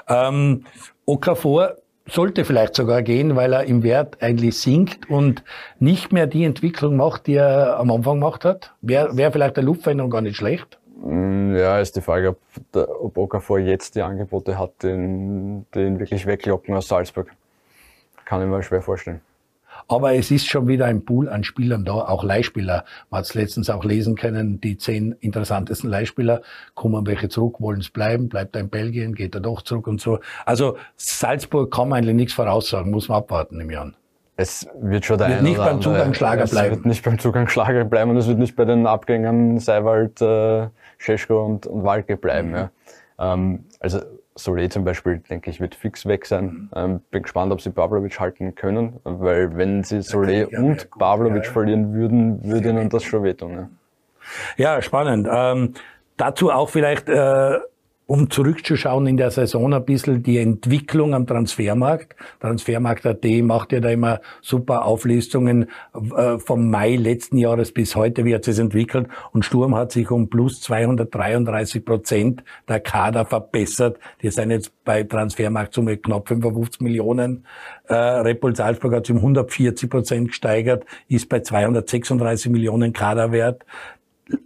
ja. 0.08 0.28
Ähm, 0.28 0.64
Okafor 1.04 1.76
sollte 2.06 2.44
vielleicht 2.44 2.74
sogar 2.74 3.02
gehen, 3.02 3.36
weil 3.36 3.52
er 3.52 3.64
im 3.64 3.82
Wert 3.82 4.22
eigentlich 4.22 4.58
sinkt 4.58 5.10
und 5.10 5.42
nicht 5.78 6.12
mehr 6.12 6.26
die 6.26 6.44
Entwicklung 6.44 6.96
macht, 6.96 7.26
die 7.26 7.34
er 7.34 7.78
am 7.78 7.90
Anfang 7.90 8.20
gemacht 8.20 8.44
hat. 8.44 8.72
Wäre 8.80 9.16
wär 9.16 9.30
vielleicht 9.30 9.56
der 9.56 9.64
Luftveränderung 9.64 10.10
gar 10.10 10.22
nicht 10.22 10.36
schlecht. 10.36 10.78
Mm, 11.00 11.54
ja, 11.56 11.78
ist 11.78 11.96
die 11.96 12.00
Frage, 12.00 12.30
ob, 12.30 12.38
der, 12.74 12.88
ob 13.02 13.16
Okafor 13.16 13.58
jetzt 13.58 13.94
die 13.94 14.02
Angebote 14.02 14.58
hat, 14.58 14.82
den, 14.82 15.66
den 15.74 15.98
wirklich 15.98 16.26
weglocken 16.26 16.74
aus 16.74 16.88
Salzburg. 16.88 17.30
Kann 18.24 18.42
ich 18.42 18.48
mir 18.48 18.62
schwer 18.62 18.82
vorstellen. 18.82 19.20
Aber 19.86 20.14
es 20.14 20.30
ist 20.30 20.48
schon 20.48 20.66
wieder 20.66 20.86
ein 20.86 21.04
Pool 21.04 21.28
an 21.28 21.44
Spielern 21.44 21.84
da, 21.84 21.92
auch 21.92 22.24
Leihspieler. 22.24 22.84
Man 23.10 23.18
hat 23.18 23.26
es 23.26 23.34
letztens 23.34 23.70
auch 23.70 23.84
lesen 23.84 24.16
können, 24.16 24.60
die 24.60 24.76
zehn 24.76 25.12
interessantesten 25.20 25.88
Leihspieler, 25.88 26.42
kommen 26.74 27.06
welche 27.06 27.28
zurück, 27.28 27.60
wollen 27.60 27.80
es 27.80 27.90
bleiben, 27.90 28.28
bleibt 28.28 28.56
er 28.56 28.62
in 28.62 28.70
Belgien, 28.70 29.14
geht 29.14 29.34
er 29.34 29.40
doch 29.40 29.62
zurück 29.62 29.86
und 29.86 30.00
so. 30.00 30.18
Also 30.44 30.76
Salzburg 30.96 31.72
kann 31.72 31.88
man 31.88 31.98
eigentlich 31.98 32.16
nichts 32.16 32.34
voraussagen, 32.34 32.90
muss 32.90 33.08
man 33.08 33.18
abwarten 33.18 33.60
im 33.60 33.70
Jahr. 33.70 33.92
Es 34.36 34.68
wird 34.80 35.04
schon 35.04 35.18
der 35.18 35.30
wird 35.30 35.42
nicht 35.42 35.56
beim 35.56 35.80
Zugangsschlager 35.80 36.46
bleiben. 36.46 36.70
Es 36.70 36.76
wird 36.76 36.86
nicht 36.86 37.04
beim 37.04 37.18
Zugangsschlager 37.18 37.84
bleiben 37.84 38.10
und 38.10 38.16
es 38.18 38.28
wird 38.28 38.38
nicht 38.38 38.54
bei 38.54 38.64
den 38.64 38.86
Abgängern 38.86 39.58
Seiwald, 39.58 40.20
äh, 40.22 40.68
Scheschko 40.98 41.44
und, 41.44 41.66
und 41.66 41.84
Walke 41.84 42.16
bleiben. 42.16 42.50
Mhm. 42.50 42.54
Ja. 42.54 42.70
Ähm, 43.18 43.64
also 43.80 44.00
Solé 44.36 44.70
zum 44.70 44.84
Beispiel, 44.84 45.18
denke 45.18 45.50
ich, 45.50 45.60
wird 45.60 45.74
fix 45.74 46.06
weg 46.06 46.24
sein. 46.26 46.44
Mhm. 46.44 46.70
Ähm, 46.74 47.00
bin 47.10 47.22
gespannt, 47.22 47.52
ob 47.52 47.60
sie 47.60 47.70
Pavlovic 47.70 48.20
halten 48.20 48.54
können, 48.54 49.00
weil 49.04 49.56
wenn 49.56 49.82
sie 49.82 49.98
Solé 49.98 50.46
und 50.56 50.90
Pavlovic 50.90 51.44
ja. 51.44 51.50
verlieren 51.50 51.92
würden, 51.92 52.44
würde 52.44 52.70
ihnen 52.70 52.88
das 52.88 53.02
schon 53.02 53.24
wehtun. 53.24 53.68
Ja, 54.56 54.74
ja 54.74 54.82
spannend. 54.82 55.28
Ähm, 55.30 55.74
dazu 56.16 56.50
auch 56.50 56.68
vielleicht 56.70 57.08
äh, 57.08 57.58
um 58.08 58.30
zurückzuschauen 58.30 59.06
in 59.06 59.18
der 59.18 59.30
Saison 59.30 59.74
ein 59.74 59.84
bisschen 59.84 60.22
die 60.22 60.38
Entwicklung 60.38 61.14
am 61.14 61.26
Transfermarkt. 61.26 62.16
Transfermarkt.at 62.40 63.22
macht 63.42 63.72
ja 63.72 63.80
da 63.80 63.90
immer 63.90 64.22
super 64.40 64.86
Auflistungen 64.86 65.66
äh, 66.16 66.38
vom 66.38 66.70
Mai 66.70 66.96
letzten 66.96 67.36
Jahres 67.36 67.70
bis 67.70 67.94
heute, 67.96 68.24
wie 68.24 68.34
hat 68.34 68.44
sich 68.44 68.58
entwickelt. 68.58 69.08
Und 69.32 69.44
Sturm 69.44 69.74
hat 69.74 69.92
sich 69.92 70.10
um 70.10 70.30
plus 70.30 70.62
233 70.62 71.84
Prozent 71.84 72.42
der 72.66 72.80
Kader 72.80 73.26
verbessert. 73.26 73.98
Die 74.22 74.30
sind 74.30 74.52
jetzt 74.52 74.72
bei 74.84 75.02
Transfermarktsumme 75.02 75.98
knapp 75.98 76.28
55 76.28 76.80
Millionen. 76.80 77.44
Äh, 77.88 77.94
Repol 77.94 78.56
Salzburg 78.56 78.94
hat 78.94 79.04
sich 79.04 79.14
um 79.14 79.20
140 79.20 79.90
Prozent 79.90 80.28
gesteigert, 80.28 80.86
ist 81.08 81.28
bei 81.28 81.40
236 81.40 82.50
Millionen 82.50 82.94
Kaderwert 82.94 83.66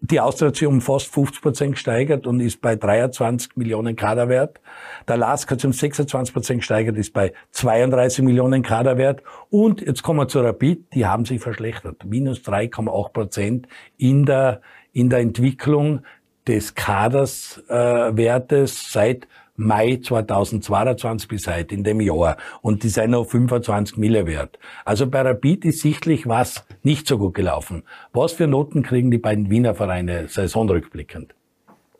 die 0.01 0.21
Austria 0.21 0.49
hat 0.49 0.62
um 0.62 0.81
fast 0.81 1.12
50 1.12 1.42
Prozent 1.42 1.73
gesteigert 1.73 2.27
und 2.27 2.40
ist 2.40 2.61
bei 2.61 2.77
23 2.77 3.57
Millionen 3.57 3.97
Kaderwert. 3.97 4.61
Der 5.09 5.16
LASK 5.16 5.51
hat 5.51 5.61
sich 5.61 5.66
um 5.66 5.73
26 5.73 6.35
Prozent 6.35 6.61
gesteigert, 6.61 6.97
ist 6.97 7.12
bei 7.12 7.33
32 7.53 8.25
Millionen 8.25 8.62
Kaderwert. 8.62 9.23
Und 9.51 9.81
jetzt 9.81 10.03
kommen 10.03 10.21
wir 10.21 10.29
zu 10.29 10.40
Rapid, 10.40 10.95
die 10.95 11.07
haben 11.07 11.25
sich 11.25 11.40
verschlechtert. 11.40 12.05
Minus 12.05 12.40
3,8 12.40 13.12
Prozent 13.12 13.66
in 13.97 14.27
der, 14.27 14.61
in 14.92 15.09
der 15.11 15.21
Entwicklung 15.21 16.03
des 16.47 16.75
Kaderswertes 16.75 18.73
äh, 18.73 18.90
seit 18.90 19.29
Mai 19.57 20.01
2022 20.03 21.29
bis 21.29 21.47
heute 21.47 21.75
in 21.75 21.85
dem 21.85 22.01
Jahr. 22.01 22.37
Und 22.62 22.83
die 22.83 22.88
sind 22.88 23.11
noch 23.11 23.25
25 23.25 23.99
Mille 23.99 24.27
wert. 24.27 24.59
Also 24.85 25.07
bei 25.07 25.23
Rapid 25.23 25.65
ist 25.67 25.81
sichtlich 25.81 26.27
was 26.27 26.65
nicht 26.83 27.07
so 27.07 27.19
gut 27.19 27.35
gelaufen. 27.35 27.85
Was 28.12 28.33
für 28.33 28.47
Noten 28.47 28.83
kriegen 28.83 29.11
die 29.11 29.19
beiden 29.19 29.51
Wiener 29.51 29.75
Vereine 29.75 30.29
saisonrückblickend? 30.29 31.35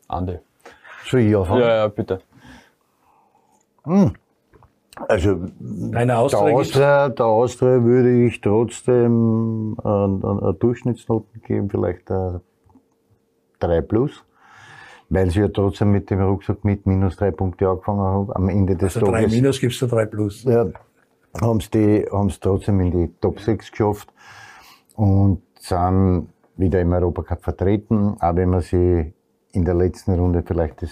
Andi. 0.07 0.39
Soll 1.05 1.21
ich 1.21 1.35
anfangen? 1.35 1.61
Ja, 1.61 1.75
ja, 1.75 1.87
bitte. 1.87 2.21
Hm. 3.83 4.13
Also 5.07 5.39
der, 5.59 6.19
Austria, 6.19 7.09
der 7.09 7.25
Austria 7.25 7.83
würde 7.83 8.25
ich 8.25 8.41
trotzdem 8.41 9.75
eine 9.83 10.55
Durchschnittsnoten 10.59 11.41
geben, 11.41 11.69
vielleicht 11.69 12.09
3 13.59 13.81
plus 13.81 14.23
weil 15.13 15.29
sie 15.29 15.41
ja 15.41 15.47
trotzdem 15.47 15.91
mit 15.91 16.09
dem 16.09 16.21
Rucksack 16.21 16.65
mit 16.65 16.87
minus 16.87 17.17
drei 17.17 17.29
Punkte 17.29 17.69
angefangen 17.69 17.99
haben. 17.99 18.33
Am 18.33 18.49
Ende 18.49 18.75
des 18.75 18.95
also 18.97 19.11
Tages. 19.11 19.31
drei 19.31 19.35
minus 19.35 19.59
gibst 19.59 19.81
du 19.81 19.85
drei 19.85 20.05
plus. 20.07 20.43
Ja, 20.43 20.65
haben 21.39 21.59
sie 21.59 21.69
sie 21.71 22.39
trotzdem 22.41 22.79
in 22.79 22.91
die 22.91 23.13
Top 23.21 23.39
6 23.39 23.69
geschafft 23.71 24.11
und 24.95 25.43
sind 25.59 26.29
wieder 26.57 26.81
im 26.81 26.91
Europacup 26.93 27.43
vertreten, 27.43 28.15
auch 28.19 28.35
wenn 28.35 28.49
wir 28.49 28.61
sie 28.61 29.13
in 29.51 29.65
der 29.65 29.75
letzten 29.75 30.15
Runde 30.15 30.43
vielleicht 30.45 30.81
das 30.81 30.89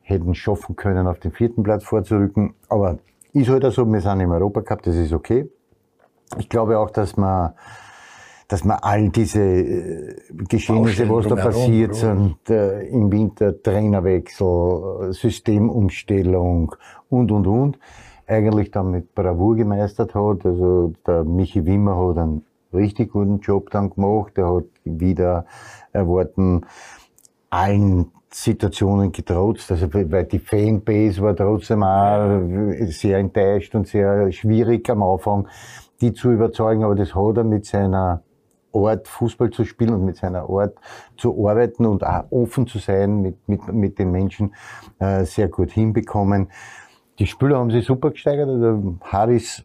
hätten 0.00 0.34
schaffen 0.34 0.74
können, 0.74 1.06
auf 1.06 1.20
den 1.20 1.30
vierten 1.30 1.62
Platz 1.62 1.84
vorzurücken. 1.84 2.54
Aber 2.68 2.98
ist 3.32 3.48
halt 3.48 3.72
so, 3.72 3.86
wir 3.86 4.00
sind 4.00 4.20
im 4.20 4.32
Europacup, 4.32 4.82
das 4.82 4.96
ist 4.96 5.12
okay. 5.12 5.48
Ich 6.38 6.48
glaube 6.48 6.78
auch, 6.78 6.90
dass 6.90 7.16
man 7.16 7.52
dass 8.48 8.64
man 8.64 8.78
all 8.80 9.10
diese 9.10 9.42
äh, 9.42 10.16
Geschehnisse, 10.48 11.08
was 11.10 11.28
da 11.28 11.36
passiert 11.36 11.94
sind, 11.94 12.48
äh, 12.48 12.88
im 12.88 13.12
Winter 13.12 13.62
Trainerwechsel, 13.62 15.12
Systemumstellung 15.12 16.74
und, 17.10 17.30
und, 17.30 17.46
und, 17.46 17.78
eigentlich 18.26 18.70
dann 18.70 18.90
mit 18.90 19.14
Bravour 19.14 19.56
gemeistert 19.56 20.14
hat. 20.14 20.46
Also 20.46 20.94
der 21.06 21.24
Michi 21.24 21.64
Wimmer 21.66 22.08
hat 22.08 22.18
einen 22.18 22.44
richtig 22.72 23.12
guten 23.12 23.40
Job 23.40 23.70
dann 23.70 23.90
gemacht. 23.90 24.38
Er 24.38 24.54
hat 24.54 24.64
wieder 24.84 25.44
erwarten 25.92 26.62
allen 27.50 28.10
Situationen 28.30 29.12
getrotzt, 29.12 29.70
also 29.70 29.92
weil 29.92 30.24
die 30.24 30.38
Fanbase 30.38 31.22
war 31.22 31.34
trotzdem 31.34 31.82
auch 31.82 32.42
sehr 32.88 33.18
enttäuscht 33.18 33.74
und 33.74 33.88
sehr 33.88 34.30
schwierig 34.32 34.88
am 34.90 35.02
Anfang, 35.02 35.48
die 36.02 36.12
zu 36.12 36.30
überzeugen, 36.30 36.84
aber 36.84 36.94
das 36.94 37.14
hat 37.14 37.38
er 37.38 37.44
mit 37.44 37.64
seiner 37.64 38.22
Art 38.86 39.08
Fußball 39.08 39.50
zu 39.50 39.64
spielen 39.64 39.94
und 39.94 40.04
mit 40.04 40.16
seiner 40.16 40.48
Art 40.48 40.76
zu 41.16 41.48
arbeiten 41.48 41.86
und 41.86 42.04
auch 42.04 42.24
offen 42.30 42.66
zu 42.66 42.78
sein 42.78 43.20
mit, 43.22 43.48
mit, 43.48 43.72
mit 43.72 43.98
den 43.98 44.10
Menschen 44.10 44.54
äh, 44.98 45.24
sehr 45.24 45.48
gut 45.48 45.70
hinbekommen. 45.70 46.50
Die 47.18 47.26
Spieler 47.26 47.58
haben 47.58 47.70
sich 47.70 47.86
super 47.86 48.10
gesteigert. 48.10 48.48
Also 48.48 48.96
Harris 49.02 49.64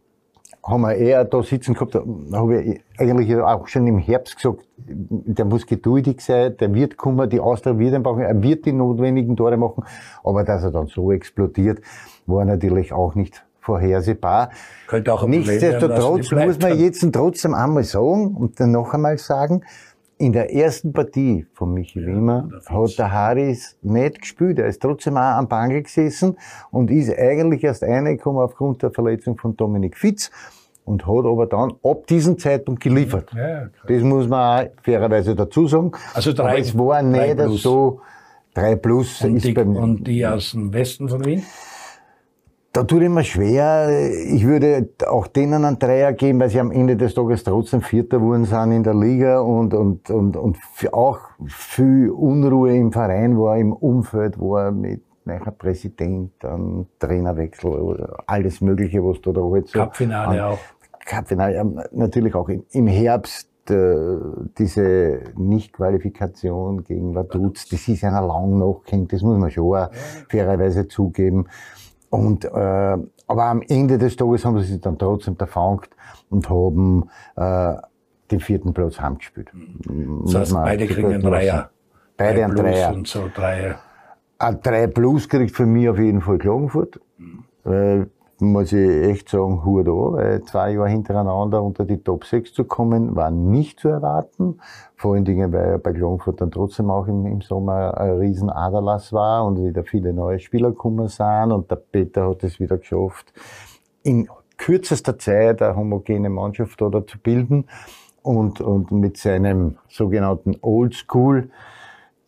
haben 0.66 0.82
wir 0.82 0.96
eher 0.96 1.26
da 1.26 1.44
sitzen 1.44 1.74
gehabt, 1.74 1.96
da 1.96 2.04
habe 2.34 2.62
ich 2.62 2.82
eigentlich 2.98 3.36
auch 3.36 3.68
schon 3.68 3.86
im 3.86 3.98
Herbst 3.98 4.38
gesagt, 4.38 4.66
der 4.78 5.46
muss 5.46 5.68
geduldig 5.68 6.22
sein, 6.22 6.56
der 6.58 6.74
wird 6.74 6.96
kommen, 6.96 7.30
die 7.30 7.42
Austria 7.42 7.78
wird 7.78 7.94
ihn 7.94 8.04
brauchen, 8.04 8.22
er 8.22 8.42
wird 8.42 8.66
die 8.66 8.72
notwendigen 8.72 9.36
Tore 9.36 9.58
machen, 9.58 9.84
aber 10.24 10.44
dass 10.46 10.64
er 10.64 10.72
dann 10.72 10.88
so 10.88 11.12
explodiert, 11.12 11.82
war 12.26 12.46
natürlich 12.46 12.94
auch 12.94 13.14
nicht 13.14 13.46
vorhersehbar. 13.64 14.50
Könnte 14.88 15.14
auch 15.14 15.26
Nichtsdestotrotz 15.26 16.32
werden, 16.32 16.48
muss 16.48 16.60
man 16.60 16.80
jetzt 16.80 17.08
trotzdem 17.12 17.54
einmal 17.54 17.84
sagen 17.84 18.36
und 18.36 18.60
dann 18.60 18.72
noch 18.72 18.94
einmal 18.94 19.18
sagen, 19.18 19.64
in 20.18 20.32
der 20.32 20.54
ersten 20.54 20.94
Partie 20.94 21.46
von 21.54 21.74
Michi 21.74 22.00
ja, 22.00 22.08
Wimmer 22.08 22.50
hat 22.68 23.00
der 23.00 23.12
Harris 23.12 23.78
nicht 23.82 24.22
gespielt. 24.22 24.60
Er 24.60 24.68
ist 24.68 24.82
trotzdem 24.82 25.18
auch 25.18 25.38
am 25.38 25.48
Bangel 25.48 25.84
gesessen 25.84 26.38
und 26.72 26.92
ist 26.92 27.12
eigentlich 27.18 27.64
erst 27.64 27.84
reingekommen 27.84 28.42
aufgrund 28.42 28.84
der 28.84 28.92
Verletzung 28.92 29.38
von 29.38 29.58
Dominik 29.58 29.98
Fitz 29.98 30.32
und 30.86 31.08
hat 31.08 31.26
aber 31.26 31.48
dann 31.48 31.74
ab 31.84 32.08
diesem 32.08 32.38
Zeitpunkt 32.38 32.82
geliefert. 32.82 33.32
Ja, 33.36 33.68
das 33.88 34.04
muss 34.04 34.28
man 34.28 34.66
auch 34.66 34.72
fairerweise 34.82 35.36
dazu 35.36 35.68
sagen. 35.68 35.92
Also 36.14 36.34
drei, 36.34 36.52
aber 36.52 36.58
es 36.60 36.78
war 36.78 37.02
nicht 37.02 37.62
so, 37.62 38.02
drei 38.54 38.76
plus 38.76 39.22
und 39.24 39.38
ist 39.38 39.46
die, 39.46 39.54
beim, 39.54 39.76
Und 39.76 40.08
die 40.08 40.26
aus 40.26 40.52
dem 40.52 40.74
Westen 40.74 41.10
von 41.10 41.26
Wien? 41.26 41.44
Da 42.74 42.84
tut 42.84 43.04
immer 43.04 43.24
schwer. 43.24 43.88
Ich 44.34 44.48
würde 44.48 44.90
auch 45.08 45.28
denen 45.28 45.64
einen 45.64 45.78
Dreier 45.78 46.12
geben, 46.14 46.40
weil 46.40 46.50
sie 46.50 46.60
am 46.60 46.72
Ende 46.72 46.98
des 46.98 47.14
Tages 47.14 47.44
trotzdem 47.44 47.82
Vierter 47.82 48.20
wurden 48.20 48.46
sind 48.46 48.72
in 48.72 48.82
der 48.82 48.96
Liga 48.96 49.42
und, 49.42 49.76
und, 49.76 50.10
und, 50.10 50.36
und 50.36 50.58
auch 50.92 51.20
viel 51.46 52.10
Unruhe 52.10 52.76
im 52.76 52.92
Verein 52.92 53.38
war, 53.38 53.60
im 53.60 53.74
Umfeld 53.74 54.40
war 54.40 54.72
mit 54.72 55.04
neuer 55.26 55.52
Präsident, 55.52 56.32
dann 56.40 56.88
Trainerwechsel, 56.98 58.08
alles 58.26 58.60
Mögliche, 58.60 59.04
was 59.04 59.22
da 59.22 59.32
da 59.32 59.42
halt 59.42 59.68
so. 59.68 59.78
Cupfinale 59.78 60.48
auch. 60.48 60.60
Cupfinale, 61.06 61.90
natürlich 61.92 62.34
auch 62.34 62.50
im 62.50 62.88
Herbst 62.88 63.50
äh, 63.70 64.18
diese 64.58 65.22
Nichtqualifikation 65.38 66.84
gegen 66.84 67.14
Vaduz, 67.14 67.70
das 67.70 67.88
ist 67.88 68.04
einer 68.04 68.26
lang 68.26 68.58
noch, 68.58 68.82
das 68.90 69.22
muss 69.22 69.38
man 69.38 69.52
schon 69.52 69.76
auch 69.76 69.90
fairerweise 70.28 70.88
zugeben. 70.88 71.46
Und, 72.14 72.46
äh, 72.46 72.50
aber 73.28 73.46
am 73.46 73.64
Ende 73.68 73.98
des 73.98 74.16
Tages 74.16 74.46
haben 74.46 74.60
sie 74.60 74.74
sich 74.74 74.82
dann 74.82 75.00
trotzdem 75.00 75.36
erfangt 75.40 75.90
und 76.30 76.48
haben 76.48 77.10
äh, 77.36 77.74
den 78.30 78.40
vierten 78.40 78.72
Platz 78.72 79.00
heimgespielt. 79.00 79.52
Das 80.26 80.36
heißt, 80.36 80.54
beide 80.54 80.86
kriegen 80.86 81.12
einen 81.12 81.24
Dreier. 81.24 81.72
Beide 82.16 82.46
einen 82.46 82.56
Dreier. 82.56 82.94
Und 82.94 83.08
so 83.08 83.32
Dreier. 83.34 83.80
Ein 84.38 84.62
Drei 84.62 84.86
Plus 84.86 85.28
kriegt 85.28 85.56
für 85.56 85.66
mich 85.66 85.90
auf 85.90 85.98
jeden 85.98 86.22
Fall 86.22 86.38
Klagenfurt. 86.38 87.00
Mhm. 87.18 87.46
Weil 87.64 88.12
muss 88.44 88.72
ich 88.72 88.90
echt 88.90 89.30
sagen, 89.30 89.62
an, 89.64 89.86
weil 89.86 90.44
zwei 90.44 90.72
Jahre 90.74 90.90
hintereinander 90.90 91.62
unter 91.62 91.86
die 91.86 91.98
Top 91.98 92.26
6 92.26 92.54
zu 92.54 92.66
kommen, 92.66 93.16
war 93.16 93.32
nicht 93.32 93.80
zu 93.80 93.90
erwarten. 93.90 94.60
Vor 94.96 95.14
allen 95.14 95.26
Dingen, 95.26 95.52
weil 95.52 95.80
bei 95.80 95.94
Klagenfurt 95.94 96.42
dann 96.42 96.52
trotzdem 96.52 96.90
auch 96.90 97.08
im, 97.08 97.26
im 97.26 97.42
Sommer 97.42 97.98
ein 97.98 98.18
riesen 98.18 98.50
Aderlass 98.50 99.14
war 99.14 99.46
und 99.46 99.64
wieder 99.64 99.84
viele 99.84 100.14
neue 100.14 100.40
Spieler 100.40 100.70
gekommen 100.70 101.08
sind 101.08 101.52
und 101.52 101.72
der 101.72 101.78
Peter 101.78 102.30
hat 102.30 102.44
es 102.44 102.60
wieder 102.60 102.78
geschafft, 102.78 103.34
in 104.04 104.28
kürzester 104.58 105.18
Zeit 105.18 105.62
eine 105.62 105.76
homogene 105.76 106.30
Mannschaft 106.30 106.82
da 106.82 107.06
zu 107.06 107.20
bilden 107.20 107.66
und, 108.22 108.62
und 108.62 108.92
mit 108.92 109.18
seinem 109.18 109.78
sogenannten 109.90 110.58
Old 110.62 110.94
School 110.94 111.50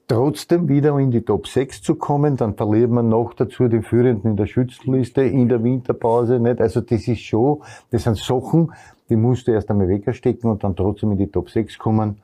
trotzdem 0.07 0.67
wieder 0.69 0.97
in 0.99 1.11
die 1.11 1.21
Top 1.21 1.47
6 1.47 1.81
zu 1.81 1.95
kommen, 1.95 2.37
dann 2.37 2.55
verliert 2.55 2.91
man 2.91 3.09
noch 3.09 3.33
dazu 3.33 3.67
die 3.67 3.81
Führenden 3.81 4.31
in 4.31 4.37
der 4.37 4.47
Schützenliste 4.47 5.23
in 5.23 5.49
der 5.49 5.63
Winterpause, 5.63 6.39
nicht? 6.39 6.61
Also 6.61 6.81
das 6.81 7.07
ist 7.07 7.21
schon, 7.21 7.61
das 7.91 8.03
sind 8.03 8.17
Sachen, 8.17 8.71
die 9.09 9.15
musst 9.15 9.47
du 9.47 9.51
erst 9.51 9.69
einmal 9.69 9.87
wegstecken 9.87 10.49
und 10.49 10.63
dann 10.63 10.75
trotzdem 10.75 11.11
in 11.11 11.17
die 11.17 11.27
Top 11.27 11.49
6 11.49 11.77
kommen. 11.77 12.21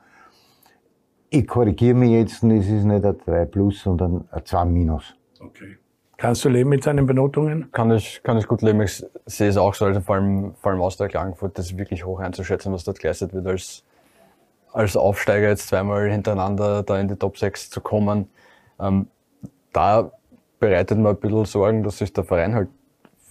Ich 1.30 1.46
korrigiere 1.46 1.94
mich 1.94 2.10
jetzt, 2.10 2.42
es 2.42 2.68
ist 2.68 2.84
nicht 2.84 3.04
ein 3.04 3.16
3 3.18 3.46
plus, 3.46 3.82
sondern 3.82 4.24
ein 4.30 4.44
2 4.44 4.64
minus. 4.66 5.14
Okay. 5.40 5.78
Kannst 6.18 6.44
du 6.44 6.48
leben 6.48 6.70
mit 6.70 6.84
seinen 6.84 7.04
Benotungen? 7.06 7.72
Kann 7.72 7.90
ich, 7.90 8.22
kann 8.22 8.38
ich 8.38 8.46
gut 8.46 8.62
leben. 8.62 8.80
Ich 8.82 9.04
sehe 9.26 9.48
es 9.48 9.56
auch 9.56 9.74
so, 9.74 9.86
also 9.86 10.00
vor 10.00 10.14
allem, 10.14 10.54
vor 10.54 10.70
allem 10.70 10.80
aus 10.80 10.96
der 10.96 11.08
Klagenfurt, 11.08 11.58
das 11.58 11.72
ist 11.72 11.78
wirklich 11.78 12.04
hoch 12.04 12.20
einzuschätzen, 12.20 12.72
was 12.72 12.84
dort 12.84 13.00
geleistet 13.00 13.32
wird, 13.32 13.44
als, 13.44 13.82
als 14.72 14.96
Aufsteiger 14.96 15.48
jetzt 15.48 15.68
zweimal 15.68 16.10
hintereinander 16.10 16.82
da 16.82 16.98
in 16.98 17.08
die 17.08 17.16
Top 17.16 17.38
6 17.38 17.70
zu 17.70 17.80
kommen. 17.80 18.30
Ähm, 18.80 19.06
da 19.72 20.10
bereitet 20.58 20.98
man 20.98 21.14
ein 21.14 21.20
bisschen 21.20 21.44
Sorgen, 21.44 21.82
dass 21.82 21.98
sich 21.98 22.12
der 22.12 22.24
Verein 22.24 22.54
halt 22.54 22.68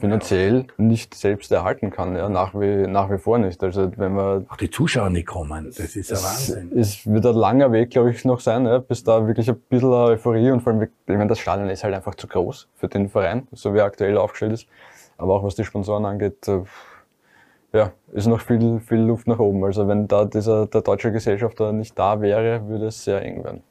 finanziell 0.02 0.66
nicht 0.78 1.14
selbst 1.14 1.52
erhalten 1.52 1.92
kann, 1.92 2.16
ja, 2.16 2.28
nach 2.28 2.54
wie, 2.56 2.88
nach 2.88 3.10
wie 3.12 3.20
vor 3.20 3.38
nicht. 3.38 3.64
Also 3.64 3.92
wenn 3.98 4.14
man. 4.14 4.48
Auch 4.50 4.58
die 4.58 4.70
Zuschauer 4.70 5.12
nicht 5.12 5.28
kommen, 5.28 5.66
das 5.66 5.96
ist 5.96 6.10
ja 6.10 6.18
Wahnsinn. 6.18 6.72
Es 6.76 7.06
wird 7.06 7.26
ein 7.26 7.36
langer 7.36 7.72
Weg, 7.72 7.92
glaube 7.92 8.10
ich, 8.10 8.26
noch 8.26 8.40
sein, 8.40 8.66
ja, 8.66 8.80
bis 8.80 9.04
da 9.04 9.28
wirklich 9.28 9.50
ein 9.50 9.60
bisschen 9.70 9.90
Euphorie 9.90 10.52
und 10.52 10.62
vor 10.62 10.74
allem, 10.74 10.82
ich 10.82 10.90
meine, 11.08 11.28
das 11.28 11.40
Stadion 11.40 11.70
ist 11.70 11.84
halt 11.84 11.94
einfach 11.94 12.16
zu 12.16 12.28
groß 12.28 12.68
für 12.76 12.88
den 12.88 13.08
Verein, 13.10 13.48
so 13.54 13.74
wie 13.74 13.78
er 13.78 13.86
aktuell 13.86 14.18
aufgestellt 14.18 14.54
ist. 14.54 14.68
Aber 15.18 15.36
auch 15.36 15.44
was 15.44 15.56
die 15.56 15.64
Sponsoren 15.64 16.06
angeht, 16.06 16.48
äh, 16.48 16.64
ja, 17.74 17.94
ist 18.12 18.28
noch 18.28 18.42
viel, 18.42 18.80
viel 18.80 19.00
Luft 19.00 19.28
nach 19.28 19.40
oben. 19.40 19.64
Also 19.64 19.88
wenn 19.88 20.08
da 20.08 20.26
dieser, 20.26 20.68
der 20.68 20.82
deutsche 20.82 21.12
Gesellschafter 21.12 21.72
nicht 21.72 21.98
da 21.98 22.20
wäre, 22.22 22.68
würde 22.68 22.88
es 22.88 23.04
sehr 23.04 23.22
eng 23.22 23.44
werden. 23.44 23.64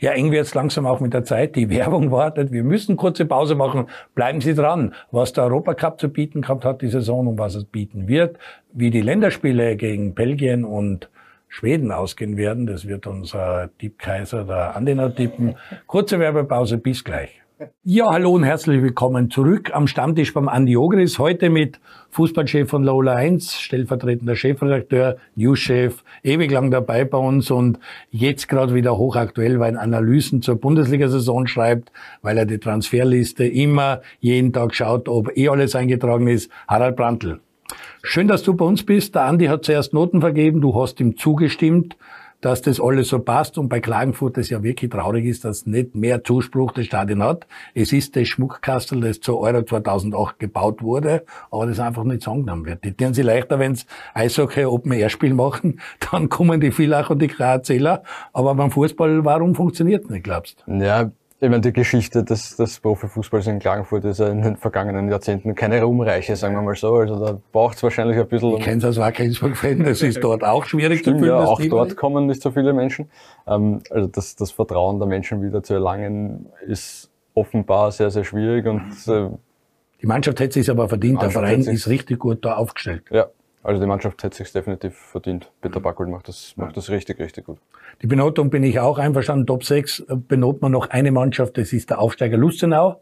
Ja, 0.00 0.12
eng 0.12 0.32
wird 0.32 0.46
es 0.46 0.54
langsam 0.54 0.86
auch 0.86 1.00
mit 1.00 1.14
der 1.14 1.24
Zeit. 1.24 1.56
Die 1.56 1.70
Werbung 1.70 2.10
wartet. 2.10 2.52
Wir 2.52 2.64
müssen 2.64 2.96
kurze 2.96 3.24
Pause 3.24 3.54
machen. 3.54 3.86
Bleiben 4.14 4.40
Sie 4.40 4.54
dran. 4.54 4.94
Was 5.10 5.32
der 5.32 5.44
Europacup 5.44 6.00
zu 6.00 6.08
bieten 6.08 6.42
gehabt 6.42 6.64
hat, 6.64 6.82
die 6.82 6.88
Saison 6.88 7.26
und 7.28 7.38
was 7.38 7.54
es 7.54 7.64
bieten 7.64 8.08
wird, 8.08 8.38
wie 8.72 8.90
die 8.90 9.00
Länderspiele 9.00 9.76
gegen 9.76 10.14
Belgien 10.14 10.64
und 10.64 11.08
Schweden 11.48 11.92
ausgehen 11.92 12.36
werden, 12.36 12.66
das 12.66 12.88
wird 12.88 13.06
unser 13.06 13.70
Tippkaiser, 13.78 14.44
der 14.44 14.76
Andiner 14.76 15.14
tippen. 15.14 15.54
Kurze 15.86 16.18
Werbepause. 16.18 16.78
Bis 16.78 17.04
gleich. 17.04 17.43
Ja, 17.84 18.10
hallo 18.10 18.32
und 18.32 18.42
herzlich 18.42 18.82
willkommen 18.82 19.30
zurück 19.30 19.70
am 19.72 19.86
Stammtisch 19.86 20.34
beim 20.34 20.48
Andi 20.48 20.76
Ogris. 20.76 21.20
Heute 21.20 21.50
mit 21.50 21.78
Fußballchef 22.10 22.68
von 22.68 22.82
Lola 22.82 23.14
1, 23.14 23.60
stellvertretender 23.60 24.34
Chefredakteur, 24.34 25.18
Newschef, 25.36 26.02
ewig 26.24 26.50
lang 26.50 26.72
dabei 26.72 27.04
bei 27.04 27.16
uns 27.16 27.52
und 27.52 27.78
jetzt 28.10 28.48
gerade 28.48 28.74
wieder 28.74 28.98
hochaktuell, 28.98 29.60
weil 29.60 29.76
er 29.76 29.82
Analysen 29.82 30.42
zur 30.42 30.56
Bundesliga-Saison 30.56 31.46
schreibt, 31.46 31.92
weil 32.22 32.38
er 32.38 32.46
die 32.46 32.58
Transferliste 32.58 33.44
immer 33.44 34.02
jeden 34.18 34.52
Tag 34.52 34.74
schaut, 34.74 35.08
ob 35.08 35.36
eh 35.36 35.48
alles 35.48 35.76
eingetragen 35.76 36.26
ist. 36.26 36.50
Harald 36.66 36.96
Brandl. 36.96 37.38
Schön, 38.02 38.26
dass 38.26 38.42
du 38.42 38.54
bei 38.54 38.64
uns 38.64 38.84
bist. 38.84 39.14
Der 39.14 39.26
Andi 39.26 39.46
hat 39.46 39.64
zuerst 39.64 39.94
Noten 39.94 40.20
vergeben, 40.20 40.60
du 40.60 40.74
hast 40.74 40.98
ihm 40.98 41.16
zugestimmt 41.16 41.96
dass 42.44 42.60
das 42.60 42.78
alles 42.78 43.08
so 43.08 43.20
passt 43.20 43.56
und 43.56 43.70
bei 43.70 43.80
Klagenfurt 43.80 44.36
das 44.36 44.50
ja 44.50 44.62
wirklich 44.62 44.90
traurig 44.90 45.24
ist, 45.24 45.46
dass 45.46 45.64
nicht 45.64 45.94
mehr 45.94 46.22
Zuspruch 46.22 46.72
das 46.72 46.84
Stadion 46.84 47.22
hat. 47.22 47.46
Es 47.74 47.90
ist 47.92 48.16
das 48.16 48.28
Schmuckkastel, 48.28 49.00
das 49.00 49.20
zu 49.20 49.38
Euro 49.38 49.62
2008 49.62 50.38
gebaut 50.38 50.82
wurde, 50.82 51.24
aber 51.50 51.66
das 51.66 51.80
einfach 51.80 52.04
nicht 52.04 52.28
angenommen 52.28 52.66
wird. 52.66 52.84
Die 52.84 52.92
tun 52.92 53.14
sie 53.14 53.22
leichter, 53.22 53.58
wenn 53.58 53.74
sie 53.74 53.86
Eishockey 54.12 54.66
Open 54.66 54.92
Air 54.92 55.08
Spiel 55.08 55.32
machen, 55.32 55.80
dann 56.12 56.28
kommen 56.28 56.60
die 56.60 56.70
Villach 56.70 57.08
und 57.08 57.20
die 57.20 57.28
Grazähler, 57.28 58.02
aber 58.34 58.54
beim 58.54 58.70
Fußball, 58.70 59.24
warum 59.24 59.54
funktioniert 59.54 60.10
nicht, 60.10 60.24
glaubst 60.24 60.64
du? 60.66 60.72
Ja, 60.84 61.12
ich 61.44 61.50
meine, 61.50 61.60
die 61.60 61.72
Geschichte 61.72 62.24
des, 62.24 62.56
des 62.56 62.80
Profifußballs 62.80 63.46
in 63.46 63.58
Klagenfurt 63.58 64.04
ist 64.04 64.18
ja 64.18 64.28
in 64.28 64.42
den 64.42 64.56
vergangenen 64.56 65.08
Jahrzehnten 65.08 65.54
keine 65.54 65.82
ruhmreiche, 65.82 66.36
sagen 66.36 66.54
wir 66.54 66.62
mal 66.62 66.74
so. 66.74 66.94
Also 66.96 67.24
da 67.24 67.38
braucht 67.52 67.76
es 67.76 67.82
wahrscheinlich 67.82 68.18
ein 68.18 68.26
bisschen... 68.26 68.56
Ich 68.56 68.64
kenne 68.64 68.78
es 68.78 68.84
aus 68.84 68.96
Wackersburg-Fan, 68.98 69.84
das 69.84 70.02
ist 70.02 70.22
dort 70.22 70.42
auch 70.42 70.64
schwierig 70.64 71.00
Stimmt. 71.00 71.24
Ja, 71.24 71.44
auch 71.44 71.60
dort 71.60 71.88
nicht. 71.88 71.96
kommen 71.96 72.26
nicht 72.26 72.42
so 72.42 72.50
viele 72.50 72.72
Menschen. 72.72 73.10
Ähm, 73.46 73.82
also 73.90 74.08
das, 74.08 74.36
das 74.36 74.50
Vertrauen 74.50 74.98
der 74.98 75.06
Menschen 75.06 75.42
wieder 75.42 75.62
zu 75.62 75.74
erlangen, 75.74 76.46
ist 76.66 77.10
offenbar 77.34 77.92
sehr, 77.92 78.10
sehr 78.10 78.24
schwierig 78.24 78.66
und... 78.66 78.92
Äh, 79.06 79.28
die 80.02 80.06
Mannschaft 80.06 80.38
hätte 80.40 80.54
sich 80.54 80.70
aber 80.70 80.88
verdient, 80.88 81.22
der 81.22 81.30
Verein 81.30 81.60
ist 81.60 81.88
richtig 81.88 82.18
gut 82.18 82.44
da 82.44 82.56
aufgestellt. 82.56 83.04
Ja, 83.10 83.28
also 83.64 83.80
die 83.80 83.86
Mannschaft 83.86 84.22
hätte 84.22 84.36
sich 84.36 84.52
definitiv 84.52 84.94
verdient. 84.94 85.50
Peter 85.62 85.80
Backold 85.80 86.10
macht 86.10 86.28
das, 86.28 86.54
macht 86.56 86.76
das 86.76 86.90
richtig, 86.90 87.18
richtig 87.18 87.46
gut. 87.46 87.58
Die 88.02 88.06
Benotung 88.06 88.50
bin 88.50 88.62
ich 88.62 88.78
auch 88.78 88.98
einverstanden. 88.98 89.46
Top 89.46 89.64
6 89.64 90.04
benotet 90.28 90.62
man 90.62 90.72
noch 90.72 90.90
eine 90.90 91.10
Mannschaft, 91.10 91.56
das 91.56 91.72
ist 91.72 91.88
der 91.88 91.98
Aufsteiger 91.98 92.36
Lustenau. 92.36 93.00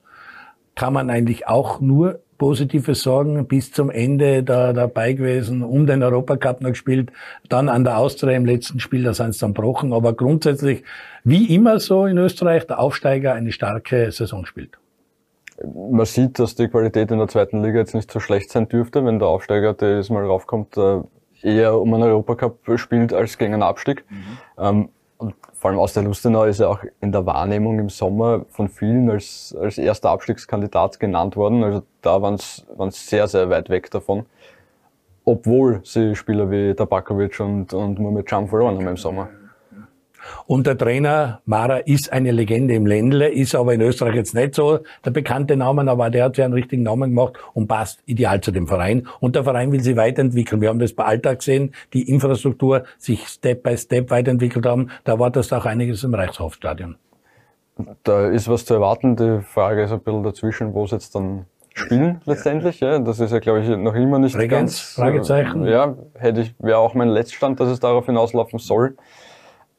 Kann 0.76 0.92
man 0.92 1.10
eigentlich 1.10 1.48
auch 1.48 1.80
nur 1.80 2.20
Positives 2.38 3.02
sagen, 3.02 3.46
bis 3.46 3.72
zum 3.72 3.90
Ende 3.90 4.42
da 4.44 4.72
dabei 4.72 5.12
gewesen, 5.12 5.62
um 5.62 5.86
den 5.86 6.02
Europacup 6.02 6.60
noch 6.60 6.70
gespielt, 6.70 7.12
dann 7.48 7.68
an 7.68 7.84
der 7.84 7.98
Austria 7.98 8.36
im 8.36 8.46
letzten 8.46 8.80
Spiel, 8.80 9.02
da 9.02 9.14
sind 9.14 9.34
sie 9.34 9.40
dann 9.40 9.54
gebrochen. 9.54 9.92
Aber 9.92 10.14
grundsätzlich, 10.14 10.84
wie 11.24 11.54
immer 11.54 11.80
so 11.80 12.06
in 12.06 12.18
Österreich, 12.18 12.66
der 12.66 12.78
Aufsteiger 12.78 13.34
eine 13.34 13.52
starke 13.52 14.10
Saison 14.12 14.46
spielt 14.46 14.78
man 15.74 16.06
sieht, 16.06 16.38
dass 16.38 16.54
die 16.54 16.68
Qualität 16.68 17.10
in 17.10 17.18
der 17.18 17.28
zweiten 17.28 17.62
Liga 17.62 17.78
jetzt 17.78 17.94
nicht 17.94 18.10
so 18.10 18.20
schlecht 18.20 18.50
sein 18.50 18.68
dürfte, 18.68 19.04
wenn 19.04 19.18
der 19.18 19.28
Aufsteiger, 19.28 19.74
der 19.74 19.96
jetzt 19.96 20.10
mal 20.10 20.24
raufkommt, 20.24 20.76
äh, 20.76 21.00
eher 21.42 21.78
um 21.78 21.92
einen 21.94 22.04
Europacup 22.04 22.58
spielt 22.76 23.12
als 23.12 23.38
gegen 23.38 23.54
einen 23.54 23.62
Abstieg. 23.62 24.04
Mhm. 24.08 24.38
Ähm, 24.58 24.88
und 25.18 25.34
vor 25.52 25.70
allem 25.70 25.78
aus 25.78 25.92
der 25.92 26.02
Lustenau 26.02 26.44
ist 26.44 26.60
er 26.60 26.70
auch 26.70 26.80
in 27.00 27.12
der 27.12 27.24
Wahrnehmung 27.26 27.78
im 27.78 27.88
Sommer 27.88 28.44
von 28.48 28.68
vielen 28.68 29.08
als, 29.08 29.56
als 29.58 29.78
erster 29.78 30.10
Abstiegskandidat 30.10 30.98
genannt 30.98 31.36
worden. 31.36 31.62
Also 31.62 31.82
da 32.00 32.20
waren 32.20 32.34
es 32.34 32.66
sehr, 33.08 33.28
sehr 33.28 33.48
weit 33.48 33.68
weg 33.70 33.90
davon. 33.90 34.26
Obwohl 35.24 35.80
sie 35.84 36.16
Spieler 36.16 36.50
wie 36.50 36.74
Tabakovic 36.74 37.38
und, 37.38 37.72
und 37.72 38.00
Mehmet 38.00 38.26
Can 38.26 38.48
verloren 38.48 38.76
haben 38.76 38.88
im 38.88 38.96
Sommer. 38.96 39.28
Und 40.46 40.66
der 40.66 40.76
Trainer 40.76 41.40
Mara 41.44 41.78
ist 41.78 42.12
eine 42.12 42.30
Legende 42.30 42.74
im 42.74 42.86
Ländle, 42.86 43.28
ist 43.28 43.54
aber 43.54 43.74
in 43.74 43.80
Österreich 43.80 44.14
jetzt 44.14 44.34
nicht 44.34 44.54
so 44.54 44.80
der 45.04 45.10
bekannte 45.10 45.56
Name, 45.56 45.90
aber 45.90 46.10
der 46.10 46.24
hat 46.24 46.36
ja 46.36 46.44
einen 46.44 46.54
richtigen 46.54 46.82
Namen 46.82 47.10
gemacht 47.10 47.34
und 47.54 47.68
passt 47.68 48.00
ideal 48.06 48.40
zu 48.40 48.50
dem 48.50 48.66
Verein. 48.66 49.06
Und 49.20 49.36
der 49.36 49.44
Verein 49.44 49.72
will 49.72 49.80
sich 49.80 49.96
weiterentwickeln. 49.96 50.60
Wir 50.60 50.68
haben 50.68 50.78
das 50.78 50.92
bei 50.92 51.04
Alltag 51.04 51.38
gesehen, 51.38 51.74
die 51.92 52.08
Infrastruktur 52.08 52.84
sich 52.98 53.26
Step 53.26 53.62
by 53.62 53.76
Step 53.76 54.10
weiterentwickelt 54.10 54.66
haben. 54.66 54.90
Da 55.04 55.18
war 55.18 55.30
das 55.30 55.52
auch 55.52 55.64
einiges 55.64 56.04
im 56.04 56.14
Reichshofstadion. 56.14 56.96
Da 58.04 58.28
ist 58.28 58.48
was 58.48 58.64
zu 58.64 58.74
erwarten. 58.74 59.16
Die 59.16 59.40
Frage 59.42 59.82
ist 59.82 59.92
ein 59.92 60.00
bisschen 60.00 60.22
dazwischen, 60.22 60.74
wo 60.74 60.84
es 60.84 60.90
jetzt 60.90 61.14
dann 61.14 61.46
spielen 61.74 62.20
letztendlich. 62.26 62.80
Ja. 62.80 62.98
Das 62.98 63.18
ist 63.20 63.32
ja, 63.32 63.38
glaube 63.38 63.60
ich, 63.60 63.68
noch 63.68 63.94
immer 63.94 64.18
nicht 64.18 64.36
Regens, 64.36 64.50
ganz... 64.50 64.80
Fragezeichen. 64.80 65.64
Ja, 65.64 65.96
hätte 66.18 66.42
ich, 66.42 66.54
wäre 66.58 66.78
auch 66.78 66.94
mein 66.94 67.08
Letztstand, 67.08 67.60
dass 67.60 67.68
es 67.68 67.80
darauf 67.80 68.06
hinauslaufen 68.06 68.58
soll. 68.58 68.96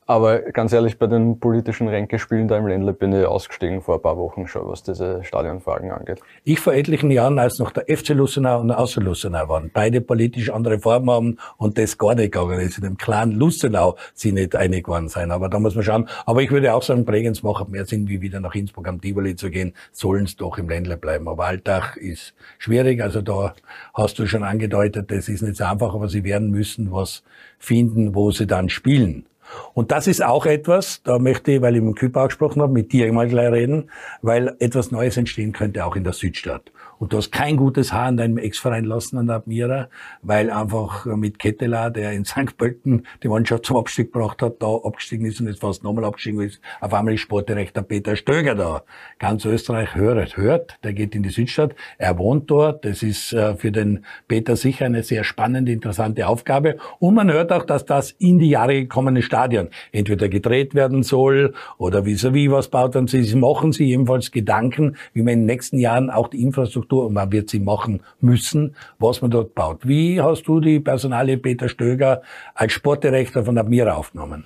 Aber 0.06 0.40
ganz 0.40 0.74
ehrlich, 0.74 0.98
bei 1.00 1.08
den 1.08 1.40
politischen 1.40 1.88
Ränkespielen 1.88 2.48
da 2.48 2.58
im 2.58 2.68
Ländle 2.68 2.92
bin 2.92 3.14
ich 3.14 3.26
ausgestiegen 3.26 3.82
vor 3.82 3.96
ein 3.96 4.02
paar 4.02 4.18
Wochen 4.18 4.48
schon, 4.48 4.68
was 4.68 4.84
diese 4.84 5.24
Stadionfragen 5.24 5.92
angeht. 5.92 6.20
Ich 6.44 6.60
vor 6.60 6.74
etlichen 6.74 7.10
Jahren, 7.10 7.40
als 7.40 7.58
noch 7.60 7.72
der 7.72 7.86
FC 7.86 8.10
Lustenau 8.10 8.60
und 8.60 8.68
der 8.68 8.80
Außer 8.80 9.02
Lustenau 9.02 9.48
waren, 9.48 9.72
beide 9.74 10.02
politisch 10.02 10.50
andere 10.50 10.80
Formen 10.80 11.10
haben 11.10 11.38
und 11.58 11.78
das 11.78 11.98
gar 11.98 12.16
nicht 12.16 12.34
gegangen 12.34 12.60
ist. 12.60 12.78
In 12.78 12.84
dem 12.84 12.98
Clan 12.98 13.32
Lustenau 13.32 13.96
sie 14.14 14.34
nicht 14.34 14.56
einig 14.56 14.86
geworden 14.86 15.08
sein. 15.08 15.32
Aber 15.32 15.48
da 15.48 15.60
muss 15.60 15.76
man 15.76 15.84
schauen. 15.86 16.10
Aber 16.26 16.42
ich 16.42 16.52
würde 16.52 16.74
auch 16.74 16.84
sagen, 16.84 17.06
Bregenz 17.06 17.42
macht 17.42 17.70
mehr 17.70 17.86
Sinn, 17.86 18.10
wie 18.10 18.22
wieder 18.22 18.42
nach 18.42 18.56
Innsbruck 18.56 18.88
am 18.90 19.00
Tivoli 19.00 19.38
zu 19.38 19.50
gehen, 19.50 19.74
sollen 19.94 20.26
es 20.26 20.36
doch 20.36 20.58
im 20.58 20.68
Ländle 20.68 20.98
bleiben. 20.98 21.30
Aber 21.30 21.46
Alltag 21.46 21.96
ist 21.96 22.34
schwierig. 22.58 23.02
Also 23.02 23.22
da 23.22 23.54
hast 23.94 24.20
du 24.20 24.26
schon 24.26 24.44
angedeutet, 24.44 25.12
das 25.12 25.30
ist 25.30 25.44
nicht 25.44 25.56
so 25.56 25.64
einfach, 25.64 25.94
aber 25.94 26.10
sie 26.10 26.26
werden 26.26 26.52
müssen 26.52 26.92
was 26.92 27.24
finden, 27.58 28.16
wo 28.16 28.32
sie 28.32 28.48
dann 28.48 28.68
spielen. 28.68 29.26
Und 29.74 29.92
das 29.92 30.08
ist 30.08 30.24
auch 30.24 30.46
etwas, 30.46 31.02
da 31.04 31.20
möchte 31.20 31.54
ich, 31.54 31.62
weil 31.62 31.76
ich 31.76 31.82
mit 31.82 31.96
Küper 31.98 32.28
gesprochen 32.28 32.62
habe, 32.62 32.74
mit 32.74 32.92
dir 32.92 33.12
mal 33.14 33.28
gleich 33.28 33.52
reden, 33.52 33.90
weil 34.22 34.56
etwas 34.60 34.92
Neues 34.92 35.18
entstehen 35.18 35.52
könnte 35.52 35.86
auch 35.86 35.96
in 35.96 36.04
der 36.04 36.14
Südstadt. 36.14 36.72
Und 37.04 37.12
du 37.12 37.18
hast 37.18 37.34
kein 37.34 37.58
gutes 37.58 37.92
Haar 37.92 38.06
an 38.06 38.16
deinem 38.16 38.38
Ex-Verein 38.38 38.86
lassen 38.86 39.18
an 39.18 39.28
der 39.28 39.36
Admira, 39.36 39.90
weil 40.22 40.50
einfach 40.50 41.06
mit 41.06 41.38
Ketteler, 41.38 41.90
der 41.92 42.14
in 42.14 42.24
St. 42.26 42.56
Pölten 42.58 43.06
die 43.22 43.28
Mannschaft 43.28 43.66
zum 43.66 43.76
Abstieg 43.76 44.14
gebracht 44.14 44.42
hat, 44.42 44.62
da 44.62 44.68
abgestiegen 44.68 45.26
ist 45.26 45.42
und 45.42 45.48
jetzt 45.48 45.60
fast 45.60 45.84
nochmal 45.84 46.06
abgestiegen 46.06 46.40
ist. 46.40 46.62
Auf 46.80 46.94
einmal 46.94 47.16
ist 47.16 47.20
Sportdirektor 47.20 47.84
Peter 47.84 48.16
Stöger 48.16 48.56
da. 48.56 48.84
Ganz 49.20 49.44
Österreich 49.44 49.96
hört, 49.96 50.38
hört, 50.38 50.80
der 50.86 50.94
geht 50.94 51.14
in 51.14 51.24
die 51.24 51.30
Südstadt. 51.30 51.76
Er 51.98 52.18
wohnt 52.18 52.50
dort. 52.50 52.86
Das 52.86 53.04
ist 53.04 53.34
äh, 53.34 53.56
für 53.56 53.74
den 53.74 54.06
Peter 54.30 54.56
sicher 54.56 54.86
eine 54.86 55.04
sehr 55.04 55.26
spannende, 55.26 55.74
interessante 55.74 56.26
Aufgabe. 56.26 56.78
Und 57.00 57.16
man 57.16 57.30
hört 57.30 57.52
auch, 57.52 57.66
dass 57.66 57.84
das 57.84 58.12
in 58.12 58.40
die 58.40 58.50
Jahre 58.50 58.76
gekommene 58.76 59.24
Stadion 59.24 59.68
entweder 59.92 60.30
gedreht 60.30 60.74
werden 60.74 61.04
soll 61.04 61.54
oder 61.78 62.06
vis-à-vis 62.06 62.50
was 62.50 62.70
baut 62.70 62.96
dann 62.96 63.08
sie. 63.08 63.36
Machen 63.36 63.74
sie 63.74 63.84
jedenfalls 63.84 64.32
Gedanken, 64.32 64.96
wie 65.12 65.22
man 65.22 65.34
in 65.34 65.40
den 65.42 65.48
nächsten 65.48 65.80
Jahren 65.80 66.10
auch 66.10 66.30
die 66.30 66.42
Infrastruktur 66.42 66.93
Infrastruktur 66.94 67.08
und 67.08 67.14
man 67.14 67.32
wird 67.32 67.50
sie 67.50 67.60
machen 67.60 68.02
müssen, 68.20 68.76
was 69.00 69.22
man 69.22 69.32
dort 69.32 69.56
baut. 69.56 69.88
Wie 69.88 70.22
hast 70.22 70.48
du 70.48 70.60
die 70.60 70.80
Personalie 70.80 71.38
Peter 71.38 71.68
Stöger 71.68 72.22
als 72.56 72.74
Sportdirektor 72.74 73.44
von 73.44 73.58
Admira 73.58 73.94
aufgenommen? 73.94 74.46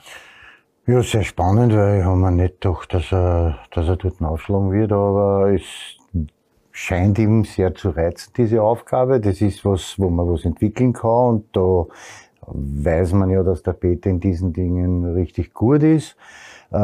Ja, 0.85 1.01
sehr 1.01 1.23
spannend, 1.23 1.75
weil 1.75 1.99
ich 1.99 2.05
habe 2.05 2.17
mir 2.17 2.31
nicht 2.31 2.61
gedacht, 2.61 2.93
dass 2.93 3.11
er, 3.11 3.59
dass 3.71 3.87
er 3.87 3.97
dort 3.97 4.21
aufschlagen 4.21 4.71
wird, 4.71 4.91
aber 4.91 5.51
es 5.53 5.63
scheint 6.71 7.19
ihm 7.19 7.43
sehr 7.43 7.75
zu 7.75 7.89
reizen, 7.89 8.31
diese 8.37 8.61
Aufgabe. 8.61 9.19
Das 9.19 9.41
ist 9.41 9.65
was, 9.65 9.95
wo 9.97 10.09
man 10.09 10.31
was 10.31 10.45
entwickeln 10.45 10.93
kann 10.93 11.29
und 11.29 11.45
da 11.51 11.85
weiß 12.47 13.13
man 13.13 13.29
ja, 13.29 13.43
dass 13.43 13.63
der 13.63 13.73
Peter 13.73 14.09
in 14.09 14.21
diesen 14.21 14.53
Dingen 14.53 15.03
richtig 15.13 15.53
gut 15.53 15.83
ist. 15.83 16.15
Äh, 16.71 16.77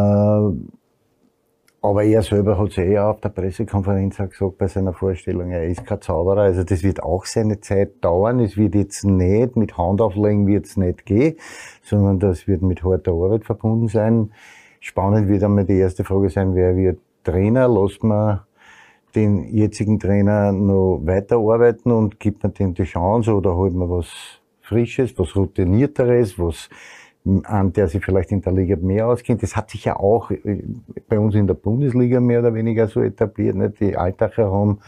aber 1.84 2.05
er 2.05 2.21
selber 2.21 2.57
hat 2.57 2.69
es 2.69 2.77
eh 2.77 2.97
auf 2.97 3.19
der 3.19 3.27
Pressekonferenz 3.27 4.17
auch 4.17 4.29
gesagt 4.29 4.57
bei 4.57 4.67
seiner 4.67 4.93
Vorstellung, 4.93 5.51
er 5.51 5.67
ist 5.67 5.86
kein 5.86 5.99
Zauberer. 5.99 6.43
Also 6.43 6.63
das 6.63 6.81
wird 6.81 7.03
auch 7.03 7.25
seine 7.25 7.59
Zeit 7.59 8.01
dauern. 8.01 8.39
Es 8.39 8.55
wird 8.55 8.73
jetzt 8.73 9.03
nicht, 9.03 9.57
mit 9.57 9.77
Handauflegen 9.77 10.47
wird 10.47 10.65
es 10.65 10.77
nicht 10.77 11.05
gehen, 11.05 11.36
sondern 11.81 12.19
das 12.19 12.47
wird 12.47 12.61
mit 12.61 12.86
harter 12.86 13.11
Arbeit 13.11 13.43
verbunden 13.43 13.89
sein. 13.89 14.31
Spannend 14.79 15.27
wird 15.27 15.43
einmal 15.43 15.65
die 15.65 15.77
erste 15.77 16.05
Frage 16.05 16.29
sein, 16.29 16.55
wer 16.55 16.77
wird 16.77 16.99
Trainer? 17.25 17.67
Lässt 17.67 18.01
man 18.01 18.39
den 19.13 19.43
jetzigen 19.53 19.99
Trainer 19.99 20.53
noch 20.53 21.01
weiterarbeiten 21.03 21.91
und 21.91 22.17
gibt 22.17 22.43
man 22.43 22.53
dem 22.53 22.73
die 22.75 22.84
Chance 22.84 23.34
oder 23.34 23.57
holt 23.57 23.73
man 23.73 23.89
was 23.89 24.07
Frisches, 24.61 25.19
was 25.19 25.36
Routinierteres, 25.36 26.39
was 26.39 26.69
an 27.43 27.71
der 27.71 27.88
sich 27.88 28.03
vielleicht 28.03 28.32
in 28.32 28.41
der 28.41 28.51
Liga 28.53 28.76
mehr 28.76 29.07
auskennt. 29.07 29.43
Das 29.43 29.55
hat 29.55 29.69
sich 29.69 29.86
ja 29.86 29.95
auch 29.95 30.30
äh, 30.32 30.63
bei 31.07 31.19
uns 31.19 31.36
in 31.36 31.47
der 31.47 31.53
Bundesliga 31.53 32.19
mehr 32.19 32.39
oder 32.39 32.53
weniger 32.53 32.88
so 32.88 33.01
etabliert. 33.01 33.55
Nicht? 33.55 33.80
Die 33.80 33.95
Altacher 33.95 34.51
haben 34.51 34.80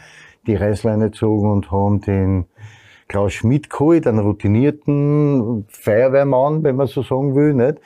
die 0.46 0.54
Reißleine 0.54 1.06
gezogen 1.06 1.50
und 1.50 1.70
haben 1.70 2.00
den 2.02 2.44
Klaus 3.08 3.32
Schmidt 3.32 3.70
geholt, 3.70 4.06
einen 4.06 4.18
routinierten 4.18 5.64
Feuerwehrmann, 5.68 6.62
wenn 6.62 6.76
man 6.76 6.88
so 6.88 7.02
sagen 7.02 7.34
will. 7.34 7.54
Nicht? 7.54 7.80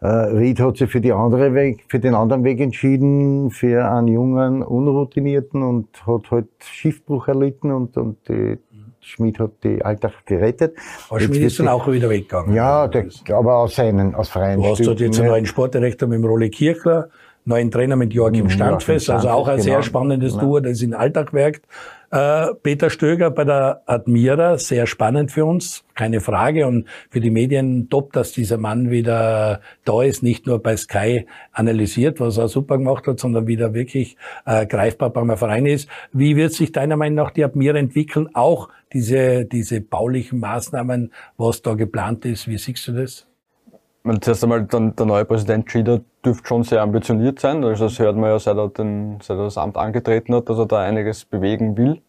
Äh, 0.00 0.08
Ried 0.08 0.60
hat 0.60 0.76
sich 0.76 0.90
für, 0.90 1.00
die 1.00 1.12
andere 1.12 1.54
Weg, 1.54 1.84
für 1.88 1.98
den 1.98 2.14
anderen 2.14 2.44
Weg 2.44 2.60
entschieden, 2.60 3.50
für 3.50 3.90
einen 3.90 4.08
jungen, 4.08 4.62
unroutinierten 4.62 5.62
und 5.62 6.06
hat 6.06 6.30
halt 6.30 6.48
Schiffbruch 6.60 7.28
erlitten 7.28 7.72
und, 7.72 7.96
und 7.96 8.18
die, 8.28 8.58
Schmid 9.06 9.38
hat 9.38 9.52
die 9.62 9.84
Alltag 9.84 10.26
gerettet. 10.26 10.74
Aber 11.08 11.20
Schmid 11.20 11.42
ist 11.42 11.60
dann 11.60 11.68
auch 11.68 11.86
wieder 11.86 12.10
weggegangen. 12.10 12.54
Ja, 12.56 12.88
der, 12.88 13.06
aber 13.32 13.58
aus 13.58 13.76
seinen, 13.76 14.16
aus 14.16 14.28
freien 14.28 14.60
Du 14.60 14.68
hast 14.68 14.84
dort 14.84 14.98
jetzt 14.98 15.20
einen 15.20 15.28
neuen 15.28 15.46
Sportdirektor 15.46 16.08
mit 16.08 16.18
dem 16.18 16.24
Rolli 16.24 16.50
Kirchler, 16.50 17.08
neuen 17.44 17.70
Trainer 17.70 17.94
mit 17.94 18.12
Joachim 18.12 18.50
Standfest, 18.50 19.08
also 19.08 19.28
auch 19.28 19.46
ein 19.46 19.60
sehr 19.60 19.74
genau. 19.74 19.84
spannendes 19.84 20.32
genau. 20.32 20.44
Duo, 20.44 20.60
das 20.60 20.82
in 20.82 20.92
Alltag 20.92 21.32
wirkt. 21.32 21.64
Äh, 22.10 22.54
Peter 22.62 22.90
Stöger 22.90 23.30
bei 23.30 23.44
der 23.44 23.82
Admira, 23.86 24.58
sehr 24.58 24.86
spannend 24.86 25.32
für 25.32 25.44
uns, 25.44 25.84
keine 25.94 26.20
Frage. 26.20 26.66
Und 26.66 26.86
für 27.10 27.20
die 27.20 27.30
Medien 27.30 27.88
top, 27.88 28.12
dass 28.12 28.32
dieser 28.32 28.58
Mann 28.58 28.90
wieder 28.90 29.60
da 29.84 30.02
ist, 30.02 30.22
nicht 30.22 30.46
nur 30.46 30.62
bei 30.62 30.76
Sky 30.76 31.26
analysiert, 31.52 32.20
was 32.20 32.38
er 32.38 32.48
super 32.48 32.78
gemacht 32.78 33.06
hat, 33.06 33.18
sondern 33.18 33.46
wieder 33.46 33.74
wirklich 33.74 34.16
äh, 34.44 34.66
greifbar 34.66 35.10
beim 35.10 35.36
Verein 35.36 35.66
ist. 35.66 35.88
Wie 36.12 36.36
wird 36.36 36.52
sich 36.52 36.72
deiner 36.72 36.96
Meinung 36.96 37.16
nach 37.16 37.30
die 37.30 37.44
Admira 37.44 37.78
entwickeln? 37.78 38.28
Auch 38.34 38.68
diese, 38.92 39.44
diese 39.44 39.80
baulichen 39.80 40.38
Maßnahmen, 40.40 41.12
was 41.36 41.62
da 41.62 41.74
geplant 41.74 42.24
ist. 42.24 42.46
Wie 42.48 42.58
siehst 42.58 42.86
du 42.88 42.92
das? 42.92 43.25
Zuerst 44.20 44.42
einmal, 44.44 44.64
dann, 44.64 44.94
der 44.94 45.06
neue 45.06 45.24
Präsident 45.24 45.70
Schieder 45.70 46.00
dürfte 46.24 46.46
schon 46.46 46.62
sehr 46.62 46.82
ambitioniert 46.82 47.40
sein. 47.40 47.64
Also 47.64 47.84
das 47.84 47.98
hört 47.98 48.16
man 48.16 48.30
ja, 48.30 48.38
seit 48.38 48.56
er, 48.56 48.68
den, 48.68 49.18
seit 49.20 49.36
er 49.36 49.44
das 49.44 49.58
Amt 49.58 49.76
angetreten 49.76 50.34
hat, 50.34 50.48
dass 50.48 50.58
er 50.58 50.66
da 50.66 50.80
einiges 50.80 51.24
bewegen 51.24 51.76
will. 51.76 52.00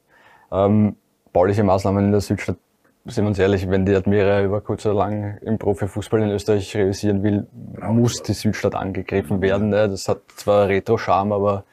Ähm, 0.51 0.95
bauliche 1.33 1.63
Maßnahmen 1.63 2.05
in 2.05 2.11
der 2.11 2.21
Südstadt, 2.21 2.57
sind 3.05 3.23
wir 3.23 3.29
uns 3.29 3.39
ehrlich, 3.39 3.69
wenn 3.69 3.85
die 3.85 3.95
Admira 3.95 4.43
über 4.43 4.61
kurz 4.61 4.85
oder 4.85 4.95
lang 4.95 5.37
im 5.41 5.57
Profifußball 5.57 6.21
in 6.21 6.29
Österreich 6.29 6.75
realisieren 6.75 7.23
will, 7.23 7.47
muss 7.79 8.21
die 8.21 8.33
Südstadt 8.33 8.75
angegriffen 8.75 9.41
werden. 9.41 9.69
Ne? 9.69 9.87
Das 9.89 10.07
hat 10.07 10.19
zwar 10.35 10.67
Retro-Charme, 10.67 11.31
aber 11.31 11.63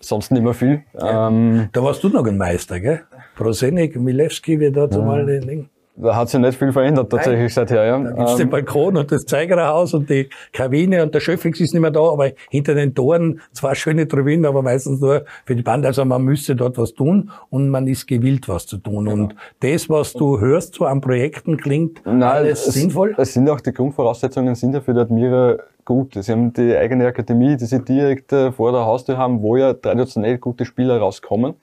sonst 0.00 0.30
nicht 0.32 0.42
mehr 0.42 0.54
viel. 0.54 0.82
Ja. 0.94 1.28
Ähm, 1.28 1.68
da 1.72 1.82
warst 1.82 2.02
du 2.02 2.08
noch 2.08 2.26
ein 2.26 2.36
Meister, 2.36 2.80
gell? 2.80 3.02
Prosenik, 3.36 3.96
Milewski, 3.96 4.58
wie 4.58 4.70
da 4.70 4.90
zumal 4.90 5.20
ja. 5.20 5.40
den 5.40 5.68
da 6.02 6.16
hat 6.16 6.28
sich 6.28 6.40
nicht 6.40 6.58
viel 6.58 6.72
verändert 6.72 7.10
tatsächlich 7.10 7.54
Nein. 7.54 7.66
seither, 7.66 7.84
ja. 7.84 7.98
Da 7.98 8.10
gibt's 8.12 8.32
ähm, 8.32 8.38
den 8.38 8.50
Balkon 8.50 8.96
und 8.96 9.12
das 9.12 9.24
Zeigererhaus 9.26 9.94
und 9.94 10.08
die 10.08 10.28
Kabine 10.52 11.02
und 11.02 11.14
der 11.14 11.20
Schöffix 11.20 11.60
ist 11.60 11.72
nicht 11.72 11.80
mehr 11.80 11.90
da, 11.90 12.00
aber 12.00 12.30
hinter 12.50 12.74
den 12.74 12.94
Toren 12.94 13.40
zwar 13.52 13.74
schöne 13.74 14.08
Tribünen, 14.08 14.46
aber 14.46 14.62
meistens 14.62 15.00
nur 15.00 15.24
für 15.44 15.56
die 15.56 15.62
Band. 15.62 15.86
Also 15.86 16.04
man 16.04 16.22
müsste 16.22 16.56
dort 16.56 16.78
was 16.78 16.94
tun 16.94 17.30
und 17.50 17.68
man 17.68 17.86
ist 17.86 18.06
gewillt, 18.06 18.48
was 18.48 18.66
zu 18.66 18.78
tun. 18.78 19.04
Genau. 19.04 19.12
Und 19.12 19.34
das, 19.60 19.88
was 19.88 20.12
du 20.12 20.40
hörst 20.40 20.74
so 20.74 20.86
an 20.86 21.00
Projekten, 21.00 21.56
klingt 21.56 22.04
Nein, 22.04 22.22
alles 22.22 22.66
es, 22.66 22.74
sinnvoll? 22.74 23.14
Es 23.18 23.34
sind 23.34 23.48
auch 23.50 23.60
die 23.60 23.72
Grundvoraussetzungen 23.72 24.54
sind 24.54 24.74
ja 24.74 24.80
für 24.80 24.94
die 24.94 25.00
Admira 25.00 25.56
gut. 25.84 26.14
Sie 26.14 26.32
haben 26.32 26.52
die 26.52 26.76
eigene 26.76 27.06
Akademie, 27.06 27.56
die 27.56 27.64
sie 27.64 27.82
direkt 27.82 28.32
äh, 28.32 28.52
vor 28.52 28.72
der 28.72 28.84
Haustür 28.84 29.16
haben, 29.16 29.42
wo 29.42 29.56
ja 29.56 29.74
traditionell 29.74 30.38
gute 30.38 30.64
Spieler 30.64 30.98
rauskommen 30.98 31.54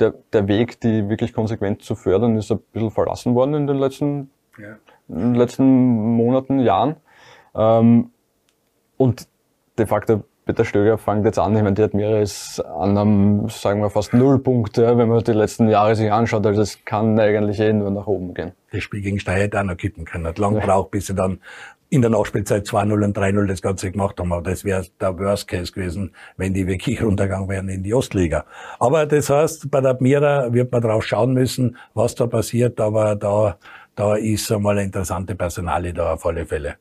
der, 0.00 0.14
der 0.32 0.48
Weg, 0.48 0.80
die 0.80 1.08
wirklich 1.08 1.32
konsequent 1.32 1.82
zu 1.82 1.94
fördern, 1.94 2.36
ist 2.36 2.50
ein 2.50 2.60
bisschen 2.72 2.90
verlassen 2.90 3.34
worden 3.34 3.54
in 3.54 3.66
den 3.66 3.78
letzten, 3.78 4.30
ja. 4.58 4.76
in 5.08 5.32
den 5.32 5.34
letzten 5.34 5.64
Monaten, 6.16 6.60
Jahren. 6.60 6.96
Ähm, 7.54 8.10
und 8.96 9.28
de 9.78 9.86
facto 9.86 10.24
Peter 10.44 10.64
Stöger 10.64 10.98
fängt 10.98 11.24
jetzt 11.24 11.38
an, 11.38 11.56
ich 11.56 11.62
meine, 11.62 11.74
die 11.74 11.82
Admira 11.82 12.20
ist 12.20 12.60
an 12.60 12.98
einem, 12.98 13.48
sagen 13.48 13.80
wir, 13.80 13.88
fast 13.88 14.12
Nullpunkt, 14.12 14.76
ja, 14.76 14.96
wenn 14.98 15.08
man 15.08 15.24
die 15.24 15.32
letzten 15.32 15.68
Jahre 15.68 15.96
sich 15.96 16.12
anschaut. 16.12 16.44
Also 16.44 16.60
es 16.60 16.84
kann 16.84 17.18
eigentlich 17.18 17.58
eh 17.60 17.72
nur 17.72 17.90
nach 17.90 18.06
oben 18.06 18.34
gehen. 18.34 18.52
Das 18.70 18.82
Spiel 18.82 19.00
gegen 19.00 19.18
Steyr 19.18 19.34
hätte 19.36 19.58
auch 19.58 19.64
noch 19.64 19.76
kippen 19.76 20.04
können. 20.04 20.26
Hat 20.26 20.38
lang 20.38 20.54
gebraucht, 20.54 20.90
bis 20.90 21.06
sie 21.06 21.14
dann 21.14 21.40
in 21.94 22.02
der 22.02 22.10
Nachspielzeit 22.10 22.66
2-0 22.66 23.04
und 23.04 23.16
3-0 23.16 23.46
das 23.46 23.62
Ganze 23.62 23.90
gemacht 23.90 24.18
haben. 24.18 24.32
Aber 24.32 24.42
das 24.42 24.64
wäre 24.64 24.84
der 25.00 25.18
Worst 25.18 25.48
Case 25.48 25.72
gewesen, 25.72 26.12
wenn 26.36 26.52
die 26.52 26.66
wirklich 26.66 27.02
runtergegangen 27.02 27.48
wären 27.48 27.68
in 27.68 27.82
die 27.82 27.94
Ostliga. 27.94 28.44
Aber 28.80 29.06
das 29.06 29.30
heißt, 29.30 29.70
bei 29.70 29.80
der 29.80 29.92
Admira 29.92 30.52
wird 30.52 30.72
man 30.72 30.82
drauf 30.82 31.04
schauen 31.04 31.32
müssen, 31.32 31.76
was 31.94 32.14
da 32.14 32.26
passiert. 32.26 32.80
Aber 32.80 33.14
da, 33.16 33.56
da 33.94 34.16
ist 34.16 34.50
einmal 34.50 34.76
eine 34.76 34.86
interessante 34.86 35.34
Personale 35.34 35.94
da 35.94 36.14
auf 36.14 36.26
alle 36.26 36.44
Fälle. 36.44 36.76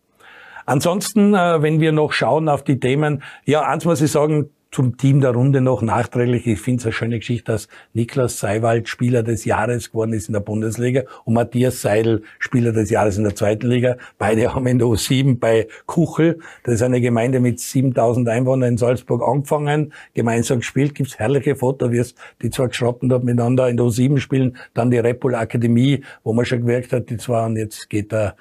Ansonsten, 0.66 1.34
äh, 1.34 1.61
wenn 1.61 1.80
wir 1.80 1.91
noch 1.91 2.14
schauen 2.14 2.49
auf 2.49 2.64
die 2.64 2.80
Themen, 2.80 3.22
ja, 3.45 3.61
eins 3.61 3.86
muss 3.86 4.01
ich 4.01 4.11
sagen, 4.11 4.49
zum 4.74 4.97
Team 4.97 5.21
der 5.21 5.32
Runde 5.32 5.61
noch 5.61 5.84
nachträglich. 5.84 6.47
Ich 6.47 6.59
finde 6.59 6.80
es 6.80 6.86
eine 6.86 6.93
schöne 6.93 7.19
Geschichte, 7.19 7.51
dass 7.51 7.67
Niklas 7.93 8.39
Seiwald 8.39 8.89
Spieler 8.89 9.21
des 9.21 9.45
Jahres 9.45 9.91
geworden 9.91 10.13
ist 10.13 10.28
in 10.28 10.34
der 10.34 10.39
Bundesliga 10.39 11.03
und 11.26 11.36
Matthias 11.36 11.82
Seidel 11.82 12.24
Spieler 12.39 12.71
des 12.71 12.89
Jahres 12.89 13.17
in 13.17 13.24
der 13.24 13.36
zweiten 13.36 13.67
Liga. 13.67 13.97
Beide 14.17 14.53
haben 14.55 14.65
in 14.65 14.80
der 14.80 14.88
U7 14.88 15.39
bei 15.39 15.67
Kuchel, 15.86 16.39
das 16.63 16.76
ist 16.76 16.82
eine 16.82 17.01
Gemeinde 17.01 17.39
mit 17.39 17.59
7000 17.59 18.28
Einwohnern 18.28 18.69
in 18.69 18.78
Salzburg, 18.78 19.21
angefangen, 19.21 19.93
gemeinsam 20.15 20.59
gespielt. 20.59 20.95
Gibt's 20.95 21.19
herrliche 21.19 21.55
Fotos, 21.55 21.91
es 21.93 22.15
die 22.41 22.49
zwei 22.49 22.67
geschrotten 22.67 23.09
dort 23.09 23.24
miteinander 23.24 23.69
in 23.69 23.78
der 23.78 23.86
U7 23.86 24.17
spielen. 24.17 24.57
Dann 24.74 24.89
die 24.89 24.97
Repul 24.97 25.36
Akademie, 25.36 26.03
wo 26.24 26.34
man 26.34 26.45
schon 26.45 26.61
gewerkt 26.61 26.93
hat, 26.93 27.11
die 27.11 27.17
zwei 27.17 27.45
und 27.45 27.57
jetzt 27.57 27.89
geht 27.91 28.11
er 28.11 28.36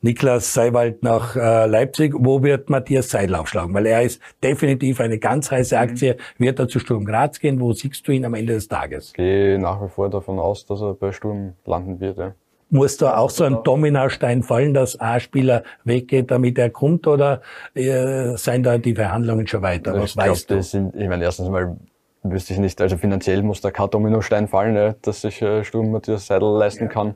Niklas 0.00 0.54
Seiwald 0.54 1.02
nach 1.02 1.34
äh, 1.34 1.66
Leipzig. 1.66 2.14
Wo 2.16 2.42
wird 2.42 2.70
Matthias 2.70 3.10
Seidel 3.10 3.34
aufschlagen? 3.34 3.74
Weil 3.74 3.86
er 3.86 4.02
ist 4.02 4.20
definitiv 4.42 5.00
eine 5.00 5.18
ganz 5.18 5.50
heiße 5.50 5.74
mhm. 5.76 5.82
Aktie. 5.82 6.14
Mhm. 6.14 6.44
Wird 6.44 6.58
er 6.58 6.68
zu 6.68 6.78
Sturm 6.78 7.04
Graz 7.04 7.40
gehen? 7.40 7.60
Wo 7.60 7.72
siehst 7.72 8.06
du 8.06 8.12
ihn 8.12 8.24
am 8.24 8.34
Ende 8.34 8.54
des 8.54 8.68
Tages? 8.68 9.08
Ich 9.08 9.14
gehe 9.14 9.58
nach 9.58 9.82
wie 9.82 9.88
vor 9.88 10.08
davon 10.08 10.38
aus, 10.38 10.66
dass 10.66 10.80
er 10.80 10.94
bei 10.94 11.12
Sturm 11.12 11.54
landen 11.64 12.00
wird. 12.00 12.18
Ja. 12.18 12.34
Muss 12.70 12.98
da 12.98 13.16
auch 13.16 13.30
so 13.30 13.44
ein 13.44 13.62
Dominastein 13.64 14.42
fallen, 14.42 14.74
dass 14.74 15.00
ein 15.00 15.20
Spieler 15.20 15.62
weggeht, 15.84 16.30
damit 16.30 16.58
er 16.58 16.68
kommt, 16.68 17.06
oder 17.06 17.40
äh, 17.74 18.36
seien 18.36 18.62
da 18.62 18.76
die 18.76 18.94
Verhandlungen 18.94 19.46
schon 19.46 19.62
weiter? 19.62 19.94
Was 19.94 20.10
ich 20.10 20.16
weißt 20.18 20.48
glaub, 20.48 20.58
du? 20.58 20.62
Sind, 20.62 20.94
ich 20.94 21.08
meine, 21.08 21.24
erstens 21.24 21.48
mal 21.48 21.78
wüsste 22.22 22.52
ich 22.52 22.58
nicht, 22.58 22.78
also 22.82 22.98
finanziell 22.98 23.42
muss 23.42 23.62
da 23.62 23.70
kein 23.70 23.88
Dominostein 23.88 24.48
fallen, 24.48 24.76
ja, 24.76 24.94
dass 25.00 25.22
sich 25.22 25.40
äh, 25.40 25.64
Sturm 25.64 25.90
Matthias 25.90 26.26
Seidel 26.26 26.58
leisten 26.58 26.84
ja. 26.84 26.90
kann. 26.90 27.14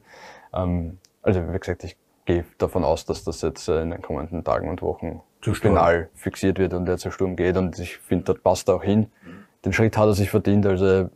Ähm, 0.55 0.99
also 1.21 1.41
wie 1.53 1.59
gesagt, 1.59 1.85
ich 1.85 1.97
gehe 2.25 2.45
davon 2.59 2.85
aus, 2.85 3.05
dass 3.05 3.25
das 3.25 3.43
jetzt 3.43 3.69
äh, 3.69 3.83
in 3.83 3.91
den 3.91 4.03
kommenden 4.03 4.45
Tagen 4.45 4.69
und 4.69 4.83
Wochen 4.83 5.21
zu 5.41 5.55
final 5.55 6.09
fixiert 6.15 6.59
wird 6.59 6.73
und 6.73 6.89
er 6.89 6.99
zu 6.99 7.11
Sturm 7.11 7.37
geht. 7.37 7.57
Und 7.57 7.79
ich 7.79 7.99
finde, 7.99 8.33
das 8.33 8.43
passt 8.43 8.71
auch 8.71 8.83
hin. 8.83 9.11
Den 9.65 9.73
Schritt 9.73 9.97
hat 9.97 10.07
er 10.07 10.15
sich 10.15 10.31
verdient. 10.31 10.67
Also 10.67 11.11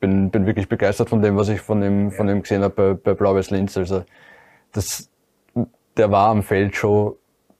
bin, 0.00 0.30
bin 0.30 0.46
wirklich 0.46 0.68
begeistert 0.68 1.08
von 1.08 1.22
dem, 1.22 1.36
was 1.36 1.48
ich 1.48 1.60
von 1.60 1.82
ihm, 1.82 2.10
von 2.10 2.28
ihm 2.28 2.42
gesehen 2.42 2.62
habe 2.62 2.74
bei, 2.74 2.94
bei 2.94 3.14
Blau-Weiß 3.14 3.50
Linz. 3.50 3.76
Also 3.76 4.04
das, 4.72 5.08
der 5.96 6.10
war 6.10 6.30
am 6.30 6.42
Feld 6.42 6.74
schon 6.74 7.14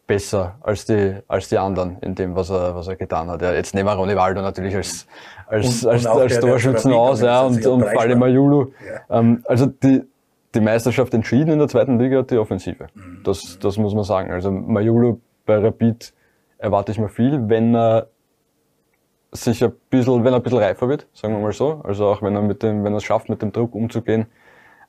besser 0.07 0.57
als 0.61 0.85
die, 0.85 1.17
als 1.29 1.49
die 1.49 1.59
anderen 1.59 1.99
in 2.01 2.15
dem, 2.15 2.35
was 2.35 2.51
er, 2.51 2.75
was 2.75 2.89
er 2.89 2.97
getan 2.97 3.31
hat. 3.31 3.41
Ja, 3.41 3.53
jetzt 3.53 3.75
nehmen 3.75 3.89
wir 3.89 3.95
Ronny 3.95 4.17
Waldo 4.17 4.43
natürlich 4.43 4.75
als, 4.75 5.07
als, 5.47 5.85
und, 5.85 5.91
als, 5.91 6.07
und 6.07 6.11
als, 6.11 6.33
als 6.33 6.41
Torschützen 6.41 6.93
aus, 6.93 7.21
ja, 7.23 7.43
und, 7.43 7.65
und 7.65 7.85
Falle 7.85 8.17
Majulu. 8.17 8.73
Ja. 8.87 9.19
Ähm, 9.19 9.43
also 9.47 9.67
die, 9.67 10.03
die 10.55 10.61
Meisterschaft 10.61 11.15
entschieden 11.15 11.53
in 11.53 11.59
der 11.59 11.69
zweiten 11.69 11.99
Liga 11.99 12.23
die 12.23 12.39
Offensive. 12.39 12.87
Mhm. 12.95 13.21
Das, 13.25 13.59
das 13.61 13.77
muss 13.77 13.95
man 13.95 14.05
sagen. 14.05 14.31
Also 14.31 14.51
Majulu 14.51 15.19
bei 15.47 15.59
Rapid 15.59 16.13
erwarte 16.59 16.93
ich 16.93 16.99
mir 16.99 17.09
viel, 17.09 17.49
wenn 17.49 17.75
er 17.75 18.09
sich 19.33 19.63
ein 19.65 19.73
bisschen, 19.91 20.25
wenn 20.25 20.33
er 20.33 20.37
ein 20.37 20.43
bisschen 20.43 20.59
reifer 20.59 20.89
wird, 20.89 21.07
sagen 21.13 21.35
wir 21.35 21.41
mal 21.41 21.53
so. 21.53 21.81
Also 21.85 22.07
auch 22.07 22.23
wenn 22.23 22.35
er 22.35 22.43
mit 22.43 22.63
dem, 22.63 22.85
wenn 22.85 22.93
er 22.93 22.99
es 22.99 23.05
schafft, 23.05 23.29
mit 23.29 23.43
dem 23.43 23.53
Druck 23.53 23.75
umzugehen. 23.75 24.27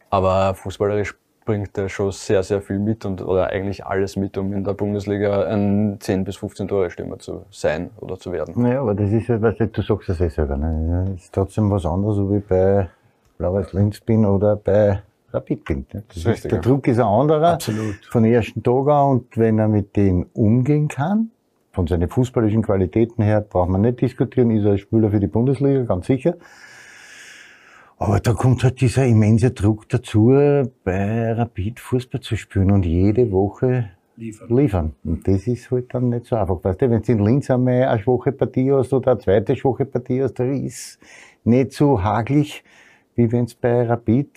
Aber 0.09 0.53
fußballerisch 0.53 1.16
bringt 1.45 1.78
er 1.78 1.89
schon 1.89 2.11
sehr, 2.11 2.43
sehr 2.43 2.61
viel 2.61 2.80
mit 2.80 3.05
und 3.05 3.22
oder 3.22 3.47
eigentlich 3.47 3.86
alles 3.86 4.16
mit, 4.16 4.38
um 4.38 4.51
in 4.53 4.63
der 4.63 4.74
Bundesliga 4.74 5.43
ein 5.45 5.97
10 5.99 6.24
bis 6.24 6.38
15 6.38 6.68
Tore 6.68 6.89
Stürmer 6.89 7.20
zu 7.20 7.45
sein 7.51 7.91
oder 7.99 8.18
zu 8.18 8.32
werden. 8.32 8.53
Naja, 8.57 8.82
aber 8.82 8.95
das 8.95 9.11
ist 9.11 9.28
ja, 9.28 9.41
weißt 9.41 9.59
du, 9.59 9.68
du 9.68 9.82
sagst 9.82 10.09
das 10.09 10.22
eh 10.22 10.30
selber, 10.30 10.57
ne? 10.57 11.05
Das 11.11 11.24
ist 11.24 11.34
trotzdem 11.34 11.70
was 11.70 11.86
anderes, 11.86 12.18
ob 12.18 12.32
ich 12.32 12.45
bei 12.45 12.89
Blaues 13.38 13.74
Linz 13.74 13.99
bin 13.99 14.26
oder 14.26 14.55
bei 14.55 15.01
Rapid 15.36 15.65
bin. 15.65 15.86
Ne? 15.93 16.03
Das 16.07 16.17
ist 16.17 16.27
richtig, 16.27 16.49
der 16.49 16.59
ja. 16.59 16.61
Druck 16.61 16.88
ist 16.88 16.99
ein 16.99 17.05
anderer. 17.05 17.53
Absolut. 17.53 18.05
Von 18.09 18.25
ersten 18.25 18.63
Tag 18.63 18.88
an 18.88 19.09
und 19.09 19.38
wenn 19.38 19.59
er 19.59 19.67
mit 19.67 19.95
dem 19.95 20.25
umgehen 20.33 20.88
kann, 20.88 21.31
von 21.71 21.88
seinen 21.88 22.07
fußballischen 22.07 22.61
Qualitäten 22.63 23.21
her 23.21 23.41
braucht 23.41 23.69
man 23.69 23.81
nicht 23.81 24.01
diskutieren, 24.01 24.49
ist 24.51 24.63
er 24.63 24.71
ein 24.71 24.77
Spieler 24.77 25.11
für 25.11 25.19
die 25.19 25.27
Bundesliga, 25.27 25.83
ganz 25.83 26.07
sicher. 26.07 26.36
Aber 27.97 28.19
da 28.19 28.33
kommt 28.33 28.63
halt 28.63 28.81
dieser 28.81 29.05
immense 29.05 29.51
Druck 29.51 29.88
dazu, 29.89 30.33
bei 30.83 31.33
Rapid 31.33 31.79
Fußball 31.79 32.21
zu 32.21 32.36
spielen 32.36 32.71
und 32.71 32.86
jede 32.86 33.31
Woche 33.31 33.89
liefern. 34.17 34.55
liefern. 34.55 34.95
Und 35.03 35.27
das 35.27 35.47
ist 35.47 35.71
halt 35.71 35.93
dann 35.93 36.09
nicht 36.09 36.25
so 36.25 36.36
einfach. 36.36 36.63
Weißt 36.63 36.81
du, 36.81 36.89
wenn 36.89 37.01
du 37.01 37.11
in 37.11 37.19
Linz 37.19 37.49
einmal 37.49 37.83
eine 37.83 38.01
schwache 38.01 38.31
Partie 38.31 38.71
hast 38.71 38.93
oder 38.93 39.11
eine 39.11 39.19
zweite 39.19 39.55
schwache 39.55 39.86
Partie 39.86 40.23
hast, 40.23 40.36
da 40.36 40.43
ist 40.43 40.99
nicht 41.43 41.71
so 41.71 42.03
haglich, 42.03 42.63
wie 43.15 43.31
wenn 43.31 43.45
du 43.45 43.53
bei 43.61 43.88
Rapid 43.88 44.29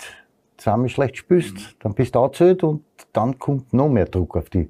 zweimal 0.58 0.88
schlecht 0.88 1.16
spielst. 1.16 1.56
Mhm. 1.56 1.62
Dann 1.80 1.94
bist 1.94 2.14
du 2.14 2.18
erzählt 2.18 2.62
und 2.62 2.82
dann 3.12 3.38
kommt 3.38 3.72
noch 3.72 3.88
mehr 3.88 4.04
Druck 4.04 4.36
auf 4.36 4.50
die. 4.50 4.68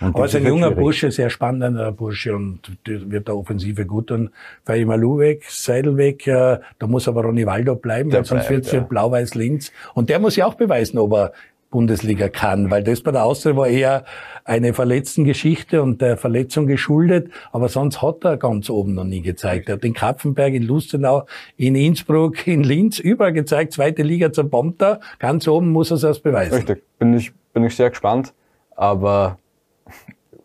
Und 0.00 0.18
ist 0.18 0.34
ein 0.34 0.44
junger 0.44 0.66
schwierig. 0.66 0.78
Bursche, 0.78 1.10
sehr 1.12 1.30
spannender 1.30 1.92
Bursche 1.92 2.34
und 2.34 2.60
wird 2.84 3.28
der 3.28 3.36
Offensive 3.36 3.86
gut 3.86 4.08
tun. 4.08 4.30
Faimalu 4.64 5.18
weg, 5.18 5.44
Seidel 5.48 5.96
weg, 5.96 6.26
äh, 6.26 6.58
da 6.78 6.86
muss 6.88 7.06
aber 7.06 7.22
Ronny 7.22 7.46
Waldo 7.46 7.76
bleiben, 7.76 8.10
der 8.10 8.20
weil 8.20 8.24
sonst 8.24 8.50
wird 8.50 8.66
es 8.66 8.72
ja. 8.72 8.80
für 8.80 8.86
Blau-Weiß 8.86 9.36
Linz. 9.36 9.70
Und 9.94 10.10
der 10.10 10.18
muss 10.18 10.34
ja 10.34 10.46
auch 10.46 10.54
beweisen, 10.54 10.98
ob 10.98 11.12
er 11.12 11.32
Bundesliga 11.72 12.28
kann, 12.28 12.70
weil 12.70 12.84
das 12.84 13.00
bei 13.00 13.10
der 13.10 13.24
Austria 13.24 13.56
war 13.56 13.66
eher 13.66 14.04
eine 14.44 14.74
Verletztengeschichte 14.74 15.82
und 15.82 16.00
der 16.00 16.16
Verletzung 16.16 16.68
geschuldet, 16.68 17.30
aber 17.50 17.68
sonst 17.68 18.00
hat 18.00 18.24
er 18.24 18.36
ganz 18.36 18.70
oben 18.70 18.94
noch 18.94 19.04
nie 19.04 19.22
gezeigt. 19.22 19.68
Er 19.68 19.74
hat 19.74 19.84
in 19.84 19.94
Kapfenberg, 19.94 20.52
in 20.52 20.62
Lustenau, 20.62 21.26
in 21.56 21.74
Innsbruck, 21.74 22.46
in 22.46 22.62
Linz, 22.62 23.00
überall 23.00 23.32
gezeigt, 23.32 23.72
zweite 23.72 24.02
Liga 24.02 24.32
zerbombt 24.32 24.80
er, 24.82 25.00
ganz 25.18 25.48
oben 25.48 25.72
muss 25.72 25.90
er 25.90 25.96
es 25.96 26.04
erst 26.04 26.22
beweisen. 26.22 26.54
Richtig, 26.54 26.84
bin 27.00 27.14
ich, 27.14 27.32
bin 27.52 27.64
ich 27.64 27.74
sehr 27.74 27.90
gespannt, 27.90 28.32
aber 28.76 29.38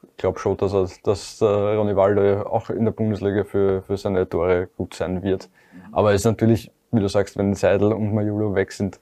ich 0.01 0.17
glaube 0.17 0.39
schon, 0.39 0.57
dass, 0.57 0.73
er, 0.73 0.89
dass 1.03 1.37
der 1.37 1.77
Ronny 1.77 1.95
Waldo 1.95 2.47
auch 2.47 2.71
in 2.71 2.85
der 2.85 2.91
Bundesliga 2.91 3.43
für, 3.43 3.83
für 3.83 3.97
seine 3.97 4.27
Tore 4.27 4.69
gut 4.77 4.95
sein 4.95 5.21
wird. 5.21 5.49
Aber 5.91 6.13
es 6.13 6.21
ist 6.21 6.25
natürlich, 6.25 6.71
wie 6.91 7.01
du 7.01 7.07
sagst, 7.07 7.37
wenn 7.37 7.53
Seidel 7.53 7.91
und 7.91 8.13
Majulo 8.13 8.55
weg 8.55 8.71
sind, 8.71 8.99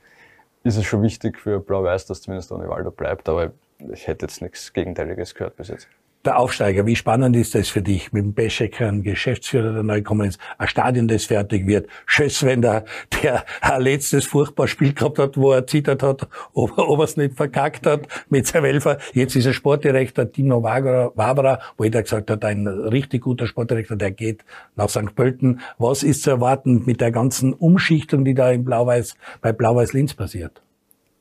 ist 0.65 0.77
es 0.77 0.85
schon 0.85 1.03
wichtig 1.03 1.39
für 1.39 1.59
Blau-Weiß, 1.59 2.07
dass 2.07 2.23
zumindest 2.23 2.51
Ronny 2.51 2.67
Waldo 2.67 2.89
bleibt. 2.89 3.29
Aber 3.29 3.51
ich 3.93 4.07
hätte 4.07 4.25
jetzt 4.25 4.41
nichts 4.41 4.73
Gegenteiliges 4.73 5.35
gehört 5.35 5.55
bis 5.55 5.67
jetzt 5.67 5.87
der 6.25 6.39
Aufsteiger, 6.39 6.85
wie 6.85 6.95
spannend 6.95 7.35
ist 7.35 7.55
das 7.55 7.69
für 7.69 7.81
dich, 7.81 8.11
mit 8.11 8.23
dem 8.23 8.33
Beschecker, 8.33 8.87
ein 8.87 9.03
Geschäftsführer, 9.03 9.73
der 9.73 9.83
neu 9.83 10.01
kommen 10.01 10.27
ist, 10.27 10.39
ein 10.57 10.67
Stadion, 10.67 11.07
das 11.07 11.25
fertig 11.25 11.67
wird, 11.67 11.87
Schösswender, 12.05 12.85
der 13.21 13.45
ein 13.61 13.81
letztes 13.81 14.25
furchtbar 14.25 14.67
Spiel 14.67 14.93
gehabt 14.93 15.19
hat, 15.19 15.37
wo 15.37 15.51
er 15.51 15.67
zittert 15.67 16.03
hat, 16.03 16.27
ob, 16.53 16.77
ob 16.77 16.99
er 16.99 17.03
es 17.03 17.17
nicht 17.17 17.35
verkackt 17.35 17.85
hat 17.85 18.07
mit 18.29 18.47
seinem 18.47 18.65
Elfer. 18.65 18.97
Jetzt 19.13 19.35
ist 19.35 19.45
er 19.45 19.53
Sportdirektor, 19.53 20.31
Tino 20.31 20.63
Wabra, 20.63 21.59
wo 21.77 21.83
jeder 21.83 22.03
gesagt 22.03 22.29
hat, 22.29 22.43
ein 22.45 22.67
richtig 22.67 23.21
guter 23.23 23.47
Sportdirektor, 23.47 23.97
der 23.97 24.11
geht 24.11 24.43
nach 24.75 24.89
St. 24.89 25.15
Pölten. 25.15 25.61
Was 25.77 26.03
ist 26.03 26.23
zu 26.23 26.31
erwarten 26.31 26.83
mit 26.85 27.01
der 27.01 27.11
ganzen 27.11 27.53
Umschichtung, 27.53 28.25
die 28.25 28.33
da 28.33 28.51
in 28.51 28.65
Blau-Weiß, 28.65 29.15
bei 29.41 29.51
Blau-Weiß 29.51 29.93
Linz 29.93 30.13
passiert? 30.13 30.61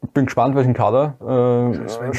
Ich 0.04 0.10
bin 0.10 0.26
gespannt, 0.26 0.54
welchen 0.54 0.74
Kader 0.74 1.16
äh, 1.20 2.12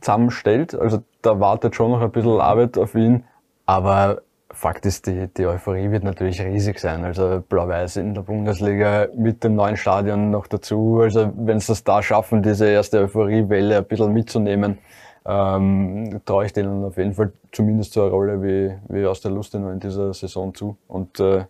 zusammenstellt. 0.00 0.74
Also 0.74 1.02
da 1.22 1.40
wartet 1.40 1.74
schon 1.74 1.92
noch 1.92 2.00
ein 2.00 2.10
bisschen 2.10 2.40
Arbeit 2.40 2.76
auf 2.76 2.94
ihn. 2.94 3.24
Aber 3.66 4.22
Fakt 4.50 4.86
ist, 4.86 5.06
die, 5.06 5.28
die 5.28 5.46
Euphorie 5.46 5.90
wird 5.90 6.04
natürlich 6.04 6.40
riesig 6.40 6.78
sein. 6.78 7.04
Also 7.04 7.42
Blau-Weiß 7.48 7.96
in 7.96 8.14
der 8.14 8.22
Bundesliga 8.22 9.08
mit 9.16 9.42
dem 9.42 9.54
neuen 9.54 9.76
Stadion 9.76 10.30
noch 10.30 10.46
dazu. 10.46 11.00
Also 11.00 11.32
wenn 11.36 11.60
sie 11.60 11.68
das 11.68 11.84
da 11.84 12.02
schaffen, 12.02 12.42
diese 12.42 12.66
erste 12.66 13.00
Euphoriewelle 13.00 13.78
ein 13.78 13.84
bisschen 13.84 14.12
mitzunehmen, 14.12 14.78
ähm, 15.26 16.20
traue 16.24 16.46
ich 16.46 16.52
denen 16.52 16.84
auf 16.84 16.96
jeden 16.96 17.14
Fall 17.14 17.32
zumindest 17.52 17.94
so 17.94 18.02
eine 18.02 18.10
Rolle 18.10 18.42
wie, 18.42 18.74
wie 18.88 19.06
aus 19.06 19.20
der 19.20 19.30
Lust 19.30 19.54
in 19.54 19.80
dieser 19.80 20.12
Saison 20.12 20.54
zu. 20.54 20.76
Und 20.86 21.18
äh, 21.20 21.44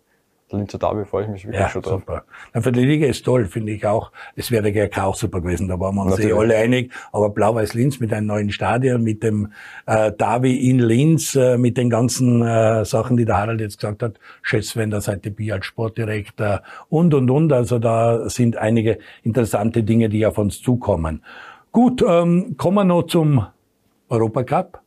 Linzer 0.51 0.77
Derby 0.77 1.05
freue 1.05 1.23
ich 1.23 1.29
mich 1.29 1.45
wirklich 1.45 1.59
ja, 1.59 1.69
schon 1.69 1.81
drauf. 1.81 2.01
Super. 2.01 2.23
Na, 2.53 2.61
für 2.61 2.71
die 2.71 2.85
Liga 2.85 3.07
ist 3.07 3.25
toll, 3.25 3.45
finde 3.45 3.71
ich 3.71 3.85
auch. 3.85 4.11
Es 4.35 4.51
wäre 4.51 4.61
der 4.61 4.71
GRK 4.71 5.05
auch 5.05 5.15
super 5.15 5.41
gewesen, 5.41 5.67
da 5.67 5.79
waren 5.79 5.95
wir 5.95 6.03
uns 6.03 6.19
eh 6.19 6.31
alle 6.33 6.55
einig. 6.55 6.91
Aber 7.11 7.29
Blau-Weiß-Linz 7.31 7.99
mit 7.99 8.13
einem 8.13 8.27
neuen 8.27 8.51
Stadion, 8.51 9.01
mit 9.03 9.23
dem 9.23 9.51
äh, 9.87 10.11
Derby 10.11 10.69
in 10.69 10.79
Linz, 10.79 11.35
äh, 11.35 11.57
mit 11.57 11.77
den 11.77 11.89
ganzen 11.89 12.43
äh, 12.43 12.85
Sachen, 12.85 13.17
die 13.17 13.25
der 13.25 13.37
Harald 13.37 13.59
jetzt 13.59 13.79
gesagt 13.79 14.03
hat, 14.03 14.19
Schätzwender, 14.43 15.01
Seite 15.01 15.31
B 15.31 15.51
als 15.51 15.65
Sportdirektor 15.65 16.61
und, 16.89 17.15
und, 17.15 17.31
und. 17.31 17.51
Also 17.51 17.79
da 17.79 18.29
sind 18.29 18.55
einige 18.57 18.99
interessante 19.23 19.83
Dinge, 19.83 20.09
die 20.09 20.27
auf 20.27 20.37
uns 20.37 20.61
zukommen. 20.61 21.23
Gut, 21.71 22.03
ähm, 22.07 22.55
kommen 22.57 22.75
wir 22.75 22.85
noch 22.85 23.03
zum 23.03 23.47
Europacup. 24.09 24.79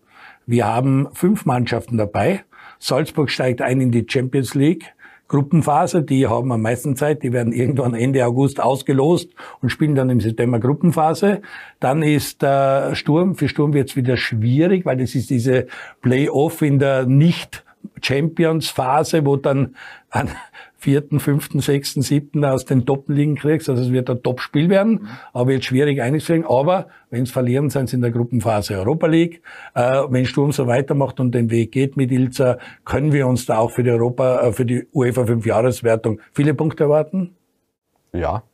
Wir 0.46 0.66
haben 0.66 1.08
fünf 1.12 1.44
Mannschaften 1.44 1.98
dabei. 1.98 2.44
Salzburg 2.78 3.28
steigt 3.30 3.60
ein 3.60 3.80
in 3.80 3.90
die 3.90 4.06
Champions 4.08 4.54
League. 4.54 4.94
Gruppenphase, 5.28 6.02
die 6.02 6.26
haben 6.26 6.50
am 6.52 6.62
meisten 6.62 6.96
Zeit, 6.96 7.22
die 7.22 7.32
werden 7.32 7.52
irgendwann 7.52 7.94
Ende 7.94 8.24
August 8.26 8.60
ausgelost 8.60 9.30
und 9.60 9.68
spielen 9.68 9.94
dann 9.94 10.10
im 10.10 10.20
September 10.20 10.58
Gruppenphase. 10.58 11.42
Dann 11.80 12.02
ist 12.02 12.42
äh, 12.42 12.94
Sturm, 12.94 13.34
für 13.34 13.48
Sturm 13.48 13.74
wird 13.74 13.90
es 13.90 13.96
wieder 13.96 14.16
schwierig, 14.16 14.86
weil 14.86 14.96
das 14.96 15.14
ist 15.14 15.30
diese 15.30 15.66
Play-off 16.00 16.62
in 16.62 16.78
der 16.78 17.04
nicht 17.04 17.64
Champions-Phase, 18.00 19.24
wo 19.26 19.36
dann 19.36 19.76
an 20.10 20.30
vierten, 20.78 21.18
fünften, 21.18 21.58
sechsten, 21.58 22.02
siebten 22.02 22.44
aus 22.44 22.64
den 22.64 22.86
Top-Ligen 22.86 23.34
kriegst. 23.34 23.68
Also 23.68 23.82
es 23.82 23.92
wird 23.92 24.08
ein 24.08 24.22
Top-Spiel 24.22 24.70
werden, 24.70 24.92
mhm. 24.92 25.08
aber 25.32 25.48
wird 25.48 25.64
schwierig 25.64 26.00
einzukriegen. 26.00 26.46
Aber 26.46 26.86
wenn 27.10 27.24
es 27.24 27.32
verlieren, 27.32 27.68
sind 27.68 27.88
sie 27.88 27.96
in 27.96 28.02
der 28.02 28.12
Gruppenphase 28.12 28.78
Europa 28.78 29.08
League. 29.08 29.42
Äh, 29.74 30.02
wenn 30.08 30.24
Sturm 30.24 30.52
so 30.52 30.68
weitermacht 30.68 31.18
und 31.18 31.34
den 31.34 31.50
Weg 31.50 31.72
geht 31.72 31.96
mit 31.96 32.12
Ilza, 32.12 32.58
können 32.84 33.12
wir 33.12 33.26
uns 33.26 33.44
da 33.44 33.58
auch 33.58 33.72
für 33.72 33.82
die 33.82 33.90
Europa, 33.90 34.40
äh, 34.40 34.52
für 34.52 34.64
die 34.64 34.86
UEFA 34.94 35.22
5-Jahreswertung 35.22 36.20
viele 36.32 36.54
Punkte 36.54 36.84
erwarten? 36.84 37.34
Ja, 38.12 38.44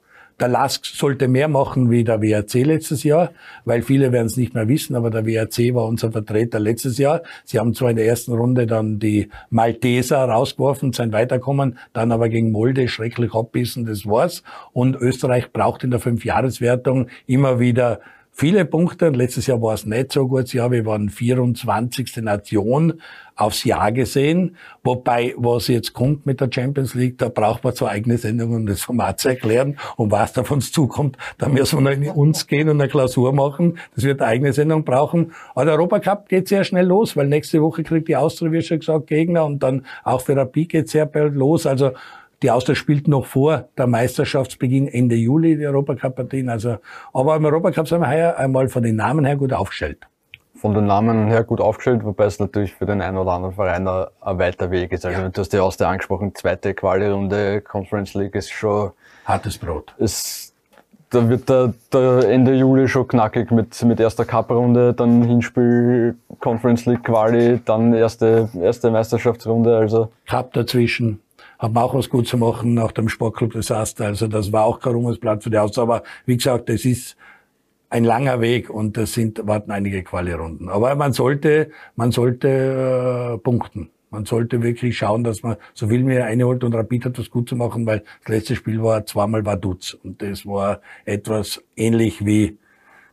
der 0.40 0.48
LASK 0.48 0.86
sollte 0.86 1.28
mehr 1.28 1.48
machen 1.48 1.90
wie 1.90 2.04
der 2.04 2.20
WRC 2.20 2.64
letztes 2.64 3.04
Jahr, 3.04 3.30
weil 3.64 3.82
viele 3.82 4.12
werden 4.12 4.26
es 4.26 4.36
nicht 4.36 4.54
mehr 4.54 4.68
wissen, 4.68 4.96
aber 4.96 5.10
der 5.10 5.26
WRC 5.26 5.74
war 5.74 5.86
unser 5.86 6.10
Vertreter 6.10 6.58
letztes 6.58 6.98
Jahr. 6.98 7.22
Sie 7.44 7.58
haben 7.58 7.74
zwar 7.74 7.90
in 7.90 7.96
der 7.96 8.06
ersten 8.06 8.32
Runde 8.32 8.66
dann 8.66 8.98
die 8.98 9.28
Malteser 9.50 10.18
rausgeworfen, 10.18 10.92
sein 10.92 11.12
Weiterkommen, 11.12 11.78
dann 11.92 12.10
aber 12.10 12.28
gegen 12.28 12.50
Molde 12.50 12.88
schrecklich 12.88 13.34
abbissen, 13.34 13.84
das 13.84 14.06
war's. 14.06 14.42
Und 14.72 14.96
Österreich 14.96 15.52
braucht 15.52 15.84
in 15.84 15.90
der 15.90 16.00
Fünfjahreswertung 16.00 17.08
immer 17.26 17.60
wieder 17.60 18.00
viele 18.34 18.64
Punkte. 18.64 19.08
Letztes 19.08 19.46
Jahr 19.46 19.62
war 19.62 19.74
es 19.74 19.86
nicht 19.86 20.12
so 20.12 20.26
gut. 20.26 20.52
Ja, 20.52 20.70
wir 20.70 20.84
waren 20.84 21.08
24. 21.08 22.16
Nation 22.16 23.00
aufs 23.36 23.64
Jahr 23.64 23.92
gesehen. 23.92 24.56
Wobei, 24.82 25.34
was 25.36 25.68
jetzt 25.68 25.92
kommt 25.92 26.26
mit 26.26 26.40
der 26.40 26.50
Champions 26.52 26.94
League, 26.94 27.18
da 27.18 27.28
braucht 27.28 27.64
man 27.64 27.74
zwar 27.74 27.90
eigene 27.90 28.18
Sendungen, 28.18 28.56
um 28.56 28.66
das 28.66 28.82
Format 28.82 29.20
zu 29.20 29.28
erklären 29.28 29.78
und 29.96 30.10
was 30.10 30.32
da 30.32 30.42
auf 30.42 30.50
uns 30.50 30.72
zukommt. 30.72 31.16
Da 31.38 31.48
müssen 31.48 31.78
wir 31.78 31.90
noch 31.90 32.02
in 32.02 32.10
uns 32.10 32.46
gehen 32.46 32.68
und 32.68 32.80
eine 32.80 32.90
Klausur 32.90 33.32
machen. 33.32 33.78
Das 33.94 34.04
wird 34.04 34.20
eine 34.20 34.30
eigene 34.30 34.52
Sendung 34.52 34.84
brauchen. 34.84 35.32
Aber 35.54 35.64
der 35.64 35.74
Europacup 35.74 36.28
geht 36.28 36.48
sehr 36.48 36.64
schnell 36.64 36.86
los, 36.86 37.16
weil 37.16 37.28
nächste 37.28 37.62
Woche 37.62 37.82
kriegt 37.82 38.08
die 38.08 38.16
Austria, 38.16 38.52
wie 38.52 38.62
schon 38.62 38.80
gesagt, 38.80 39.06
Gegner 39.06 39.44
und 39.46 39.62
dann 39.62 39.86
auch 40.02 40.20
für 40.20 40.36
Rapid 40.36 40.68
geht 40.68 40.88
sehr 40.88 41.06
bald 41.06 41.34
los. 41.34 41.66
Also 41.66 41.92
die 42.42 42.50
Austria 42.50 42.74
spielt 42.74 43.08
noch 43.08 43.26
vor 43.26 43.68
der 43.78 43.86
Meisterschaftsbeginn 43.86 44.88
Ende 44.88 45.16
Juli 45.16 45.56
die 45.56 45.66
Europacup-Partien. 45.66 46.48
Also, 46.48 46.76
aber 47.12 47.36
im 47.36 47.44
Europacup 47.44 47.88
sind 47.88 48.00
wir 48.00 48.08
heuer 48.08 48.36
einmal 48.36 48.68
von 48.68 48.82
den 48.82 48.96
Namen 48.96 49.24
her 49.24 49.36
gut 49.36 49.52
aufgestellt. 49.52 50.06
Von 50.56 50.74
den 50.74 50.86
Namen 50.86 51.28
her 51.28 51.44
gut 51.44 51.60
aufgestellt, 51.60 52.04
wobei 52.04 52.24
es 52.24 52.38
natürlich 52.38 52.74
für 52.74 52.86
den 52.86 53.02
einen 53.02 53.18
oder 53.18 53.32
anderen 53.32 53.54
Verein 53.54 53.86
ein, 53.86 54.06
ein 54.20 54.38
weiter 54.38 54.70
Weg 54.70 54.92
ist. 54.92 55.04
Also 55.04 55.20
ja. 55.20 55.28
du 55.28 55.40
hast 55.40 55.52
ja 55.52 55.62
Austria 55.62 55.90
angesprochen, 55.90 56.34
zweite 56.34 56.74
Quali-Runde 56.74 57.60
Conference 57.60 58.14
League 58.14 58.34
ist 58.34 58.50
schon 58.50 58.92
hartes 59.24 59.58
Brot. 59.58 59.94
Ist, 59.98 60.54
da 61.10 61.28
wird 61.28 61.48
der, 61.48 61.74
der 61.92 62.28
Ende 62.30 62.54
Juli 62.54 62.88
schon 62.88 63.06
knackig 63.08 63.50
mit, 63.50 63.82
mit 63.84 64.00
erster 64.00 64.24
Cup-Runde, 64.24 64.94
dann 64.94 65.22
Hinspiel 65.24 66.16
Conference 66.40 66.86
League 66.86 67.04
Quali, 67.04 67.60
dann 67.64 67.92
erste, 67.92 68.48
erste 68.60 68.90
Meisterschaftsrunde. 68.90 69.76
Also 69.76 70.10
Cup 70.26 70.52
dazwischen 70.52 71.20
haben 71.64 71.76
auch 71.78 71.94
was 71.94 72.10
gut 72.10 72.28
zu 72.28 72.36
machen 72.36 72.74
nach 72.74 72.92
dem 72.92 73.08
Sportclub 73.08 73.52
Desaster. 73.52 74.06
Also 74.06 74.28
das 74.28 74.52
war 74.52 74.64
auch 74.64 74.80
kein 74.80 74.92
Ruhmesblatt 74.92 75.42
für 75.42 75.50
die 75.50 75.58
Aus. 75.58 75.78
Aber 75.78 76.02
wie 76.26 76.36
gesagt, 76.36 76.68
es 76.68 76.84
ist 76.84 77.16
ein 77.88 78.04
langer 78.04 78.40
Weg 78.40 78.70
und 78.70 78.96
das 78.96 79.14
sind, 79.14 79.46
warten 79.46 79.70
einige 79.70 80.02
Quali-Runden. 80.02 80.68
Aber 80.68 80.94
man 80.94 81.12
sollte, 81.12 81.70
man 81.96 82.10
sollte 82.12 82.48
äh, 82.48 83.38
punkten. 83.38 83.90
Man 84.10 84.26
sollte 84.26 84.62
wirklich 84.62 84.96
schauen, 84.96 85.24
dass 85.24 85.42
man 85.42 85.56
so 85.72 85.88
viel 85.88 86.04
mehr 86.04 86.26
einholt 86.26 86.62
und 86.62 86.74
Rapid 86.74 87.06
hat 87.06 87.18
was 87.18 87.30
gut 87.30 87.48
zu 87.48 87.56
machen, 87.56 87.84
weil 87.86 88.04
das 88.24 88.28
letzte 88.28 88.54
Spiel 88.54 88.80
war 88.80 89.04
zweimal 89.06 89.44
war 89.44 89.56
Dutz 89.56 89.94
und 90.04 90.22
das 90.22 90.46
war 90.46 90.80
etwas 91.04 91.62
ähnlich 91.76 92.24
wie 92.24 92.58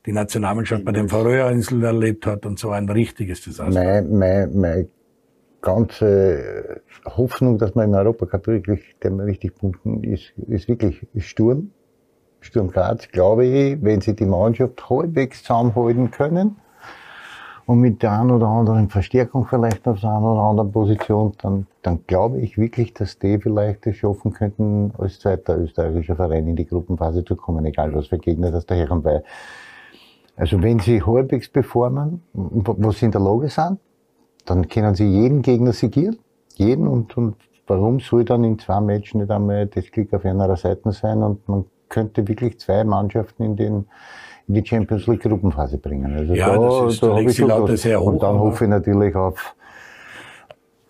die 0.05 0.11
Nationalmannschaft 0.11 0.85
bei 0.85 0.91
den 0.91 1.09
Färöerinseln 1.09 1.81
erlebt 1.83 2.27
hat 2.27 2.45
und 2.45 2.59
so 2.59 2.69
ein 2.69 2.87
richtiges 2.87 3.41
Desaster. 3.41 3.73
Meine, 3.73 4.07
meine, 4.07 4.47
meine 4.47 4.87
ganze 5.61 6.81
Hoffnung, 7.05 7.57
dass 7.57 7.75
man 7.75 7.89
im 7.89 7.93
Europacup 7.93 8.47
wirklich, 8.47 8.95
richtig 9.03 9.55
punkten, 9.55 10.03
ist, 10.03 10.33
ist 10.47 10.67
wirklich 10.67 11.05
Sturm. 11.17 11.71
Sturm 12.39 12.69
Graz, 12.69 13.07
glaube 13.09 13.45
ich, 13.45 13.81
wenn 13.83 14.01
sie 14.01 14.15
die 14.15 14.25
Mannschaft 14.25 14.89
halbwegs 14.89 15.43
zusammenhalten 15.43 16.09
können 16.09 16.57
und 17.67 17.79
mit 17.79 18.01
der 18.01 18.13
einen 18.13 18.31
oder 18.31 18.47
anderen 18.47 18.89
Verstärkung 18.89 19.45
vielleicht 19.45 19.87
auf 19.87 20.01
der 20.01 20.09
einen 20.09 20.25
oder 20.25 20.41
anderen 20.41 20.71
Position, 20.71 21.33
dann, 21.41 21.67
dann 21.83 21.99
glaube 22.07 22.41
ich 22.41 22.57
wirklich, 22.57 22.95
dass 22.95 23.19
die 23.19 23.37
vielleicht 23.37 23.85
es 23.85 23.97
schaffen 23.97 24.33
könnten, 24.33 24.91
als 24.97 25.19
zweiter 25.19 25.59
österreichischer 25.59 26.15
Verein 26.15 26.47
in 26.47 26.55
die 26.55 26.65
Gruppenphase 26.65 27.23
zu 27.23 27.35
kommen, 27.35 27.63
egal 27.65 27.93
was 27.93 28.07
für 28.07 28.17
Gegner 28.17 28.49
das 28.49 28.65
daherkommen, 28.65 29.03
weil 29.03 29.23
also 30.35 30.63
wenn 30.63 30.79
sie 30.79 31.03
halbwegs 31.03 31.49
performen, 31.49 32.23
was 32.33 32.97
sie 32.97 33.05
in 33.05 33.11
der 33.11 33.21
Lage 33.21 33.49
sind, 33.49 33.77
dann 34.45 34.67
können 34.67 34.95
sie 34.95 35.05
jeden 35.05 35.41
Gegner 35.41 35.73
sigieren. 35.73 36.17
Jeden 36.55 36.87
und, 36.87 37.15
und 37.17 37.35
warum 37.67 37.99
soll 37.99 38.25
dann 38.25 38.43
in 38.43 38.59
zwei 38.59 38.81
Matches 38.81 39.15
nicht 39.15 39.31
einmal 39.31 39.67
das 39.67 39.91
Glück 39.91 40.13
auf 40.13 40.25
einer 40.25 40.55
Seite 40.57 40.91
sein 40.91 41.23
und 41.23 41.47
man 41.47 41.65
könnte 41.89 42.27
wirklich 42.27 42.59
zwei 42.59 42.83
Mannschaften 42.83 43.43
in 43.43 43.55
den 43.55 43.85
in 44.47 44.55
die 44.55 44.65
Champions 44.65 45.07
League 45.07 45.21
Gruppenphase 45.21 45.77
bringen. 45.77 46.13
Also 46.13 46.33
ja, 46.33 46.49
da, 46.49 46.57
das 46.57 46.93
ist, 46.93 47.03
da 47.03 47.17
ich 47.17 47.35
schon 47.35 47.77
sehr 47.77 48.01
hoch, 48.01 48.07
Und 48.07 48.23
dann 48.23 48.39
hoffe 48.39 48.65
ich 48.65 48.69
natürlich 48.69 49.15
auf 49.15 49.55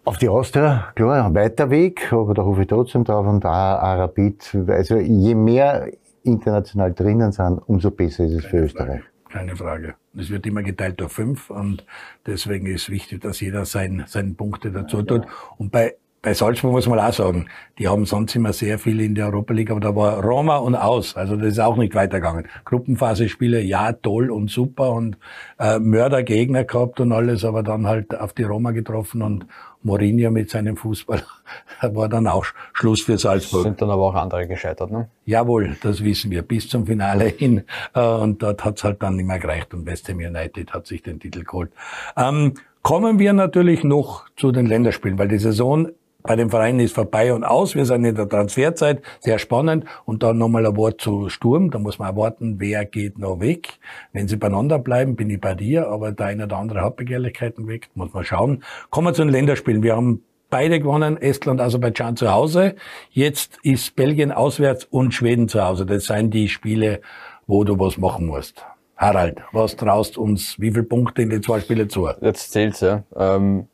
auf 0.03 0.17
die 0.17 0.29
Austria, 0.29 0.85
klar, 0.95 1.25
ein 1.25 1.35
weiter 1.35 1.69
Weg, 1.69 2.11
aber 2.11 2.33
da 2.33 2.43
hoffe 2.43 2.61
ich 2.61 2.67
trotzdem 2.67 3.03
drauf 3.03 3.27
und 3.27 3.45
auch 3.45 3.49
Arabit. 3.49 4.57
Also 4.67 4.97
je 4.97 5.35
mehr 5.35 5.91
international 6.23 6.91
drinnen 6.91 7.31
sind, 7.31 7.59
umso 7.67 7.91
besser 7.91 8.23
ist 8.23 8.33
es 8.33 8.45
für 8.45 8.61
Österreich 8.61 9.10
keine 9.31 9.55
Frage. 9.55 9.95
Es 10.17 10.29
wird 10.29 10.45
immer 10.45 10.63
geteilt 10.63 10.99
durch 10.99 11.11
fünf 11.11 11.49
und 11.49 11.85
deswegen 12.25 12.67
ist 12.67 12.89
wichtig, 12.89 13.21
dass 13.21 13.39
jeder 13.39 13.65
sein, 13.65 14.03
seine 14.07 14.33
Punkte 14.33 14.71
dazu 14.71 15.01
tut. 15.01 15.25
Und 15.57 15.71
bei, 15.71 15.95
bei 16.21 16.33
Salzburg 16.33 16.73
muss 16.73 16.87
man 16.87 16.99
auch 16.99 17.13
sagen, 17.13 17.47
die 17.79 17.87
haben 17.87 18.05
sonst 18.05 18.35
immer 18.35 18.53
sehr 18.53 18.77
viel 18.77 19.01
in 19.01 19.15
der 19.15 19.27
Europa 19.27 19.53
League, 19.53 19.71
aber 19.71 19.79
da 19.79 19.95
war 19.95 20.23
Roma 20.23 20.57
und 20.57 20.75
aus. 20.75 21.15
Also 21.15 21.35
das 21.35 21.53
ist 21.53 21.59
auch 21.59 21.77
nicht 21.77 21.95
weitergegangen. 21.95 22.47
Gruppenphase-Spiele, 22.65 23.61
ja, 23.61 23.93
toll 23.93 24.29
und 24.29 24.51
super 24.51 24.91
und 24.91 25.17
äh, 25.57 25.79
Mördergegner 25.79 26.65
gehabt 26.65 26.99
und 26.99 27.11
alles, 27.11 27.43
aber 27.43 27.63
dann 27.63 27.87
halt 27.87 28.13
auf 28.19 28.33
die 28.33 28.43
Roma 28.43 28.71
getroffen 28.71 29.21
und 29.23 29.47
Mourinho 29.83 30.29
mit 30.31 30.49
seinem 30.49 30.77
Fußball 30.77 31.23
war 31.81 32.09
dann 32.09 32.27
auch 32.27 32.45
Schluss 32.73 33.01
für 33.01 33.17
Salzburg. 33.17 33.63
Sind 33.63 33.81
dann 33.81 33.89
aber 33.89 34.03
auch 34.03 34.15
andere 34.15 34.47
gescheitert, 34.47 34.91
ne? 34.91 35.09
Jawohl, 35.25 35.77
das 35.81 36.03
wissen 36.03 36.31
wir, 36.31 36.41
bis 36.41 36.69
zum 36.69 36.85
Finale 36.85 37.25
hin. 37.25 37.63
Äh, 37.93 38.01
und 38.01 38.41
dort 38.41 38.63
hat's 38.63 38.83
halt 38.83 39.01
dann 39.01 39.15
nicht 39.15 39.25
mehr 39.25 39.39
gereicht 39.39 39.73
und 39.73 39.85
West 39.85 40.09
Ham 40.09 40.17
United 40.17 40.73
hat 40.73 40.87
sich 40.87 41.01
den 41.01 41.19
Titel 41.19 41.43
geholt. 41.43 41.71
Ähm, 42.17 42.53
kommen 42.81 43.19
wir 43.19 43.33
natürlich 43.33 43.83
noch 43.83 44.25
zu 44.35 44.51
den 44.51 44.65
Länderspielen, 44.65 45.17
weil 45.17 45.27
die 45.27 45.37
Saison 45.37 45.89
bei 46.23 46.35
den 46.35 46.49
Vereinen 46.49 46.79
ist 46.79 46.93
vorbei 46.93 47.33
und 47.33 47.43
aus. 47.43 47.75
Wir 47.75 47.85
sind 47.85 48.05
in 48.05 48.15
der 48.15 48.27
Transferzeit, 48.27 49.01
sehr 49.19 49.39
spannend. 49.39 49.85
Und 50.05 50.23
dann 50.23 50.37
nochmal 50.37 50.65
ein 50.65 50.75
Wort 50.75 51.01
zu 51.01 51.29
Sturm. 51.29 51.71
Da 51.71 51.79
muss 51.79 51.99
man 51.99 52.09
erwarten, 52.09 52.55
wer 52.59 52.85
geht 52.85 53.17
noch 53.17 53.39
weg. 53.39 53.79
Wenn 54.13 54.27
sie 54.27 54.37
beieinander 54.37 54.79
bleiben, 54.79 55.15
bin 55.15 55.29
ich 55.29 55.41
bei 55.41 55.53
dir. 55.53 55.87
Aber 55.87 56.11
der 56.11 56.27
eine 56.27 56.45
oder 56.45 56.57
andere 56.57 56.81
hat 56.81 56.95
Begehrlichkeiten 56.95 57.67
weg. 57.67 57.89
Muss 57.95 58.13
man 58.13 58.23
schauen. 58.23 58.63
Kommen 58.89 59.07
wir 59.07 59.13
zu 59.13 59.23
den 59.23 59.31
Länderspielen. 59.31 59.83
Wir 59.83 59.95
haben 59.95 60.23
beide 60.49 60.79
gewonnen. 60.79 61.17
Estland, 61.17 61.59
Aserbaidschan 61.59 62.15
zu 62.15 62.31
Hause. 62.31 62.75
Jetzt 63.09 63.57
ist 63.63 63.95
Belgien 63.95 64.31
auswärts 64.31 64.85
und 64.85 65.13
Schweden 65.13 65.47
zu 65.47 65.63
Hause. 65.63 65.85
Das 65.85 66.05
sind 66.05 66.33
die 66.33 66.49
Spiele, 66.49 67.01
wo 67.47 67.63
du 67.63 67.79
was 67.79 67.97
machen 67.97 68.27
musst. 68.27 68.63
Harald, 69.01 69.41
was 69.51 69.75
traust 69.75 70.15
uns, 70.19 70.59
wie 70.59 70.71
viele 70.71 70.83
Punkte 70.83 71.23
in 71.23 71.31
den 71.31 71.41
zwei 71.41 71.59
Spielen 71.59 71.89
zu? 71.89 72.07
Jetzt 72.21 72.51
zählt's, 72.51 72.81
ja. 72.81 73.03
Ähm, 73.15 73.67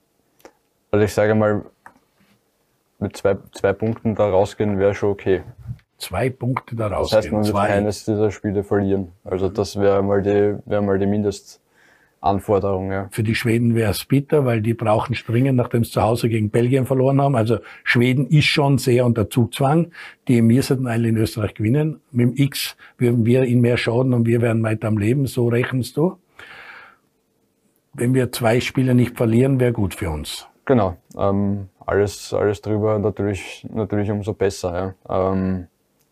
also 0.89 1.03
ich 1.03 1.13
sage 1.13 1.35
mal, 1.35 1.65
mit 2.99 3.15
zwei, 3.15 3.37
zwei 3.51 3.73
Punkten 3.73 4.15
da 4.15 4.29
rausgehen 4.29 4.79
wäre 4.79 4.93
schon 4.93 5.09
okay. 5.09 5.43
Zwei 5.97 6.29
Punkte 6.29 6.75
da 6.75 6.87
rausgehen. 6.87 7.17
Das 7.17 7.25
heißt, 7.25 7.31
man 7.31 7.43
wird 7.43 7.55
zwei. 7.55 7.67
keines 7.67 8.05
dieser 8.05 8.31
Spiele 8.31 8.63
verlieren. 8.63 9.11
Also 9.23 9.49
das 9.49 9.79
wäre 9.79 10.03
mal 10.03 10.21
die, 10.21 10.57
wäre 10.65 10.81
mal 10.81 10.99
die 10.99 11.07
Mindestanforderung, 11.07 12.91
ja. 12.91 13.07
Für 13.11 13.23
die 13.23 13.33
Schweden 13.33 13.73
wäre 13.73 13.91
es 13.91 14.05
bitter, 14.05 14.45
weil 14.45 14.61
die 14.61 14.75
brauchen 14.75 15.15
springen, 15.15 15.55
nachdem 15.55 15.83
sie 15.83 15.91
zu 15.91 16.03
Hause 16.03 16.29
gegen 16.29 16.51
Belgien 16.51 16.85
verloren 16.85 17.19
haben. 17.19 17.35
Also 17.35 17.57
Schweden 17.83 18.27
ist 18.27 18.45
schon 18.45 18.77
sehr 18.77 19.05
unter 19.07 19.29
Zugzwang. 19.29 19.91
Die 20.27 20.41
müssten 20.43 20.85
alle 20.85 21.07
in 21.07 21.17
Österreich 21.17 21.55
gewinnen. 21.55 21.99
Mit 22.11 22.27
dem 22.27 22.35
X 22.35 22.77
würden 22.99 23.25
wir 23.25 23.45
ihnen 23.45 23.61
mehr 23.61 23.77
schaden 23.77 24.13
und 24.13 24.27
wir 24.27 24.41
wären 24.41 24.61
weiter 24.61 24.87
am 24.87 24.99
Leben. 24.99 25.25
So 25.25 25.47
rechnest 25.47 25.97
du. 25.97 26.17
Wenn 27.93 28.13
wir 28.13 28.31
zwei 28.31 28.59
Spiele 28.59 28.93
nicht 28.93 29.17
verlieren, 29.17 29.59
wäre 29.59 29.73
gut 29.73 29.95
für 29.95 30.11
uns. 30.11 30.47
Genau. 30.65 30.97
Ähm, 31.17 31.69
alles, 31.88 32.33
alles 32.33 32.61
drüber 32.61 32.99
natürlich, 32.99 33.65
natürlich 33.69 34.11
umso 34.11 34.33
besser. 34.33 34.95
Ja. 35.09 35.31
Ähm, 35.31 35.67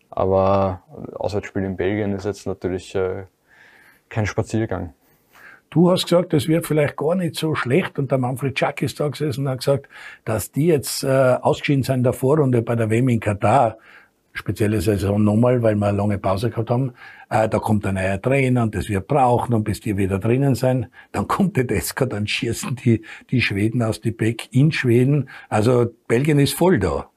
aber 0.09 0.81
Auswärtsspiel 1.13 1.63
in 1.63 1.75
Belgien 1.75 2.13
ist 2.13 2.25
jetzt 2.25 2.47
natürlich 2.47 2.95
äh, 2.95 3.25
kein 4.07 4.25
Spaziergang. 4.25 4.93
Du 5.69 5.91
hast 5.91 6.03
gesagt, 6.03 6.33
es 6.33 6.47
wird 6.47 6.65
vielleicht 6.65 6.95
gar 6.95 7.15
nicht 7.15 7.35
so 7.35 7.53
schlecht 7.53 7.99
und 7.99 8.09
der 8.09 8.17
Manfred 8.17 8.57
Schack 8.57 8.81
ist 8.81 8.99
da 9.01 9.09
gesessen 9.09 9.41
und 9.41 9.49
hat 9.49 9.57
gesagt, 9.59 9.89
dass 10.23 10.51
die 10.51 10.67
jetzt 10.67 11.03
äh, 11.03 11.37
ausgeschieden 11.41 11.83
sind 11.83 11.95
in 11.95 12.03
der 12.03 12.13
Vorrunde 12.13 12.61
bei 12.61 12.75
der 12.77 12.89
WM 12.89 13.09
in 13.09 13.19
Katar 13.19 13.77
spezielle 14.35 14.81
Saison 14.81 15.23
nochmal, 15.23 15.63
weil 15.63 15.75
wir 15.75 15.87
eine 15.87 15.97
lange 15.97 16.17
Pause 16.17 16.49
gehabt 16.49 16.69
haben. 16.69 16.93
Äh, 17.29 17.49
da 17.49 17.57
kommt 17.57 17.85
ein 17.87 17.95
neuer 17.95 18.21
Trainer 18.21 18.63
und 18.63 18.75
das 18.75 18.89
wird 18.89 19.07
brauchen 19.07 19.53
und 19.55 19.63
bis 19.63 19.79
die 19.79 19.97
wieder 19.97 20.19
drinnen 20.19 20.55
sein. 20.55 20.87
Dann 21.11 21.27
kommt 21.27 21.57
der 21.57 21.63
Deska, 21.63 22.05
dann 22.05 22.27
schießen 22.27 22.75
die, 22.75 23.01
die 23.31 23.41
Schweden 23.41 23.81
aus 23.81 24.01
die 24.01 24.11
Beck 24.11 24.49
in 24.51 24.71
Schweden. 24.71 25.29
Also 25.49 25.87
Belgien 26.07 26.39
ist 26.39 26.53
voll 26.53 26.79
da. 26.79 27.09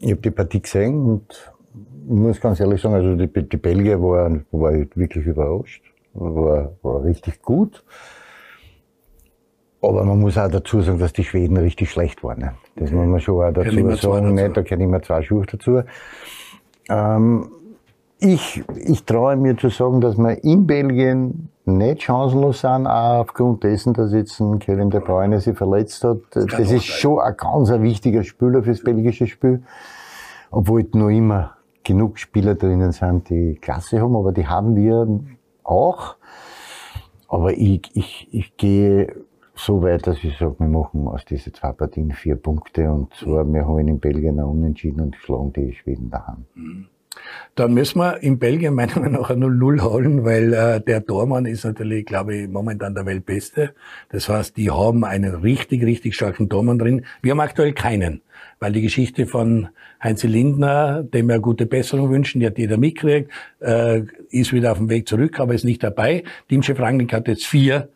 Ich 0.00 0.10
habe 0.10 0.20
die 0.22 0.30
Partie 0.30 0.60
gesehen 0.60 1.06
und 1.06 1.52
muss 2.06 2.40
ganz 2.40 2.60
ehrlich 2.60 2.80
sagen, 2.80 2.94
also 2.94 3.14
die, 3.14 3.48
die 3.48 3.56
Belgier 3.56 4.00
waren, 4.02 4.44
war 4.50 4.72
wirklich 4.72 5.26
überrascht, 5.26 5.82
war, 6.12 6.72
war 6.82 7.02
richtig 7.02 7.40
gut. 7.40 7.82
Aber 9.88 10.04
man 10.04 10.20
muss 10.20 10.36
auch 10.36 10.50
dazu 10.50 10.80
sagen, 10.80 10.98
dass 10.98 11.12
die 11.12 11.24
Schweden 11.24 11.56
richtig 11.56 11.90
schlecht 11.90 12.24
waren. 12.24 12.50
Das 12.76 12.90
muss 12.90 13.06
man 13.06 13.20
schon 13.20 13.44
auch 13.44 13.52
dazu 13.52 13.96
sagen. 13.96 14.34
Nicht, 14.34 14.56
da 14.56 14.62
gehören 14.62 14.80
immer 14.80 15.02
zwei 15.02 15.22
Schuhe 15.22 15.44
dazu. 15.46 15.82
Ähm, 16.88 17.48
ich, 18.18 18.64
ich 18.74 19.04
traue 19.04 19.36
mir 19.36 19.56
zu 19.56 19.68
sagen, 19.68 20.00
dass 20.00 20.16
wir 20.16 20.42
in 20.42 20.66
Belgien 20.66 21.50
nicht 21.66 22.02
chancenlos 22.02 22.60
sind, 22.60 22.86
auch 22.86 23.20
aufgrund 23.20 23.64
dessen, 23.64 23.92
dass 23.92 24.12
jetzt 24.12 24.40
ein 24.40 24.58
Kevin 24.58 24.90
De 24.90 25.00
Bruyne 25.00 25.40
sich 25.40 25.56
verletzt 25.56 26.02
hat. 26.04 26.18
Das, 26.30 26.46
das 26.46 26.70
ist 26.70 26.84
schon 26.84 27.20
ein 27.20 27.36
ganz 27.36 27.70
ein 27.70 27.82
wichtiger 27.82 28.22
Spieler 28.22 28.62
fürs 28.62 28.82
belgische 28.82 29.26
Spiel. 29.26 29.62
Obwohl 30.50 30.86
noch 30.92 31.08
immer 31.08 31.56
genug 31.84 32.18
Spieler 32.18 32.54
drinnen 32.54 32.92
sind, 32.92 33.28
die 33.28 33.56
Klasse 33.60 34.00
haben, 34.00 34.16
aber 34.16 34.32
die 34.32 34.46
haben 34.46 34.76
wir 34.76 35.06
auch. 35.62 36.16
Aber 37.28 37.52
ich, 37.52 37.90
ich, 37.94 38.28
ich 38.30 38.56
gehe 38.56 39.12
so 39.56 39.82
weit, 39.82 40.06
dass 40.06 40.22
ich 40.22 40.36
sage, 40.36 40.56
wir 40.58 40.68
machen 40.68 41.08
aus 41.08 41.24
diesen 41.24 41.54
zwei 41.54 41.72
Partien 41.72 42.12
vier 42.12 42.36
Punkte 42.36 42.90
und 42.90 43.14
zwar, 43.14 43.44
wir 43.50 43.66
haben 43.66 43.88
in 43.88 43.98
Belgien 43.98 44.38
auch 44.40 44.50
unentschieden 44.50 45.00
und 45.00 45.16
schlagen 45.16 45.52
die 45.52 45.72
Schweden 45.74 46.10
daheim. 46.10 46.44
Mhm. 46.54 46.86
Dann 47.54 47.72
müssen 47.72 47.98
wir 47.98 48.22
in 48.22 48.38
Belgien 48.38 48.74
meiner 48.74 48.98
Meinung 49.00 49.22
nach 49.22 49.30
0-0 49.30 49.82
holen, 49.82 50.24
weil 50.24 50.52
äh, 50.52 50.80
der 50.80 51.04
Tormann 51.04 51.46
ist 51.46 51.64
natürlich, 51.64 52.04
glaube 52.04 52.36
ich, 52.36 52.48
momentan 52.48 52.94
der 52.94 53.06
Weltbeste. 53.06 53.74
Das 54.10 54.28
heißt, 54.28 54.56
die 54.56 54.70
haben 54.70 55.04
einen 55.04 55.34
richtig, 55.34 55.82
richtig 55.82 56.14
starken 56.14 56.48
Tormann 56.48 56.78
drin. 56.78 57.06
Wir 57.22 57.32
haben 57.32 57.40
aktuell 57.40 57.72
keinen, 57.72 58.20
weil 58.60 58.72
die 58.72 58.82
Geschichte 58.82 59.26
von 59.26 59.68
Heinz 60.02 60.22
Lindner, 60.24 61.02
dem 61.02 61.28
wir 61.28 61.40
gute 61.40 61.66
Besserung 61.66 62.10
wünschen, 62.10 62.40
die 62.40 62.46
hat 62.46 62.58
jeder 62.58 62.76
mitkriegt, 62.76 63.30
äh, 63.60 64.02
ist 64.28 64.52
wieder 64.52 64.72
auf 64.72 64.78
dem 64.78 64.90
Weg 64.90 65.08
zurück, 65.08 65.40
aber 65.40 65.54
ist 65.54 65.64
nicht 65.64 65.82
dabei. 65.82 66.24
Teamchef 66.48 66.78
Rangnick 66.78 67.12
hat 67.12 67.28
jetzt 67.28 67.46
vier 67.46 67.88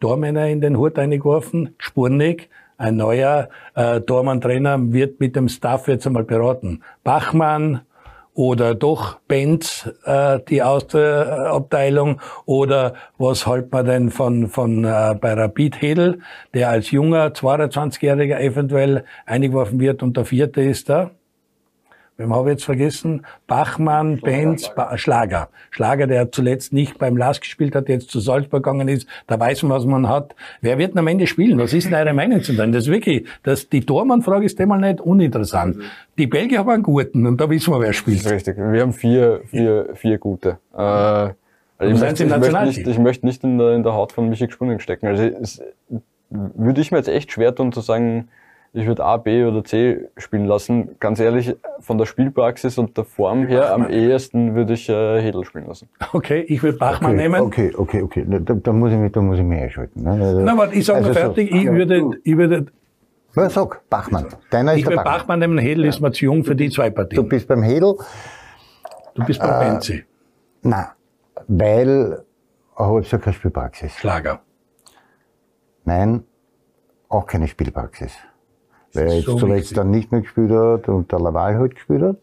Tormänner 0.00 0.48
in 0.48 0.60
den 0.60 0.78
Hut 0.78 0.98
eingeworfen, 0.98 1.74
Spurnig, 1.78 2.48
ein 2.76 2.96
neuer 2.96 3.48
äh, 3.74 4.00
Tormann-Trainer 4.00 4.92
wird 4.92 5.18
mit 5.18 5.34
dem 5.34 5.48
Staff 5.48 5.88
jetzt 5.88 6.06
einmal 6.06 6.24
beraten. 6.24 6.82
Bachmann 7.02 7.80
oder 8.34 8.76
doch 8.76 9.18
Benz, 9.26 9.90
äh, 10.04 10.38
die 10.48 10.62
Abteilung 10.62 12.20
oder 12.46 12.94
was 13.18 13.48
hält 13.48 13.72
man 13.72 13.84
denn 13.84 14.10
von, 14.10 14.46
von 14.46 14.84
äh, 14.84 15.16
bei 15.20 15.32
Rapid 15.34 15.82
Hedel, 15.82 16.20
der 16.54 16.70
als 16.70 16.92
junger 16.92 17.30
22-Jähriger 17.30 18.38
eventuell 18.38 19.04
eingeworfen 19.26 19.80
wird 19.80 20.04
und 20.04 20.16
der 20.16 20.24
vierte 20.24 20.62
ist 20.62 20.88
da? 20.88 21.10
Wem 22.20 22.34
habe 22.34 22.50
ich 22.50 22.54
jetzt 22.54 22.64
vergessen? 22.64 23.24
Bachmann, 23.46 24.18
Schlager, 24.18 24.36
Benz, 24.36 24.74
ba 24.74 24.98
Schlager. 24.98 25.50
Schlager, 25.70 26.08
der 26.08 26.32
zuletzt 26.32 26.72
nicht 26.72 26.98
beim 26.98 27.16
LAS 27.16 27.40
gespielt 27.40 27.76
hat, 27.76 27.88
jetzt 27.88 28.10
zu 28.10 28.18
Salzburg 28.18 28.64
gegangen 28.64 28.88
ist. 28.88 29.06
Da 29.28 29.38
weiß 29.38 29.62
man, 29.62 29.70
was 29.70 29.84
man 29.84 30.08
hat. 30.08 30.34
Wer 30.60 30.78
wird 30.78 30.90
denn 30.94 30.98
am 30.98 31.06
Ende 31.06 31.28
spielen? 31.28 31.60
Was 31.60 31.72
ist 31.72 31.86
denn 31.86 31.94
eure 31.94 32.12
Meinung 32.12 32.42
zu 32.42 32.54
dem? 32.54 32.72
Das 32.72 32.84
ist 32.86 32.90
wirklich, 32.90 33.28
das, 33.44 33.68
die 33.68 33.82
Tormann-Frage 33.86 34.46
ist 34.46 34.60
einmal 34.60 34.80
nicht 34.80 35.00
uninteressant. 35.00 35.76
Mhm. 35.76 35.82
Die 36.18 36.26
Belgier 36.26 36.58
haben 36.58 36.70
einen 36.70 36.82
guten 36.82 37.24
und 37.24 37.40
da 37.40 37.48
wissen 37.48 37.72
wir, 37.72 37.78
wer 37.80 37.92
spielt. 37.92 38.18
Das 38.18 38.26
ist 38.26 38.32
richtig. 38.32 38.56
Wir 38.56 38.82
haben 38.82 38.92
vier, 38.92 39.42
vier, 39.46 39.90
vier 39.94 40.18
gute. 40.18 40.58
Äh, 40.76 40.76
Also 40.76 41.34
ich, 41.80 42.00
möchte, 42.00 42.24
ich, 42.24 42.30
möchte 42.30 42.64
nicht, 42.64 42.88
ich 42.88 42.98
möchte 42.98 43.26
nicht 43.26 43.44
in 43.44 43.58
der, 43.58 43.74
in 43.76 43.84
der 43.84 43.94
Haut 43.94 44.10
von 44.10 44.28
Michi 44.28 44.50
Spunning 44.50 44.80
stecken. 44.80 45.06
Also 45.06 45.22
es, 45.22 45.62
würde 46.30 46.80
ich 46.80 46.90
mir 46.90 46.98
jetzt 46.98 47.08
echt 47.08 47.30
schwer 47.30 47.54
tun 47.54 47.70
zu 47.70 47.80
sagen, 47.80 48.26
ich 48.72 48.86
würde 48.86 49.04
A, 49.04 49.16
B 49.16 49.44
oder 49.44 49.64
C 49.64 50.08
spielen 50.16 50.46
lassen. 50.46 50.96
Ganz 51.00 51.20
ehrlich, 51.20 51.56
von 51.80 51.98
der 51.98 52.06
Spielpraxis 52.06 52.78
und 52.78 52.96
der 52.96 53.04
Form 53.04 53.46
her 53.46 53.72
am 53.72 53.88
ehesten 53.88 54.54
würde 54.54 54.74
ich 54.74 54.88
äh, 54.88 55.20
Hedel 55.20 55.44
spielen 55.44 55.66
lassen. 55.66 55.88
Okay, 56.12 56.40
ich 56.48 56.62
würde 56.62 56.78
Bachmann 56.78 57.12
okay, 57.12 57.22
nehmen. 57.22 57.40
Okay, 57.40 57.72
okay, 57.76 58.02
okay. 58.02 58.24
Da, 58.26 58.54
da, 58.54 58.72
muss 58.72 58.92
ich 58.92 58.98
mich, 58.98 59.12
da 59.12 59.20
muss 59.20 59.38
ich 59.38 59.44
mich 59.44 59.60
einschalten. 59.60 60.02
Ne? 60.02 60.10
Also, 60.10 60.40
Na, 60.40 60.56
warte, 60.56 60.74
ich 60.74 60.84
sage 60.84 60.98
also 60.98 61.08
mal 61.10 61.14
fertig. 61.14 61.50
So, 61.50 61.56
ich, 61.56 61.70
würde, 61.70 62.10
ich 62.24 62.36
würde 62.36 62.66
na, 63.34 63.50
sag, 63.50 63.88
Bachmann. 63.88 64.26
Deiner 64.50 64.72
ist 64.72 64.80
ich 64.80 64.84
würde 64.86 64.96
Bachmann. 64.96 65.18
Bachmann 65.18 65.38
nehmen. 65.38 65.58
Hedel 65.58 65.84
ja. 65.84 65.90
ist 65.90 66.00
mir 66.00 66.12
zu 66.12 66.24
jung 66.24 66.44
für 66.44 66.56
die 66.56 66.70
zwei 66.70 66.90
Partien. 66.90 67.22
Du 67.22 67.28
bist 67.28 67.46
beim 67.46 67.62
Hedel. 67.62 67.96
Du 69.14 69.24
bist 69.24 69.40
beim 69.40 69.62
äh, 69.62 69.70
Benzi. 69.70 70.04
Nein, 70.62 70.86
weil 71.46 72.24
er 72.76 72.94
hat 72.94 73.10
ja 73.10 73.18
keine 73.18 73.34
Spielpraxis. 73.34 73.92
Schlager. 73.96 74.40
Nein, 75.84 76.24
auch 77.08 77.26
keine 77.26 77.48
Spielpraxis. 77.48 78.12
Weil 78.98 79.08
er 79.08 79.16
jetzt 79.16 79.26
so 79.26 79.36
zuletzt 79.36 79.76
dann 79.76 79.90
nicht 79.90 80.12
mehr 80.12 80.22
gespielt 80.22 80.50
hat 80.50 80.88
und 80.88 81.12
der 81.12 81.20
Laval 81.20 81.56
halt 81.56 81.74
gespielt 81.74 82.02
hat. 82.02 82.16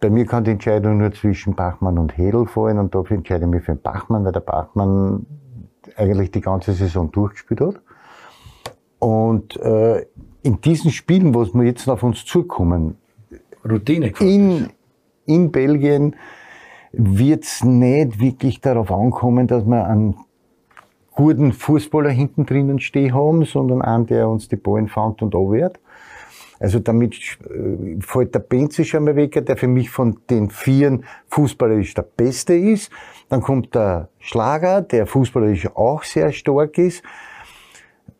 Bei 0.00 0.10
mir 0.10 0.26
kann 0.26 0.44
die 0.44 0.52
Entscheidung 0.52 0.98
nur 0.98 1.12
zwischen 1.12 1.54
Bachmann 1.54 1.98
und 1.98 2.16
Hedel 2.16 2.46
fallen 2.46 2.78
und 2.78 2.94
dafür 2.94 3.16
entscheide 3.16 3.44
ich 3.44 3.50
mich 3.50 3.64
für 3.64 3.74
den 3.74 3.82
Bachmann, 3.82 4.24
weil 4.24 4.32
der 4.32 4.40
Bachmann 4.40 5.26
eigentlich 5.96 6.30
die 6.30 6.40
ganze 6.40 6.72
Saison 6.72 7.10
durchgespielt 7.10 7.60
hat. 7.60 7.80
Und 8.98 9.56
äh, 9.56 10.06
in 10.42 10.60
diesen 10.60 10.90
Spielen, 10.90 11.34
wo 11.34 11.44
wir 11.54 11.64
jetzt 11.64 11.88
auf 11.88 12.02
uns 12.02 12.24
zukommen, 12.24 12.96
Routine 13.68 14.12
in, 14.20 14.68
in 15.24 15.50
Belgien 15.50 16.16
wird 16.92 17.44
es 17.44 17.64
nicht 17.64 18.20
wirklich 18.20 18.60
darauf 18.60 18.92
ankommen, 18.92 19.46
dass 19.46 19.64
wir 19.64 19.86
einen 19.86 20.16
guten 21.14 21.52
Fußballer 21.52 22.10
hinten 22.10 22.46
drinnen 22.46 22.80
stehen 22.80 23.14
haben, 23.14 23.44
sondern 23.44 23.82
einen, 23.82 24.06
der 24.06 24.28
uns 24.28 24.48
die 24.48 24.56
Ballen 24.56 24.88
fängt 24.88 25.22
und 25.22 25.34
anwehrt. 25.34 25.78
Also 26.60 26.78
damit 26.78 27.14
äh, 27.50 28.00
fällt 28.00 28.34
der 28.34 28.38
Benzi 28.40 28.84
schon 28.84 29.04
mal 29.04 29.16
weg, 29.16 29.44
der 29.44 29.56
für 29.56 29.68
mich 29.68 29.90
von 29.90 30.20
den 30.30 30.50
Vieren 30.50 31.04
fußballerisch 31.28 31.94
der 31.94 32.02
Beste 32.02 32.54
ist. 32.54 32.90
Dann 33.28 33.42
kommt 33.42 33.74
der 33.74 34.08
Schlager, 34.18 34.80
der 34.80 35.06
fußballerisch 35.06 35.68
auch 35.74 36.04
sehr 36.04 36.32
stark 36.32 36.78
ist. 36.78 37.02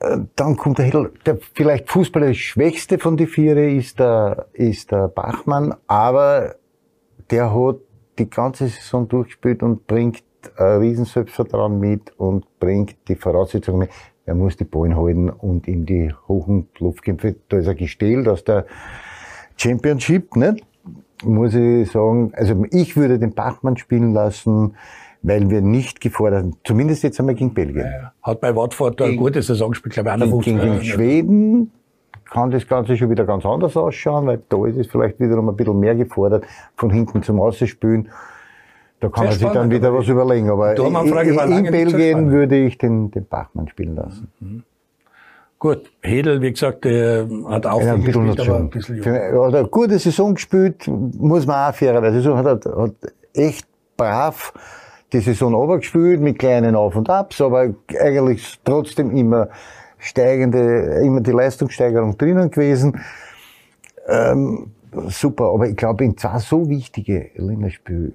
Äh, 0.01 0.19
dann 0.37 0.57
kommt 0.57 0.79
der 0.79 0.87
Hedl, 0.87 1.13
der 1.25 1.39
vielleicht 1.55 1.89
fußballerisch 1.91 2.49
schwächste 2.51 2.99
von 2.99 3.17
den 3.17 3.29
Viere 3.29 3.71
ist 3.71 3.99
der, 3.99 4.47
ist 4.53 4.91
der 4.91 5.09
Bachmann, 5.09 5.75
aber 5.87 6.57
der 7.31 7.55
hat 7.55 7.77
die 8.19 8.29
ganze 8.29 8.69
Saison 8.69 9.09
durchgespielt 9.09 9.63
und 9.63 9.87
bringt 9.87 10.23
ein 10.59 10.79
riesen 10.79 11.05
Selbstvertrauen 11.05 11.79
mit 11.79 12.13
und 12.19 12.47
bringt 12.59 12.97
die 13.09 13.17
Voraussetzungen 13.17 13.81
mit. 13.81 13.91
Er 14.27 14.35
muss 14.35 14.57
die 14.57 14.65
Ballen 14.65 14.97
halten 14.97 15.29
und 15.29 15.69
in 15.69 15.85
die 15.85 16.13
hohen 16.29 16.69
Luftkämpfe. 16.79 17.37
Da 17.49 17.59
ist 17.59 17.67
er 17.67 17.75
gestellt 17.75 18.27
aus 18.29 18.45
der 18.45 18.67
Championship, 19.57 20.35
nicht? 20.37 20.65
Muss 21.23 21.55
ich 21.55 21.91
sagen. 21.91 22.33
Also 22.35 22.65
ich 22.71 22.97
würde 22.97 23.19
den 23.19 23.35
Bachmann 23.35 23.77
spielen 23.77 24.15
lassen, 24.15 24.77
weil 25.23 25.51
wir 25.51 25.61
nicht 25.61 26.01
gefordert 26.01 26.43
sind. 26.43 26.57
Zumindest 26.65 27.03
jetzt 27.03 27.21
einmal 27.21 27.35
gegen 27.35 27.55
Belgien. 27.55 27.87
Ja, 27.87 28.13
Hat 28.23 28.41
bei 28.41 28.55
Watford 28.55 29.01
eine 29.03 29.17
gute 29.17 29.43
Saison 29.43 29.71
gespielt, 29.71 29.95
glaube 29.95 30.09
ich, 30.09 30.15
einer 30.15 30.27
Gegen, 30.27 30.61
gegen 30.61 30.83
Schweden 30.83 31.71
kann 32.31 32.51
das 32.51 32.67
Ganze 32.67 32.97
schon 32.97 33.11
wieder 33.11 33.25
ganz 33.25 33.47
anders 33.47 33.77
ausschauen, 33.77 34.27
weil 34.27 34.43
da 34.49 34.67
ist 34.67 34.77
es 34.77 34.87
vielleicht 34.89 35.21
wiederum 35.21 35.49
ein 35.49 35.57
bisschen 35.57 35.79
mehr 35.79 35.95
gefordert, 35.95 36.45
von 36.77 36.91
hinten 36.91 37.23
zum 37.23 37.41
Ausspielen. 37.41 38.09
Da 39.05 39.11
kann 39.11 39.25
Sehr 39.25 39.31
man 39.31 39.39
sich 39.39 39.61
dann 39.61 39.71
wieder 39.71 39.93
was 39.93 40.09
überlegen. 40.09 40.49
Aber 40.49 40.75
in, 40.75 41.53
in 41.53 41.71
Belgien 41.71 42.31
würde 42.31 42.57
ich 42.57 42.79
den, 42.79 43.11
den 43.11 43.27
Bachmann 43.27 43.69
spielen 43.69 43.97
lassen. 43.97 44.33
Mhm. 44.41 44.63
Gut, 45.59 45.93
Hedel, 46.01 46.41
wie 46.41 46.51
gesagt, 46.51 46.87
der 46.87 47.29
hat 47.49 47.67
auch 47.67 47.83
ja, 47.83 47.93
ein 47.93 48.03
bisschen 48.03 48.27
gespielt, 48.27 48.49
aber 48.49 48.59
ein 48.59 48.71
bisschen 48.71 49.03
jung. 49.03 49.45
Hat 49.45 49.55
eine 49.55 49.69
gute 49.69 49.99
Saison 49.99 50.35
gespielt, 50.35 50.89
muss 50.89 51.47
man 51.47 51.71
auch 51.71 51.75
fairerweise 51.75 52.23
sagen, 52.23 52.39
hat, 52.39 52.65
hat 52.65 52.95
echt 53.35 53.67
brav 53.99 54.55
die 55.13 55.21
Saison 55.21 55.53
runtergespielt, 55.55 56.23
mit 56.23 56.39
kleinen 56.39 56.75
Auf 56.75 56.97
und 56.97 57.11
Abs, 57.11 57.43
aber 57.43 57.75
eigentlich 58.01 58.59
trotzdem 58.65 59.15
immer 59.15 59.49
steigende, 59.99 61.03
immer 61.05 61.21
die 61.21 61.33
Leistungssteigerung 61.33 62.17
drinnen 62.17 62.51
gewesen. 62.51 63.01
Ähm, 64.09 64.71
super, 65.09 65.53
aber 65.53 65.69
ich 65.69 65.77
glaube, 65.77 66.05
in 66.05 66.17
zwei 66.17 66.39
so 66.39 66.69
wichtige 66.69 67.31
Länderspiele 67.37 68.13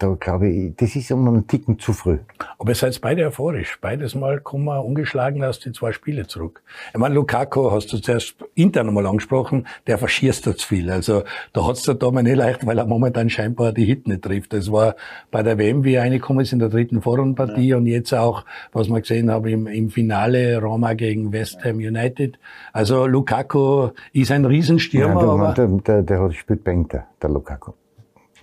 da 0.00 0.16
glaube 0.18 0.48
ich, 0.48 0.74
das 0.76 0.96
ist 0.96 1.12
um 1.12 1.28
einen 1.28 1.46
Ticken 1.46 1.78
zu 1.78 1.92
früh. 1.92 2.18
Aber 2.58 2.70
ihr 2.70 2.74
seid 2.74 2.98
beide 3.02 3.26
euphorisch. 3.26 3.78
Beides 3.80 4.14
Mal 4.14 4.40
kommen 4.40 4.64
wir 4.64 4.82
ungeschlagen 4.82 5.44
aus 5.44 5.60
den 5.60 5.74
zwei 5.74 5.92
Spiele 5.92 6.26
zurück. 6.26 6.62
Ich 6.92 6.98
meine, 6.98 7.14
Lukaku 7.14 7.70
hast 7.70 7.92
du 7.92 7.98
zuerst 7.98 8.34
intern 8.54 8.88
einmal 8.88 9.06
angesprochen, 9.06 9.66
der 9.86 9.98
verschießt 9.98 10.46
jetzt 10.46 10.64
viel. 10.64 10.90
Also 10.90 11.22
da 11.52 11.66
hat's 11.66 11.82
der 11.82 11.94
da 11.94 12.10
mal 12.10 12.22
nicht 12.22 12.36
leicht, 12.36 12.66
weil 12.66 12.78
er 12.78 12.86
momentan 12.86 13.28
scheinbar 13.28 13.72
die 13.72 13.84
Hit 13.84 14.08
nicht 14.08 14.22
trifft. 14.22 14.54
Das 14.54 14.72
war 14.72 14.96
bei 15.30 15.42
der 15.42 15.58
WM, 15.58 15.84
wie 15.84 15.94
er 15.94 16.02
reingekommen 16.02 16.42
ist 16.42 16.54
in 16.54 16.60
der 16.60 16.70
dritten 16.70 17.02
Vorrundenpartie 17.02 17.68
ja. 17.68 17.76
und 17.76 17.86
jetzt 17.86 18.14
auch, 18.14 18.46
was 18.72 18.88
wir 18.88 19.00
gesehen 19.02 19.30
haben 19.30 19.46
im, 19.48 19.66
im 19.66 19.90
Finale 19.90 20.62
Roma 20.62 20.94
gegen 20.94 21.30
West 21.30 21.62
Ham 21.62 21.76
United. 21.76 22.38
Also 22.72 23.06
Lukaku 23.06 23.90
ist 24.14 24.32
ein 24.32 24.46
Riesenstürmer. 24.46 25.44
Ja, 25.44 25.52
der, 25.52 25.66
der, 25.66 25.78
der, 25.80 26.02
der 26.02 26.20
hat 26.22 26.34
spielt 26.34 26.64
Bänke, 26.64 27.04
der 27.20 27.28
Lukaku. 27.28 27.72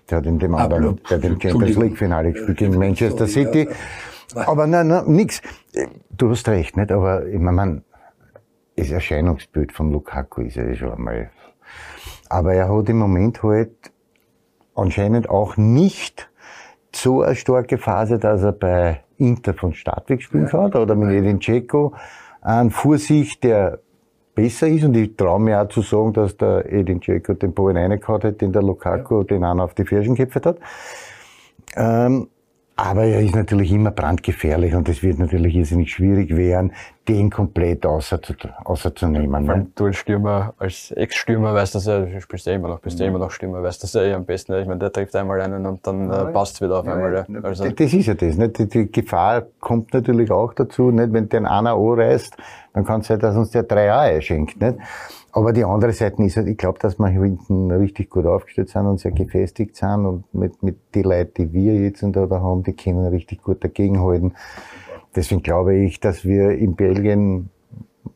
Der 0.10 0.20
hat 0.20 0.26
in 0.26 0.40
dem 0.40 0.56
anderen, 0.56 1.02
der 1.10 1.18
hat 1.18 1.26
im 1.26 1.40
Champions 1.40 1.76
League 1.78 1.98
Finale 1.98 2.32
gespielt 2.32 2.58
gegen 2.58 2.78
Manchester 2.78 3.28
City. 3.28 3.68
Aber 4.36 4.68
nein, 4.68 4.88
nein, 4.88 5.04
nix. 5.08 5.42
Du 6.10 6.30
hast 6.30 6.48
recht, 6.48 6.78
nicht? 6.78 6.92
Aber 6.92 7.26
ich 7.28 7.40
meine, 7.40 7.84
das 8.76 8.92
Erscheinungsbild 8.92 9.72
von 9.72 9.92
Lukaku 9.92 10.42
ist 10.42 10.56
ja 10.56 10.74
schon 10.76 10.94
einmal. 10.94 11.30
Aber 12.30 12.54
er 12.54 12.74
hat 12.74 12.90
im 12.90 12.98
Moment 12.98 13.42
halt 13.44 13.92
anscheinend 14.76 15.30
auch 15.30 15.58
nicht 15.58 16.30
so 16.94 17.22
eine 17.22 17.36
starke 17.36 17.78
Phase, 17.78 18.18
dass 18.18 18.44
er 18.44 18.52
bei 18.52 19.04
Inter 19.18 19.54
von 19.54 19.74
Start 19.74 20.10
weg 20.10 20.22
spielen 20.22 20.48
kann 20.48 20.74
oder 20.74 20.96
mit 20.96 21.10
Edin 21.10 21.40
Dzeko 21.40 21.94
an 22.42 22.72
Vorsicht, 22.72 23.44
der 23.44 23.80
besser 24.38 24.68
ist. 24.68 24.84
Und 24.86 24.96
ich 24.96 25.18
traue 25.18 25.42
mir 25.42 25.62
auch 25.62 25.68
zu 25.68 25.82
sagen, 25.82 26.14
dass 26.14 26.38
der 26.38 26.72
Edin 26.72 27.02
Dzeko 27.02 27.34
den 27.34 27.54
Ball 27.54 27.76
reingehauen 27.76 28.24
hat, 28.24 28.40
den 28.40 28.54
der 28.54 28.62
Lukaku 28.62 29.20
ja. 29.20 29.24
den 29.24 29.44
einen 29.44 29.60
auf 29.60 29.74
die 29.74 29.84
Fersen 29.84 30.16
geköpft 30.16 30.46
hat. 30.46 30.58
Ähm, 31.76 32.28
aber 32.78 33.06
er 33.06 33.22
ist 33.22 33.36
natürlich 33.36 33.72
immer 33.72 33.90
brandgefährlich 33.90 34.76
und 34.76 34.88
es 34.88 35.02
wird 35.02 35.18
natürlich 35.18 35.56
irrsinnig 35.56 35.92
schwierig 35.92 36.36
werden, 36.36 36.72
den 37.08 37.32
komplett 37.32 37.86
außer 37.88 38.22
zu, 38.22 38.34
außer 38.66 38.96
zu 38.96 39.08
nehmen. 39.08 39.46
Ne? 39.46 39.66
Du 39.74 39.86
als 39.86 39.98
Stürmer, 39.98 40.54
als 40.60 40.92
Ex-Stürmer 40.92 41.56
weißt 41.56 41.74
du 41.74 41.80
ja, 41.80 42.02
du 42.02 42.22
spielst 42.22 42.46
ja 42.46 42.54
immer 42.54 42.68
noch, 42.68 42.80
bist 42.80 43.00
ja 43.00 43.08
mhm. 43.08 43.16
immer 43.16 43.26
noch 43.26 43.32
Stürmer, 43.32 43.64
weißt 43.64 43.84
du 43.84 44.00
ja 44.00 44.06
eh 44.06 44.14
am 44.14 44.26
besten. 44.26 44.54
Ich 44.54 44.68
meine, 44.68 44.80
der 44.80 44.92
trifft 44.92 45.16
einmal 45.16 45.42
einen 45.42 45.66
und 45.66 45.88
dann 45.88 46.12
äh, 46.12 46.26
passt 46.26 46.62
wieder 46.62 46.80
auf 46.80 46.86
ja, 46.86 46.94
einmal. 46.94 47.26
Ja. 47.28 47.42
Also 47.42 47.68
das 47.68 47.94
ist 47.94 48.06
ja 48.06 48.14
das. 48.14 48.38
Nicht? 48.38 48.60
Die, 48.60 48.68
die, 48.68 48.92
Gefahr 48.92 49.48
kommt 49.60 49.94
natürlich 49.94 50.30
auch 50.30 50.54
dazu, 50.54 50.92
nicht? 50.92 51.12
wenn 51.14 51.28
den 51.30 51.48
einer 51.48 51.72
anreißt, 51.72 52.38
dann 52.74 52.86
kann 52.86 53.02
es 53.02 53.08
sein, 53.08 53.20
dass 53.20 53.36
uns 53.36 53.50
der 53.52 53.64
drei 53.64 53.92
Eier 53.92 54.22
schenkt. 54.22 54.62
Nicht? 54.62 54.78
Aber 55.38 55.54
die 55.54 55.64
andere 55.64 55.94
Seite 55.94 56.24
ist 56.24 56.36
halt, 56.36 56.48
ich 56.48 56.58
glaube, 56.58 56.80
dass 56.80 56.98
wir 56.98 57.10
hinten 57.10 57.70
richtig 57.70 58.10
gut 58.10 58.26
aufgestellt 58.26 58.70
sind 58.70 58.88
und 58.88 59.00
sehr 59.00 59.12
gefestigt 59.12 59.76
sind 59.76 60.04
und 60.08 60.34
mit, 60.34 60.64
mit 60.64 60.80
die 60.96 61.04
Leute, 61.04 61.46
die 61.46 61.54
wir 61.54 61.76
jetzt 61.76 62.02
da, 62.02 62.26
da 62.26 62.42
haben, 62.42 62.64
die 62.64 62.74
können 62.74 63.06
richtig 63.06 63.44
gut 63.44 63.64
dagegenhalten. 63.64 64.34
Deswegen 65.16 65.44
glaube 65.44 65.76
ich, 65.76 66.00
dass 66.00 66.26
wir 66.26 66.58
in 66.58 66.76
Belgien 66.76 67.52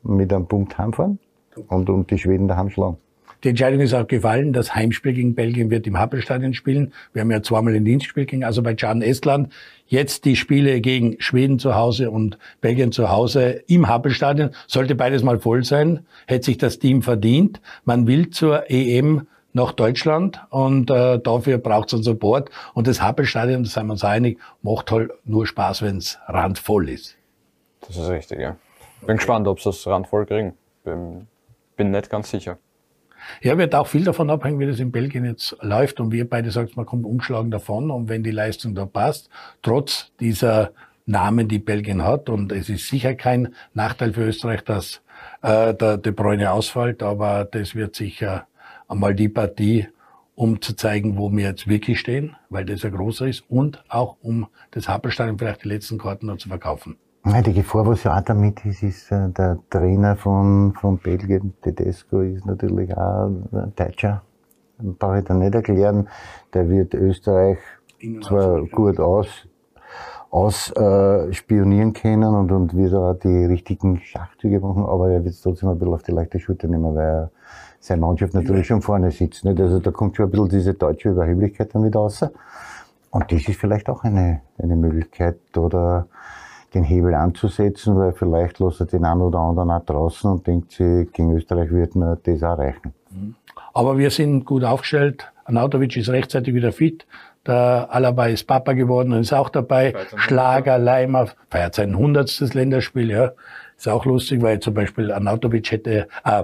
mit 0.02 0.34
einem 0.34 0.48
Punkt 0.48 0.80
heimfahren 0.80 1.20
und, 1.68 1.92
und 1.92 2.10
die 2.10 2.18
Schweden 2.18 2.48
daheim 2.48 2.72
schlagen. 2.72 2.98
Die 3.44 3.50
Entscheidung 3.50 3.80
ist 3.80 3.94
auch 3.94 4.08
gefallen. 4.08 4.54
Das 4.54 4.76
Heimspiel 4.76 5.14
gegen 5.14 5.34
Belgien 5.34 5.72
wird 5.72 5.88
im 5.88 5.98
Happelstadion 5.98 6.54
spielen. 6.54 6.94
Wir 7.14 7.22
haben 7.22 7.32
ja 7.32 7.42
zweimal 7.42 7.74
ein 7.74 7.86
Dienstspiel 7.86 8.26
gegen 8.26 8.44
Aserbaidschan, 8.44 9.02
Estland. 9.02 9.52
Jetzt 9.88 10.26
die 10.26 10.36
Spiele 10.36 10.80
gegen 10.80 11.20
Schweden 11.20 11.58
zu 11.58 11.76
Hause 11.76 12.12
und 12.12 12.38
Belgien 12.62 12.92
zu 12.92 13.10
Hause 13.10 13.64
im 13.68 13.88
Happelstadion. 13.88 14.52
Sollte 14.68 14.96
beides 14.96 15.24
mal 15.24 15.40
voll 15.40 15.64
sein, 15.64 16.06
hätte 16.28 16.46
sich 16.46 16.60
das 16.60 16.78
Team 16.78 17.02
verdient. 17.02 17.62
Man 17.84 18.06
will 18.06 18.30
zur 18.30 18.70
EM 18.70 19.28
nach 19.54 19.72
Deutschland 19.74 20.40
und 20.50 20.90
äh, 20.92 21.20
dafür 21.20 21.58
braucht 21.58 21.88
es 21.88 21.96
einen 21.96 22.04
Support. 22.04 22.50
Und 22.74 22.88
das 22.88 23.02
Happelstadion, 23.02 23.64
da 23.64 23.70
sind 23.70 23.88
wir 23.88 23.94
uns 23.94 24.04
einig, 24.04 24.40
macht 24.62 24.92
halt 24.92 25.12
nur 25.26 25.48
Spaß, 25.48 25.82
wenn 25.82 25.98
es 25.98 26.20
randvoll 26.28 26.90
ist. 26.90 27.18
Das 27.82 27.98
ist 27.98 28.08
richtig, 28.10 28.40
ja. 28.40 28.56
Bin 29.06 29.18
gespannt, 29.18 29.48
ob 29.48 29.60
sie 29.60 29.70
das 29.70 29.86
randvoll 29.88 30.26
kriegen. 30.28 30.54
Bin, 30.84 31.28
bin 31.76 31.92
nicht 31.92 32.10
ganz 32.10 32.30
sicher. 32.30 32.60
Ja, 33.42 33.58
wird 33.58 33.76
auch 33.76 33.88
viel 33.88 34.04
davon 34.04 34.30
abhängen, 34.30 34.60
wie 34.60 34.66
das 34.66 34.80
in 34.80 34.92
Belgien 34.92 35.26
jetzt 35.26 35.56
läuft. 35.62 36.00
Und 36.00 36.12
wir 36.12 36.30
beide 36.30 36.52
sagt, 36.52 36.78
man 36.78 36.86
kommt 36.86 37.06
umschlagen 37.06 37.52
davon. 37.52 37.92
Und 37.92 38.10
wenn 38.10 38.24
die 38.24 38.32
Leistung 38.32 38.76
da 38.76 38.86
passt, 38.86 39.30
trotz 39.62 40.12
dieser 40.20 40.72
Namen, 41.06 41.48
die 41.48 41.60
Belgien 41.60 42.04
hat, 42.04 42.30
und 42.30 42.52
es 42.52 42.70
ist 42.70 42.88
sicher 42.88 43.16
kein 43.16 43.56
Nachteil 43.74 44.14
für 44.14 44.24
Österreich, 44.24 44.64
dass 44.64 45.02
äh, 45.42 45.74
der 45.74 45.98
De 45.98 46.12
Bruyne 46.12 46.52
ausfällt, 46.52 47.04
aber 47.04 47.46
das 47.46 47.76
wird 47.76 47.96
sicher 47.96 48.48
einmal 48.88 49.16
die 49.16 49.30
Partie, 49.30 49.88
um 50.36 50.62
zu 50.62 50.76
zeigen, 50.76 51.18
wo 51.18 51.32
wir 51.32 51.46
jetzt 51.46 51.68
wirklich 51.68 52.00
stehen, 52.00 52.36
weil 52.50 52.66
das 52.66 52.84
ja 52.84 52.90
größer 52.90 53.28
ist 53.28 53.44
und 53.50 53.84
auch 53.90 54.18
um 54.22 54.48
das 54.72 54.88
Happelstadion 54.88 55.38
vielleicht 55.38 55.64
die 55.64 55.70
letzten 55.70 55.98
Karten 55.98 56.28
noch 56.28 56.38
zu 56.38 56.50
verkaufen. 56.50 56.98
Die 57.24 57.54
Gefahr, 57.54 57.86
was 57.86 58.04
ja 58.04 58.18
auch 58.18 58.22
damit 58.22 58.66
ist, 58.66 58.82
ist, 58.82 59.12
äh, 59.12 59.30
der 59.30 59.60
Trainer 59.70 60.16
von, 60.16 60.74
von 60.74 60.98
Belgien, 60.98 61.54
Tedesco, 61.62 62.22
ist 62.22 62.48
natürlich 62.48 62.98
auch 62.98 63.28
ein 63.28 63.74
Deutscher. 63.76 64.24
Brauche 64.80 65.20
ich 65.20 65.26
da 65.26 65.36
nicht 65.36 65.54
erklären. 65.54 66.10
Der 66.52 66.68
wird 66.68 66.96
Österreich 66.96 67.60
zwar 68.24 68.66
gut 68.66 69.00
aus, 69.00 69.28
ausspionieren 70.32 71.90
äh, 71.90 72.00
können 72.00 72.34
und, 72.34 72.52
und 72.52 72.76
wird 72.76 72.96
auch 72.96 73.14
die 73.14 73.46
richtigen 73.46 74.00
Schachzüge 74.00 74.60
machen, 74.60 74.84
aber 74.84 75.12
er 75.12 75.24
wird 75.24 75.36
es 75.36 75.42
trotzdem 75.42 75.70
ein 75.70 75.78
bisschen 75.78 75.94
auf 75.94 76.02
die 76.02 76.12
leichte 76.14 76.40
Schulter 76.40 76.68
nehmen, 76.68 76.96
weil 76.96 77.06
er 77.06 77.32
seine 77.80 78.02
Mannschaft 78.02 78.34
natürlich 78.34 78.66
schon 78.66 78.82
vorne 78.82 79.12
sitzt. 79.12 79.46
Nicht? 79.46 79.62
Also 79.62 79.78
da 79.78 79.92
kommt 79.92 80.16
schon 80.16 80.26
ein 80.26 80.32
bisschen 80.32 80.50
diese 80.50 80.74
deutsche 80.74 81.10
Überheblichkeit 81.10 81.76
dann 81.76 81.84
wieder 81.84 82.00
raus. 82.00 82.26
Und 83.12 83.32
das 83.32 83.48
ist 83.48 83.60
vielleicht 83.60 83.90
auch 83.90 84.04
eine, 84.04 84.42
eine 84.58 84.76
Möglichkeit, 84.76 85.38
oder 85.56 86.08
den 86.74 86.84
Hebel 86.84 87.14
anzusetzen, 87.14 87.98
weil 87.98 88.14
vielleicht 88.14 88.60
lässt 88.60 88.80
er 88.80 88.86
den 88.86 89.06
einen 89.06 89.22
oder 89.22 89.40
anderen 89.40 89.72
auch 89.72 89.86
draußen 89.86 90.32
und 90.32 90.48
denkt 90.48 90.72
sich, 90.72 91.12
gegen 91.12 91.36
Österreich 91.36 91.70
wird 91.72 91.96
man 91.96 92.18
das 92.24 92.44
auch 92.44 92.58
erreichen. 92.58 92.94
Mhm. 93.10 93.36
Aber 93.74 93.98
wir 93.98 94.10
sind 94.10 94.46
gut 94.46 94.64
aufgestellt. 94.64 95.32
Anautovic 95.46 95.96
ist 95.98 96.10
rechtzeitig 96.10 96.54
wieder 96.54 96.72
fit. 96.72 97.06
Der 97.46 97.88
Alaba 97.90 98.28
ist 98.28 98.46
Papa 98.46 98.74
geworden 98.74 99.14
und 99.14 99.22
ist 99.22 99.34
auch 99.34 99.50
dabei. 99.50 99.94
Schlager, 100.16 100.78
Leimer, 100.78 101.28
feiert 101.50 101.76
sein 101.76 101.98
hundertstes 101.98 102.54
Länderspiel, 102.54 103.10
ja. 103.10 103.32
Ist 103.78 103.90
auch 103.90 104.06
lustig, 104.06 104.42
weil 104.42 104.60
zum 104.60 104.76
Beispiel 104.76 105.12
Anautovic 105.12 105.72
hätte, 105.72 106.08
äh, 106.24 106.44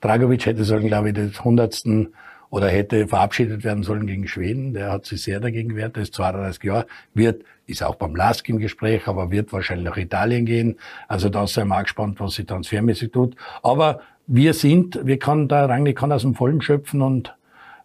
Dragovic 0.00 0.46
hätte 0.46 0.64
sollen, 0.64 0.88
glaube 0.88 1.10
ich, 1.10 1.14
des 1.14 1.44
hundertsten 1.44 2.12
oder 2.52 2.68
hätte 2.68 3.08
verabschiedet 3.08 3.64
werden 3.64 3.82
sollen 3.82 4.06
gegen 4.06 4.28
Schweden. 4.28 4.74
Der 4.74 4.92
hat 4.92 5.06
sich 5.06 5.22
sehr 5.22 5.40
dagegen 5.40 5.70
gewehrt. 5.70 5.96
Der 5.96 6.02
ist 6.02 6.12
32 6.12 6.62
Jahre, 6.62 6.86
wird, 7.14 7.44
ist 7.66 7.82
auch 7.82 7.94
beim 7.94 8.14
LASK 8.14 8.50
im 8.50 8.58
Gespräch, 8.58 9.08
aber 9.08 9.30
wird 9.30 9.54
wahrscheinlich 9.54 9.86
nach 9.86 9.96
Italien 9.96 10.44
gehen. 10.44 10.76
Also 11.08 11.30
da 11.30 11.44
ist 11.44 11.56
er 11.56 11.64
mal 11.64 11.80
gespannt, 11.80 12.20
was 12.20 12.34
sich 12.34 12.44
transfermäßig 12.44 13.10
tut. 13.10 13.36
Aber 13.62 14.02
wir 14.26 14.52
sind, 14.52 15.00
wir 15.02 15.18
können 15.18 15.48
da, 15.48 15.64
Rangnick 15.64 15.96
kann 15.96 16.12
aus 16.12 16.22
dem 16.22 16.34
Vollen 16.34 16.60
schöpfen 16.60 17.00
und 17.00 17.34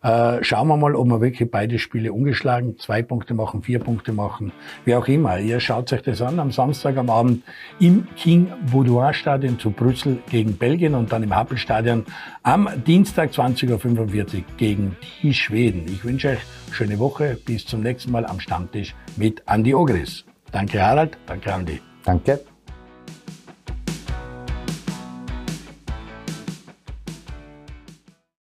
äh, 0.08 0.42
schauen 0.44 0.70
wir 0.70 0.78
mal, 0.78 0.96
ob 0.96 1.08
wir 1.08 1.20
wirklich 1.20 1.52
beide 1.52 1.80
Spiele 1.80 2.14
ungeschlagen, 2.14 2.78
zwei 2.78 3.02
Punkte 3.02 3.34
machen, 3.34 3.62
vier 3.62 3.80
Punkte 3.80 4.14
machen, 4.14 4.54
wie 4.86 4.96
auch 4.96 5.08
immer. 5.08 5.38
Ihr 5.40 5.60
schaut 5.60 5.92
euch 5.92 6.02
das 6.02 6.22
an 6.22 6.40
am 6.40 6.52
Samstag 6.52 6.96
am 6.98 7.10
Abend 7.10 7.44
im 7.80 8.08
King 8.16 8.48
Boudoir 8.72 9.14
Stadion 9.14 9.60
zu 9.60 9.72
Brüssel 9.72 10.20
gegen 10.30 10.56
Belgien 10.58 10.96
und 10.96 11.12
dann 11.12 11.24
im 11.24 11.36
Happel 11.36 11.58
Stadion 11.58 12.06
am 12.44 12.70
Dienstag 12.86 13.32
20.45 13.32 14.38
Uhr 14.38 14.44
gegen 14.56 14.96
die 15.22 15.34
Schweden. 15.34 15.86
Ich 15.88 16.06
wünsche 16.06 16.30
euch 16.30 16.40
schöne 16.72 17.00
Woche. 17.00 17.38
Bis 17.46 17.66
zum 17.66 17.82
nächsten 17.82 18.12
Mal 18.12 18.26
am 18.26 18.40
Stammtisch 18.40 18.96
mit 19.18 19.46
Andi 19.48 19.74
Ogris. 19.74 20.24
Danke 20.52 20.82
Harald, 20.82 21.18
danke 21.26 21.54
Andi. 21.54 21.82
Danke. 22.06 22.57